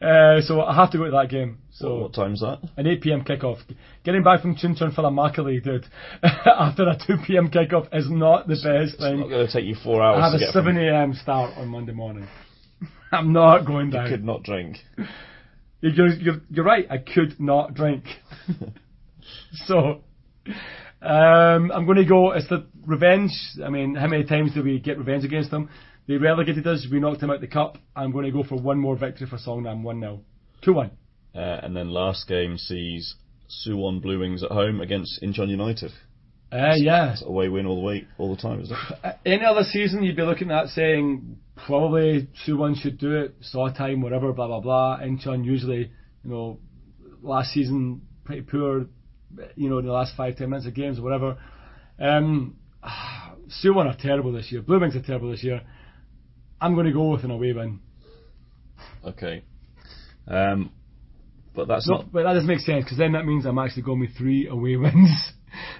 Uh, 0.00 0.40
so 0.40 0.62
I 0.62 0.74
have 0.74 0.90
to 0.92 0.98
go 0.98 1.04
to 1.04 1.10
that 1.10 1.28
game. 1.30 1.58
So 1.72 1.92
what, 1.92 2.02
what 2.02 2.14
time's 2.14 2.40
that? 2.40 2.60
an 2.76 2.86
8 2.86 3.00
p.m. 3.02 3.24
kickoff. 3.24 3.58
Getting 4.04 4.22
back 4.22 4.40
from 4.40 4.56
Chuncheon 4.56 4.94
Philamakali, 4.94 5.62
dude, 5.62 5.86
after 6.22 6.84
a 6.88 6.96
2 7.06 7.16
p.m. 7.26 7.50
kickoff 7.50 7.88
is 7.92 8.10
not 8.10 8.46
the 8.48 8.54
best 8.54 8.64
It's 8.94 8.96
thing. 8.96 9.14
It's 9.14 9.20
not 9.20 9.28
going 9.28 9.46
to 9.46 9.52
take 9.52 9.64
you 9.64 9.74
four 9.84 10.02
hours. 10.02 10.20
I 10.22 10.24
have 10.26 10.34
a 10.34 10.38
get 10.38 10.52
7 10.52 10.76
a.m. 10.78 11.12
start 11.14 11.56
on 11.58 11.68
Monday 11.68 11.92
morning. 11.92 12.26
I'm 13.12 13.32
not 13.32 13.66
going 13.66 13.86
You 13.86 13.92
down. 13.92 14.08
could 14.08 14.24
not 14.24 14.42
drink. 14.42 14.78
You're, 15.80 16.08
you're, 16.08 16.40
you're 16.50 16.64
right, 16.64 16.86
I 16.90 16.98
could 16.98 17.38
not 17.38 17.74
drink. 17.74 18.04
so, 19.66 20.02
um, 21.06 21.70
I'm 21.72 21.86
going 21.86 21.98
to 21.98 22.04
go, 22.04 22.32
it's 22.32 22.48
the 22.48 22.66
revenge. 22.84 23.30
I 23.64 23.68
mean, 23.68 23.94
how 23.94 24.06
many 24.08 24.24
times 24.24 24.54
do 24.54 24.62
we 24.62 24.78
get 24.80 24.98
revenge 24.98 25.24
against 25.24 25.50
them? 25.50 25.70
They 26.08 26.16
relegated 26.16 26.66
us, 26.66 26.86
we 26.90 27.00
knocked 27.00 27.20
them 27.20 27.30
out 27.30 27.36
of 27.36 27.40
the 27.42 27.48
cup. 27.48 27.78
I'm 27.94 28.12
going 28.12 28.26
to 28.26 28.30
go 28.30 28.44
for 28.44 28.56
one 28.60 28.78
more 28.78 28.96
victory 28.96 29.26
for 29.26 29.38
Seongnam, 29.38 29.82
1 29.82 30.00
0. 30.00 30.20
2 30.62 30.72
1. 30.72 30.90
Uh, 31.34 31.38
and 31.38 31.76
then 31.76 31.90
last 31.90 32.26
game 32.28 32.56
sees 32.58 33.16
Suwon 33.66 34.00
Blue 34.00 34.20
Wings 34.20 34.42
at 34.42 34.50
home 34.50 34.80
against 34.80 35.20
Incheon 35.22 35.48
United. 35.48 35.92
Uh, 36.52 36.74
yeah. 36.76 37.12
It's 37.12 37.22
a 37.22 37.26
away 37.26 37.48
win 37.48 37.66
all 37.66 37.76
the 37.76 37.86
way, 37.86 38.06
all 38.18 38.34
the 38.34 38.40
time, 38.40 38.60
isn't 38.62 38.76
it? 38.76 38.98
Uh, 39.04 39.12
Any 39.24 39.44
other 39.44 39.62
season 39.64 40.02
you'd 40.02 40.16
be 40.16 40.22
looking 40.22 40.50
at 40.50 40.68
saying 40.68 41.38
probably 41.66 42.28
Suwon 42.46 42.80
should 42.80 42.98
do 42.98 43.16
it, 43.16 43.34
saw 43.40 43.68
time, 43.68 44.00
whatever, 44.00 44.32
blah 44.32 44.46
blah 44.46 44.60
blah. 44.60 44.98
Incheon 45.00 45.44
usually, 45.44 45.90
you 46.24 46.30
know, 46.30 46.60
last 47.22 47.52
season 47.52 48.02
pretty 48.24 48.42
poor, 48.42 48.86
you 49.54 49.68
know, 49.68 49.78
in 49.78 49.86
the 49.86 49.92
last 49.92 50.14
five 50.16 50.36
ten 50.36 50.50
minutes 50.50 50.66
of 50.66 50.74
games 50.74 50.98
or 50.98 51.02
whatever. 51.02 51.38
Um, 51.98 52.56
Suwon 53.64 53.86
are 53.86 53.96
terrible 54.00 54.32
this 54.32 54.50
year. 54.50 54.62
Blue 54.62 54.80
Wings 54.80 54.96
are 54.96 55.02
terrible 55.02 55.30
this 55.30 55.44
year. 55.44 55.62
I'm 56.60 56.74
going 56.74 56.86
to 56.86 56.92
go 56.92 57.10
with 57.10 57.24
an 57.24 57.30
away 57.30 57.52
win. 57.52 57.80
Okay. 59.04 59.42
Um, 60.26 60.72
but 61.54 61.68
that's 61.68 61.88
No, 61.88 61.96
not. 61.98 62.12
but 62.12 62.22
that 62.24 62.32
doesn't 62.34 62.48
make 62.48 62.60
sense 62.60 62.84
because 62.84 62.98
then 62.98 63.12
that 63.12 63.24
means 63.24 63.46
I'm 63.46 63.58
actually 63.58 63.82
going 63.82 64.00
with 64.00 64.16
three 64.16 64.46
away 64.48 64.76
wins, 64.76 65.32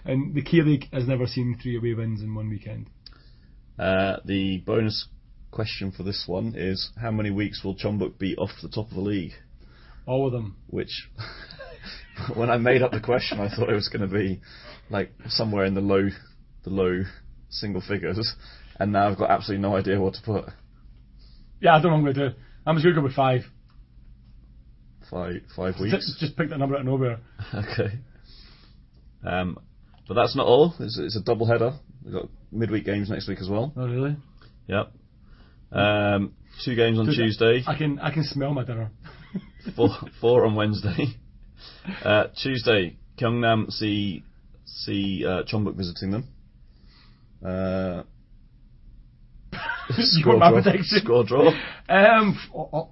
and 0.05 0.35
the 0.35 0.43
K 0.43 0.63
League 0.63 0.87
has 0.93 1.07
never 1.07 1.27
seen 1.27 1.59
three 1.63 1.77
away 1.77 1.95
wins 1.95 2.23
in 2.23 2.35
one 2.35 2.49
weekend. 2.49 2.89
Uh, 3.79 4.17
the 4.25 4.59
bonus 4.59 5.09
question 5.51 5.91
for 5.93 6.03
this 6.03 6.25
one 6.27 6.55
is 6.57 6.91
how 7.01 7.11
many 7.11 7.31
weeks 7.31 7.63
will 7.65 7.75
Jeonbuk 7.77 8.19
be 8.19 8.37
off 8.37 8.51
the 8.63 8.69
top 8.69 8.89
of 8.89 8.95
the 8.95 9.01
league? 9.01 9.33
All 10.07 10.27
of 10.27 10.33
them. 10.33 10.57
Which, 10.69 11.09
when 12.35 12.51
I 12.51 12.57
made 12.57 12.83
up 12.83 12.93
the 12.93 13.01
question, 13.01 13.41
I 13.41 13.49
thought 13.49 13.69
it 13.71 13.75
was 13.75 13.89
going 13.89 14.09
to 14.09 14.15
be 14.15 14.41
like 14.91 15.13
somewhere 15.29 15.65
in 15.65 15.75
the 15.75 15.81
low, 15.81 16.09
the 16.65 16.71
low 16.71 17.03
single 17.51 17.81
figures, 17.87 18.35
and 18.79 18.93
now 18.93 19.09
I've 19.11 19.19
got 19.19 19.31
absolutely 19.31 19.63
no 19.63 19.77
idea 19.77 20.01
what 20.01 20.15
to 20.15 20.23
put. 20.23 20.45
Yeah, 21.61 21.75
I 21.77 21.81
don't 21.81 21.91
know 21.91 21.99
what 21.99 22.09
I'm 22.09 22.15
going 22.15 22.15
to 22.15 22.29
do. 22.31 22.37
I'm 22.67 22.77
just 22.77 22.85
going 22.85 22.95
to 22.95 23.01
go 23.01 23.05
with 23.07 23.15
five. 23.15 23.43
Five, 25.11 25.43
five 25.55 25.75
Just, 25.75 25.83
weeks. 25.83 26.17
just 26.19 26.37
pick 26.37 26.51
that 26.51 26.59
number 26.59 26.75
out 26.75 26.81
of 26.81 26.87
nowhere. 26.87 27.19
Okay. 27.55 27.99
Um, 29.25 29.59
but 30.09 30.15
that's 30.15 30.37
not 30.37 30.47
all. 30.47 30.75
It's, 30.81 30.99
it's 30.99 31.17
a 31.17 31.23
double 31.23 31.47
header. 31.47 31.73
We've 32.05 32.13
got 32.15 32.29
midweek 32.53 32.85
games 32.85 33.09
next 33.11 33.29
week 33.29 33.39
as 33.41 33.49
well. 33.49 33.73
Oh 33.77 33.87
really? 33.87 34.17
Yep. 34.69 34.93
Um, 35.73 36.35
two 36.65 36.75
games 36.77 36.99
on 36.99 37.07
Dude, 37.07 37.17
Tuesday, 37.17 37.63
I 37.67 37.77
can 37.77 37.99
I 37.99 38.13
can 38.13 38.23
smell 38.25 38.53
my 38.55 38.65
dinner. 38.65 38.91
four, 39.75 39.89
four 40.21 40.45
on 40.47 40.55
Wednesday. 40.55 41.07
Uh, 42.05 42.25
Tuesday, 42.43 42.97
Gyeongnam 43.19 43.71
see 43.71 44.25
see 44.65 45.25
uh, 45.27 45.43
Jeonbuk 45.45 45.77
visiting 45.77 46.11
them. 46.11 46.25
Uh, 47.45 48.03
score, 49.99 50.39
draw, 50.39 50.63
score 50.83 51.25
draw. 51.25 51.53
Um, 51.89 52.39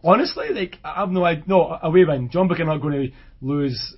honestly, 0.04 0.50
like 0.50 0.78
I 0.84 1.00
have 1.00 1.10
no 1.10 1.24
idea. 1.24 1.44
No, 1.46 1.78
away 1.82 2.04
win. 2.04 2.28
Jeonbuk 2.28 2.60
are 2.60 2.64
not 2.64 2.80
going 2.80 2.94
to 2.94 3.12
lose 3.40 3.96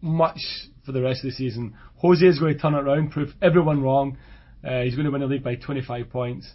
much 0.00 0.38
for 0.84 0.92
the 0.92 1.00
rest 1.02 1.24
of 1.24 1.30
the 1.30 1.36
season. 1.36 1.74
Jose 1.96 2.24
is 2.24 2.38
going 2.38 2.54
to 2.54 2.60
turn 2.60 2.74
it 2.74 2.78
around, 2.78 3.10
prove 3.10 3.34
everyone 3.42 3.82
wrong. 3.82 4.18
Uh, 4.62 4.82
he's 4.82 4.94
going 4.94 5.06
to 5.06 5.10
win 5.10 5.20
the 5.20 5.26
league 5.26 5.42
by 5.44 5.56
25 5.56 6.10
points. 6.10 6.46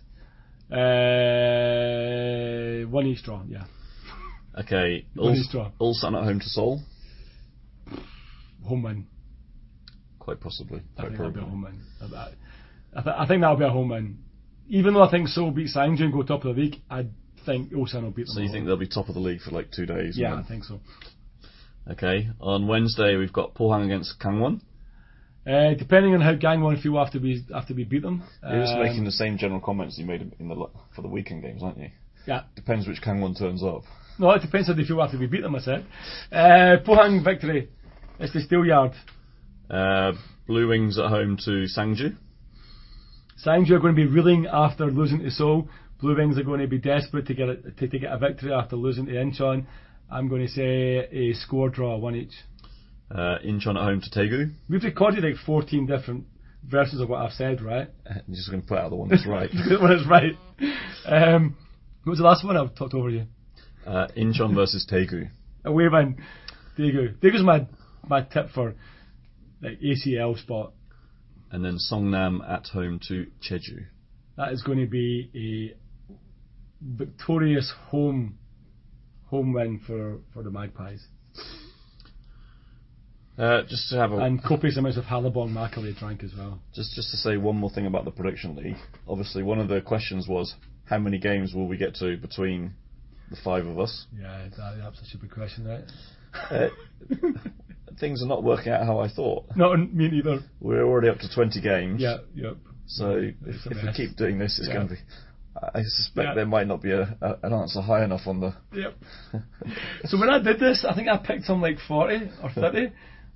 Uh, 0.71 0.77
one 2.89 3.05
each 3.07 3.23
draw, 3.23 3.41
yeah. 3.47 3.65
Okay, 4.57 5.05
What 5.15 5.33
is 5.33 5.47
draw? 5.51 5.71
all, 5.79 5.93
Ulsan 5.93 6.17
at 6.17 6.23
home 6.23 6.39
to 6.39 6.49
Seoul. 6.49 6.81
Home 8.65 8.83
win. 8.83 9.07
Quite 10.19 10.39
possibly. 10.39 10.81
I 10.97 11.01
Quite 11.01 11.07
think 11.09 11.17
that'll 11.17 11.31
be 11.31 11.39
a 11.39 11.41
probably. 11.43 11.49
home 11.49 11.61
win. 11.63 11.81
I, 12.01 12.99
I, 12.99 13.01
th- 13.03 13.15
I 13.19 13.25
think 13.27 13.41
that'll 13.41 13.57
be 13.57 13.65
a 13.65 13.69
home 13.69 13.89
win. 13.89 14.19
Even 14.69 14.93
though 14.93 15.03
I 15.03 15.09
think 15.11 15.27
Seoul 15.27 15.51
beat 15.51 15.69
Sangju 15.75 16.01
and 16.01 16.13
go 16.13 16.23
top 16.23 16.45
of 16.45 16.55
the 16.55 16.61
league, 16.61 16.75
I 16.89 17.07
think 17.45 17.71
Ulsan 17.73 18.03
will 18.03 18.11
beat 18.11 18.27
them. 18.27 18.35
So 18.35 18.39
you 18.41 18.47
all. 18.47 18.53
think 18.53 18.65
they'll 18.67 18.77
be 18.77 18.87
top 18.87 19.07
of 19.09 19.15
the 19.15 19.19
league 19.19 19.41
for 19.41 19.51
like 19.51 19.71
two 19.71 19.85
days? 19.85 20.15
and 20.15 20.17
Yeah, 20.17 20.35
I 20.35 20.43
think 20.43 20.63
so. 20.63 20.79
Okay. 21.89 22.29
On 22.39 22.67
Wednesday 22.67 23.15
we've 23.17 23.33
got 23.33 23.55
Pohang 23.55 23.85
against 23.85 24.19
Gangwon. 24.19 24.61
Uh, 25.45 25.73
depending 25.73 26.13
on 26.13 26.21
how 26.21 26.35
Gangwon 26.35 26.79
feel 26.81 26.99
after 26.99 27.19
we 27.19 27.43
after 27.53 27.73
we 27.73 27.83
beat 27.83 28.03
them. 28.03 28.21
You're 28.47 28.61
just 28.61 28.73
Um, 28.75 28.83
making 28.83 29.03
the 29.05 29.11
same 29.11 29.37
general 29.39 29.59
comments 29.59 29.97
you 29.97 30.05
made 30.05 30.21
in 30.39 30.47
the 30.47 30.67
for 30.95 31.01
the 31.01 31.07
weekend 31.07 31.41
games, 31.41 31.63
aren't 31.63 31.79
you? 31.79 31.89
Yeah. 32.27 32.43
Depends 32.55 32.87
which 32.87 33.01
Gangwon 33.01 33.35
turns 33.37 33.63
up. 33.63 33.81
No, 34.19 34.29
it 34.31 34.41
depends 34.43 34.67
how 34.67 34.75
they 34.75 34.83
feel 34.83 35.01
after 35.01 35.17
we 35.17 35.25
beat 35.25 35.41
them, 35.41 35.55
I 35.55 35.59
said. 35.59 35.85
Uh, 36.31 36.77
Pohang 36.85 37.23
victory. 37.23 37.69
It's 38.21 38.33
the 38.33 38.39
Steelyard. 38.39 38.93
Uh, 39.67 40.15
Blue 40.45 40.67
Wings 40.67 40.99
at 40.99 41.09
home 41.09 41.37
to 41.37 41.65
Sangju. 41.75 42.15
Sangju 43.43 43.71
are 43.71 43.79
going 43.79 43.95
to 43.95 43.99
be 43.99 44.05
reeling 44.05 44.45
after 44.45 44.85
losing 44.85 45.23
to 45.23 45.31
Seoul. 45.31 45.67
Blue 45.99 46.15
Wings 46.15 46.37
are 46.37 46.43
going 46.43 46.61
to 46.61 46.67
be 46.67 46.77
desperate 46.77 47.25
to 47.25 47.33
get 47.33 47.49
a, 47.49 47.55
to, 47.55 47.87
to 47.87 47.97
get 47.97 48.11
a 48.11 48.19
victory 48.19 48.53
after 48.53 48.75
losing 48.75 49.07
to 49.07 49.13
Incheon. 49.13 49.65
I'm 50.11 50.27
going 50.27 50.45
to 50.45 50.47
say 50.47 51.07
a 51.11 51.33
score 51.33 51.69
draw, 51.69 51.97
one 51.97 52.15
each. 52.15 52.33
Uh, 53.09 53.39
Incheon 53.43 53.75
at 53.75 53.83
home 53.83 54.01
to 54.01 54.09
Daegu. 54.11 54.53
We've 54.69 54.83
recorded 54.83 55.23
like 55.23 55.43
14 55.43 55.87
different 55.87 56.25
versions 56.63 57.01
of 57.01 57.09
what 57.09 57.23
I've 57.23 57.33
said, 57.33 57.59
right? 57.59 57.87
I'm 58.07 58.35
just 58.35 58.51
going 58.51 58.61
to 58.61 58.67
put 58.67 58.77
out 58.77 58.91
the 58.91 58.97
one 58.97 59.09
that's 59.09 59.25
right. 59.25 59.49
when 59.81 59.91
it's 59.93 60.07
right. 60.07 60.37
Um, 61.07 61.57
what 62.03 62.11
was 62.11 62.19
the 62.19 62.25
last 62.25 62.45
one? 62.45 62.55
I've 62.55 62.75
talked 62.75 62.93
over 62.93 63.09
you. 63.09 63.25
Uh, 63.83 64.09
Incheon 64.15 64.53
versus 64.53 64.87
Daegu. 64.87 65.27
Away 65.65 65.87
man, 65.87 66.23
Daegu. 66.77 67.17
Daegu's 67.17 67.41
my 67.41 67.65
my 68.07 68.21
tip 68.21 68.49
for 68.53 68.75
like 69.61 69.79
ACL 69.79 70.37
spot. 70.37 70.73
And 71.51 71.63
then 71.65 71.77
Seongnam 71.77 72.47
at 72.49 72.67
home 72.67 72.99
to 73.09 73.27
Jeju. 73.47 73.85
That 74.37 74.53
is 74.53 74.61
going 74.63 74.79
to 74.79 74.87
be 74.87 75.29
a 75.35 75.77
victorious 76.81 77.71
home 77.89 78.37
home 79.27 79.53
win 79.53 79.79
for, 79.85 80.19
for 80.33 80.43
the 80.43 80.51
Magpies. 80.51 81.05
Uh, 83.37 83.63
just 83.63 83.89
to 83.89 83.95
have 83.95 84.11
a 84.11 84.17
And 84.17 84.43
copious 84.43 84.77
amounts 84.77 84.97
of 84.97 85.05
Hallabong 85.05 85.51
makgeolli 85.51 85.97
drank 85.97 86.23
as 86.23 86.31
well. 86.37 86.61
just 86.75 86.93
just 86.95 87.11
to 87.11 87.17
say 87.17 87.37
one 87.37 87.55
more 87.55 87.69
thing 87.69 87.85
about 87.85 88.05
the 88.05 88.11
prediction 88.11 88.55
league. 88.55 88.75
Obviously, 89.07 89.41
one 89.41 89.59
of 89.59 89.69
the 89.69 89.81
questions 89.81 90.27
was 90.27 90.53
how 90.85 90.99
many 90.99 91.17
games 91.17 91.53
will 91.53 91.67
we 91.67 91.77
get 91.77 91.95
to 91.95 92.17
between 92.17 92.73
the 93.29 93.37
five 93.43 93.65
of 93.65 93.79
us. 93.79 94.05
Yeah, 94.13 94.49
that, 94.57 94.77
that's 94.83 95.01
a 95.01 95.05
stupid 95.05 95.31
question, 95.31 95.65
right? 95.65 95.83
Uh, 96.51 96.69
things 97.99 98.23
are 98.23 98.27
not 98.27 98.43
working 98.43 98.71
out 98.71 98.85
how 98.85 98.99
I 98.99 99.07
thought. 99.09 99.45
Not 99.55 99.77
me 99.79 100.09
neither. 100.09 100.39
We're 100.59 100.83
already 100.83 101.09
up 101.09 101.19
to 101.19 101.33
20 101.33 101.61
games. 101.61 102.01
Yeah, 102.01 102.17
yep. 102.33 102.57
So 102.87 103.11
if, 103.11 103.35
if 103.65 103.83
we 103.83 103.93
keep 103.93 104.15
doing 104.17 104.37
this, 104.39 104.59
it's 104.59 104.67
Yeah. 104.67 104.73
going 104.75 104.87
to 104.89 104.93
be. 104.95 104.99
I 105.55 105.81
suspect 105.83 106.27
Yeah. 106.29 106.33
there 106.33 106.45
might 106.45 106.67
not 106.67 106.81
be 106.81 106.91
a, 106.91 107.17
a, 107.21 107.35
an 107.43 107.53
answer 107.53 107.81
high 107.81 108.03
enough 108.03 108.21
on 108.25 108.39
the. 108.39 108.53
Yep. 108.73 108.95
so 110.05 110.17
when 110.19 110.29
I 110.29 110.39
did 110.39 110.59
this, 110.59 110.85
I 110.89 110.93
think 110.95 111.07
I 111.07 111.17
picked 111.17 111.43
some 111.45 111.61
like 111.61 111.77
40 111.87 112.31
or 112.43 112.49
30. 112.51 112.91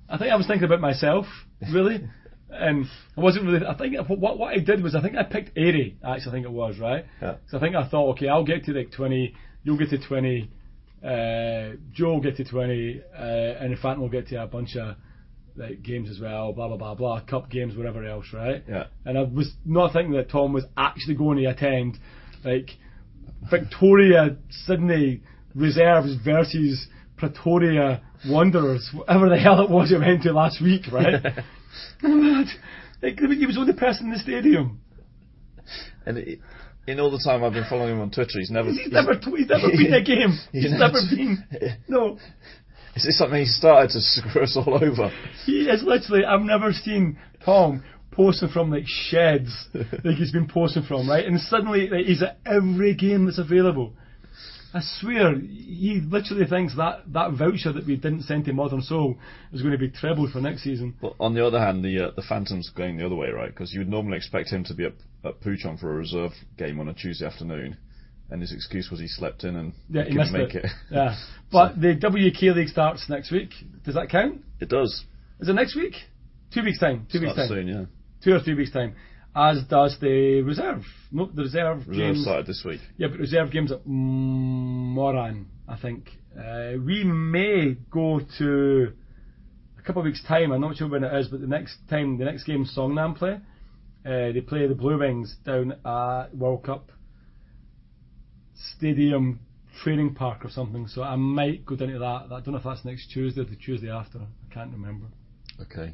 I 0.08 0.18
think 0.18 0.32
I 0.32 0.36
was 0.36 0.46
thinking 0.46 0.64
about 0.64 0.80
myself, 0.80 1.26
really. 1.72 2.08
And 2.48 2.86
I 3.16 3.20
wasn't 3.20 3.44
really, 3.46 3.66
I 3.66 3.76
think 3.76 3.96
what, 4.08 4.38
what 4.38 4.54
I 4.54 4.60
did 4.60 4.82
was 4.82 4.94
I 4.94 5.02
think 5.02 5.16
I 5.16 5.24
picked 5.24 5.58
80, 5.58 5.98
actually 6.04 6.30
I 6.30 6.32
think 6.32 6.46
it 6.46 6.52
was, 6.52 6.78
right? 6.78 7.04
Yeah. 7.20 7.34
So 7.48 7.58
I 7.58 7.60
think 7.60 7.74
I 7.74 7.86
thought, 7.88 8.10
okay, 8.12 8.28
I'll 8.28 8.44
get 8.44 8.64
to 8.66 8.72
like 8.72 8.92
20, 8.92 9.34
you'll 9.64 9.76
get 9.78 9.90
to 9.90 9.98
20, 9.98 10.48
uh, 11.06 11.76
Joe 11.92 12.14
will 12.14 12.20
get 12.20 12.36
to 12.36 12.44
20, 12.44 13.02
uh, 13.16 13.22
and 13.22 13.72
in 13.72 13.78
fact 13.78 14.00
we'll 14.00 14.08
get 14.08 14.28
to 14.28 14.42
a 14.42 14.46
bunch 14.46 14.76
of 14.76 14.96
like 15.56 15.82
games 15.82 16.10
as 16.10 16.20
well, 16.20 16.52
blah 16.52 16.68
blah 16.68 16.76
blah 16.76 16.94
blah, 16.94 17.20
cup 17.20 17.50
games, 17.50 17.76
whatever 17.76 18.04
else, 18.04 18.26
right? 18.32 18.62
Yeah. 18.68 18.84
And 19.04 19.16
I 19.16 19.22
was 19.22 19.52
not 19.64 19.92
thinking 19.92 20.12
that 20.12 20.30
Tom 20.30 20.52
was 20.52 20.64
actually 20.76 21.14
going 21.14 21.38
to 21.38 21.46
attend 21.46 21.98
like 22.44 22.70
Victoria 23.50 24.36
Sydney 24.50 25.22
reserves 25.54 26.16
versus 26.24 26.86
Pretoria 27.16 28.02
Wanderers, 28.26 28.90
whatever 28.92 29.28
the 29.28 29.38
hell 29.38 29.60
it 29.60 29.70
was 29.70 29.90
you 29.90 29.98
went 29.98 30.22
to 30.24 30.32
last 30.32 30.60
week, 30.62 30.82
right? 30.92 31.22
like, 32.02 33.18
he 33.18 33.46
was 33.46 33.54
the 33.54 33.60
only 33.60 33.72
person 33.72 34.06
in 34.06 34.12
the 34.12 34.18
stadium. 34.18 34.80
And 36.04 36.18
it, 36.18 36.40
in 36.86 37.00
all 37.00 37.10
the 37.10 37.20
time 37.24 37.42
I've 37.44 37.52
been 37.52 37.66
following 37.68 37.94
him 37.94 38.00
on 38.00 38.10
Twitter, 38.10 38.38
he's 38.38 38.50
never. 38.50 38.70
He's 38.70 38.90
never, 38.92 39.14
he's 39.14 39.48
never 39.48 39.68
been 39.70 39.94
a 39.94 40.02
game. 40.02 40.30
He's 40.52 40.62
He's 40.62 40.70
never- 40.72 41.00
never 41.00 41.16
been. 41.16 41.44
No, 41.88 42.18
Is 42.94 43.04
this 43.04 43.18
something 43.18 43.40
he 43.40 43.46
started 43.46 43.90
to 43.90 44.00
screw 44.02 44.42
us 44.42 44.56
all 44.56 44.74
over? 44.82 45.10
he 45.44 45.68
is 45.68 45.82
literally. 45.82 46.24
I've 46.24 46.42
never 46.42 46.72
seen 46.72 47.18
Tom 47.44 47.82
posting 48.12 48.48
from 48.48 48.70
like 48.70 48.84
sheds, 48.86 49.52
like 49.74 50.16
he's 50.16 50.32
been 50.32 50.48
posting 50.48 50.82
from, 50.84 51.08
right? 51.08 51.26
And 51.26 51.38
suddenly 51.40 51.88
like, 51.90 52.06
he's 52.06 52.22
at 52.22 52.38
every 52.46 52.94
game 52.94 53.26
that's 53.26 53.38
available. 53.38 53.92
I 54.74 54.80
swear, 55.00 55.34
he 55.38 56.00
literally 56.06 56.44
thinks 56.46 56.76
that 56.76 57.04
that 57.12 57.32
voucher 57.32 57.72
that 57.72 57.86
we 57.86 57.96
didn't 57.96 58.22
send 58.22 58.44
to 58.46 58.52
Modern 58.52 58.82
Soul 58.82 59.16
is 59.52 59.62
going 59.62 59.72
to 59.72 59.78
be 59.78 59.88
trebled 59.90 60.32
for 60.32 60.40
next 60.40 60.62
season. 60.64 60.94
But 61.00 61.14
on 61.18 61.34
the 61.34 61.46
other 61.46 61.58
hand, 61.58 61.84
the 61.84 62.08
uh, 62.08 62.10
the 62.14 62.22
Phantom's 62.22 62.70
going 62.70 62.96
the 62.98 63.06
other 63.06 63.14
way, 63.14 63.30
right? 63.30 63.48
Because 63.48 63.72
you 63.72 63.80
would 63.80 63.88
normally 63.88 64.16
expect 64.16 64.50
him 64.50 64.64
to 64.64 64.74
be 64.74 64.84
at, 64.84 64.92
at 65.24 65.40
Bucheon 65.40 65.78
for 65.78 65.92
a 65.92 65.94
reserve 65.94 66.32
game 66.58 66.78
on 66.80 66.88
a 66.88 66.94
Tuesday 66.94 67.26
afternoon, 67.26 67.76
and 68.30 68.40
his 68.42 68.52
excuse 68.52 68.90
was 68.90 69.00
he 69.00 69.08
slept 69.08 69.44
in 69.44 69.56
and 69.56 69.72
Yeah, 69.88 70.04
he 70.04 70.10
couldn't 70.16 70.32
make 70.32 70.54
it. 70.54 70.64
it. 70.64 70.70
Yeah, 70.90 71.16
but 71.52 71.80
the 71.80 71.94
WK 71.94 72.54
League 72.56 72.68
starts 72.68 73.08
next 73.08 73.30
week. 73.30 73.50
Does 73.84 73.94
that 73.94 74.08
count? 74.10 74.42
It 74.60 74.68
does. 74.68 75.04
Is 75.40 75.48
it 75.48 75.54
next 75.54 75.76
week? 75.76 75.94
Two 76.52 76.62
weeks 76.62 76.78
time. 76.80 77.06
Two 77.10 77.20
weeks 77.20 77.32
Start 77.32 77.48
time. 77.48 77.56
soon, 77.56 77.68
yeah. 77.68 77.84
Two 78.22 78.32
or 78.34 78.40
three 78.40 78.54
weeks 78.54 78.72
time. 78.72 78.94
As 79.36 79.62
does 79.68 79.98
the 80.00 80.40
reserve. 80.42 80.82
No, 81.12 81.26
the 81.26 81.42
reserve, 81.42 81.80
Reserve 81.86 81.94
games. 81.94 82.22
started 82.22 82.46
this 82.46 82.62
week. 82.64 82.80
Yeah, 82.96 83.08
but 83.08 83.18
reserve 83.20 83.50
games 83.52 83.70
at 83.70 83.86
Moran, 83.86 85.46
I 85.68 85.76
think. 85.76 86.08
Uh, 86.34 86.72
we 86.84 87.04
may 87.04 87.76
go 87.90 88.20
to 88.38 88.92
a 89.78 89.82
couple 89.82 90.00
of 90.00 90.06
weeks' 90.06 90.22
time. 90.26 90.52
I'm 90.52 90.60
not 90.62 90.76
sure 90.76 90.88
when 90.88 91.04
it 91.04 91.14
is, 91.14 91.28
but 91.28 91.42
the 91.42 91.46
next 91.46 91.76
time, 91.90 92.16
the 92.16 92.24
next 92.24 92.44
game 92.44 92.64
Seongnam 92.64 93.14
play, 93.16 93.34
uh, 94.06 94.32
they 94.32 94.40
play 94.40 94.66
the 94.66 94.74
Blue 94.74 94.98
Wings 94.98 95.36
down 95.44 95.72
at 95.84 96.34
World 96.34 96.62
Cup 96.64 96.90
Stadium 98.54 99.40
Training 99.82 100.14
Park 100.14 100.44
or 100.44 100.50
something. 100.50 100.86
So 100.88 101.02
I 101.02 101.16
might 101.16 101.66
go 101.66 101.76
down 101.76 101.88
to 101.88 101.98
that. 101.98 102.26
I 102.32 102.40
don't 102.40 102.52
know 102.52 102.56
if 102.56 102.64
that's 102.64 102.84
next 102.84 103.10
Tuesday 103.12 103.42
or 103.42 103.44
the 103.44 103.56
Tuesday 103.56 103.90
after. 103.90 104.18
I 104.20 104.54
can't 104.54 104.72
remember. 104.72 105.06
Okay. 105.60 105.92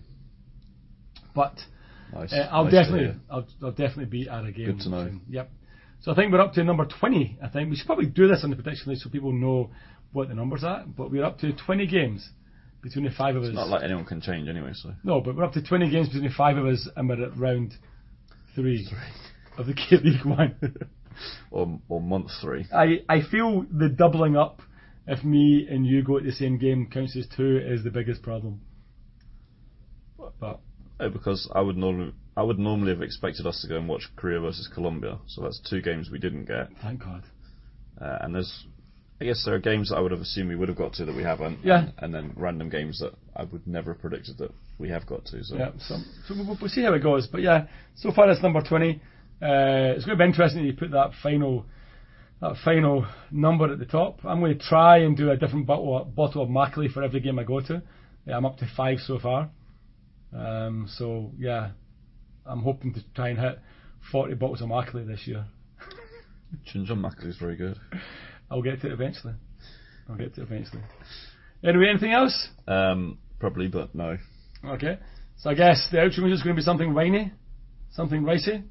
But 1.35 1.59
Nice. 2.13 2.33
uh, 2.33 2.49
I'll 2.51 2.65
Nice 2.65 2.73
definitely. 2.73 3.21
I'll, 3.31 3.47
I'll 3.63 3.71
definitely 3.71 4.07
be 4.07 4.29
at 4.29 4.45
a 4.45 4.53
game. 4.53 4.67
Good 4.67 4.81
to 4.81 4.89
know. 4.91 5.05
soon. 5.05 5.23
Yep. 5.29 5.51
So 6.01 6.13
I 6.13 6.15
think 6.15 6.33
we're 6.33 6.41
up 6.41 6.53
to 6.55 6.65
number 6.65 6.85
20. 6.85 7.39
I 7.43 7.49
think 7.49 7.71
we 7.71 7.77
should 7.77 7.87
probably 7.87 8.07
do 8.07 8.27
this 8.27 8.41
on 8.43 8.51
the 8.51 8.57
prediction 8.57 8.91
list 8.91 9.05
so 9.05 9.11
people 9.11 9.33
know 9.33 9.71
what 10.13 10.29
the 10.29 10.35
numbers 10.35 10.65
are. 10.65 10.85
But 10.87 11.11
we're 11.11 11.25
up 11.25 11.39
to 11.39 11.53
20 11.53 11.87
games 11.87 12.29
between 12.83 13.05
the 13.05 13.13
five 13.13 13.37
of 13.37 13.45
us. 13.45 13.51
Not 13.55 13.69
like 13.69 13.85
anyone 13.85 14.05
can 14.05 14.21
change 14.21 14.49
anyway, 14.49 14.73
so. 14.75 14.93
no, 15.05 15.21
but 15.21 15.37
we're 15.37 15.45
up 15.45 15.53
to 15.53 15.63
20 15.63 15.91
games 15.91 16.09
between 16.09 16.25
the 16.25 16.35
five 16.37 16.57
of 16.57 16.67
us, 16.67 16.89
and 16.97 17.09
we're 17.09 17.25
at 17.25 17.37
round 17.39 17.75
three 18.55 18.89
of 19.57 19.67
the 19.67 19.75
K 19.89 19.97
League 20.03 20.25
One. 20.25 20.57
Or, 21.51 21.79
or 21.91 22.01
month 22.01 22.31
three. 22.41 22.67
I, 22.75 23.03
I 23.07 23.21
feel 23.21 23.67
the 23.71 23.91
doubling 23.91 24.35
up 24.35 24.63
if 25.07 25.23
me 25.23 25.67
and 25.71 25.87
you 25.87 26.03
go 26.03 26.17
at 26.17 26.25
the 26.25 26.33
same 26.33 26.57
game 26.57 26.89
counts 26.91 27.15
as 27.17 27.27
two 27.37 27.59
is 27.59 27.85
the 27.85 27.91
biggest 27.91 28.23
problem. 28.23 28.63
But 30.41 30.61
because 31.09 31.51
I 31.55 31.61
would 31.61 31.77
normally 31.77 32.13
I 32.37 32.43
would 32.43 32.59
normally 32.59 32.93
have 32.93 33.03
expected 33.03 33.47
us 33.47 33.61
to 33.63 33.69
go 33.69 33.77
and 33.77 33.89
watch 33.89 34.09
Korea 34.17 34.41
versus 34.41 34.69
Colombia, 34.73 35.19
so 35.27 35.43
that's 35.43 35.61
two 35.69 35.83
games 35.83 36.11
we 36.11 36.19
didn't 36.19 36.47
get. 36.47 36.69
thank 36.81 37.01
God. 37.01 37.25
Uh, 38.01 38.19
and 38.21 38.35
there's, 38.35 38.65
I 39.21 39.25
guess 39.25 39.43
there 39.45 39.55
are 39.55 39.59
games 39.59 39.91
that 39.91 39.97
I 39.97 40.01
would 40.01 40.13
have 40.13 40.21
assumed 40.21 40.49
we 40.49 40.57
would 40.57 40.69
have 40.69 40.79
got 40.79 40.95
to 40.95 41.05
that 41.05 41.15
we 41.15 41.23
haven't. 41.23 41.59
Yeah. 41.63 41.91
And, 41.99 42.13
then 42.13 42.33
random 42.37 42.71
games 42.71 43.01
that 43.01 43.13
I 43.37 43.45
would 43.45 43.67
never 43.67 43.93
have 43.93 44.01
predicted 44.01 44.39
that 44.39 44.51
we 44.79 44.89
have 44.89 45.07
got 45.07 45.27
to. 45.27 45.45
So. 45.45 45.57
Yeah, 45.57 45.73
so, 45.79 45.99
so 46.27 46.35
we'll, 46.35 46.57
we'll 46.61 46.71
see 46.71 46.83
how 46.83 46.95
it 46.95 47.03
goes. 47.03 47.29
But 47.31 47.43
yeah, 47.43 47.67
so 47.97 48.13
far 48.13 48.31
it's 48.31 48.43
number 48.43 48.63
20. 48.63 48.95
Uh, 48.95 48.99
it's 49.95 50.07
going 50.07 50.17
to 50.17 50.23
be 50.23 50.29
interesting 50.29 50.63
that 50.63 50.67
you 50.67 50.77
put 50.77 50.93
that 50.93 51.11
final 51.23 51.67
that 52.41 52.57
final 52.65 53.07
number 53.31 53.73
at 53.73 53.79
the 53.79 53.87
top. 53.87 54.25
I'm 54.25 54.41
going 54.41 54.59
to 54.59 54.65
try 54.65 54.99
and 54.99 55.17
do 55.17 55.31
a 55.31 55.37
different 55.37 55.67
bottle, 55.67 56.05
bottle 56.05 56.43
of 56.43 56.49
makgeolli 56.49 56.93
for 56.93 57.05
every 57.05 57.21
game 57.21 57.39
I 57.39 57.45
go 57.45 57.61
to. 57.61 57.83
Yeah, 58.27 58.37
I'm 58.37 58.45
up 58.45 58.57
to 58.59 58.69
five 58.77 58.99
so 58.99 59.21
far. 59.21 59.51
Um, 60.35 60.89
so 60.97 61.33
yeah, 61.39 61.71
I'm 62.47 62.61
hoping 62.61 62.95
to 62.95 63.01
try 63.15 63.29
and 63.29 63.39
hit 63.39 63.59
40 64.11 64.35
bottles 64.35 64.63
of 64.63 64.69
makgeolli 64.69 65.07
this 65.07 65.27
year. 65.27 65.45
John 66.85 67.01
Mackley 67.01 67.31
is 67.31 67.37
very 67.39 67.57
good. 67.57 67.79
I'll 68.51 68.63
get 68.63 68.81
to 68.83 68.89
it 68.89 68.93
eventually. 68.93 69.35
I'll 70.09 70.17
get 70.17 70.35
to 70.35 70.43
it 70.43 70.45
eventually. 70.45 70.83
Anyway, 71.65 71.87
anything 71.89 72.13
else? 72.13 72.49
Um, 72.67 73.19
probably, 73.39 73.69
but 73.69 73.95
no. 73.95 74.19
Okay. 74.65 74.99
So 75.39 75.51
I 75.51 75.55
guess 75.55 75.89
the 75.91 75.99
outro 75.99 76.19
music 76.21 76.39
is 76.39 76.43
going 76.43 76.57
to 76.57 76.61
be 76.61 76.65
something 76.65 76.95
rainy, 76.95 77.33
something 77.91 78.25
racy. 78.25 78.63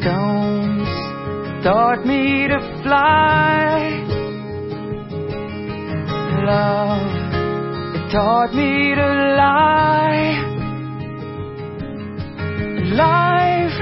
Stones 0.00 0.88
taught 1.64 2.04
me 2.06 2.46
to 2.48 2.82
fly. 2.82 4.04
Love, 6.44 7.14
it 7.14 7.17
taught 8.10 8.54
me 8.54 8.94
to 8.94 9.06
lie. 9.36 10.32
Life, 12.96 13.78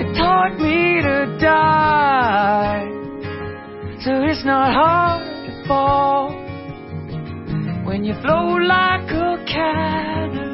it 0.00 0.14
taught 0.16 0.56
me 0.60 1.02
to 1.02 1.38
die. 1.40 2.86
So 4.04 4.22
it's 4.22 4.44
not 4.44 4.72
hard 4.72 5.26
to 5.46 5.66
fall 5.66 6.30
when 7.84 8.04
you 8.04 8.14
flow 8.22 8.54
like 8.54 9.10
a 9.10 9.44
cannon. 9.46 10.45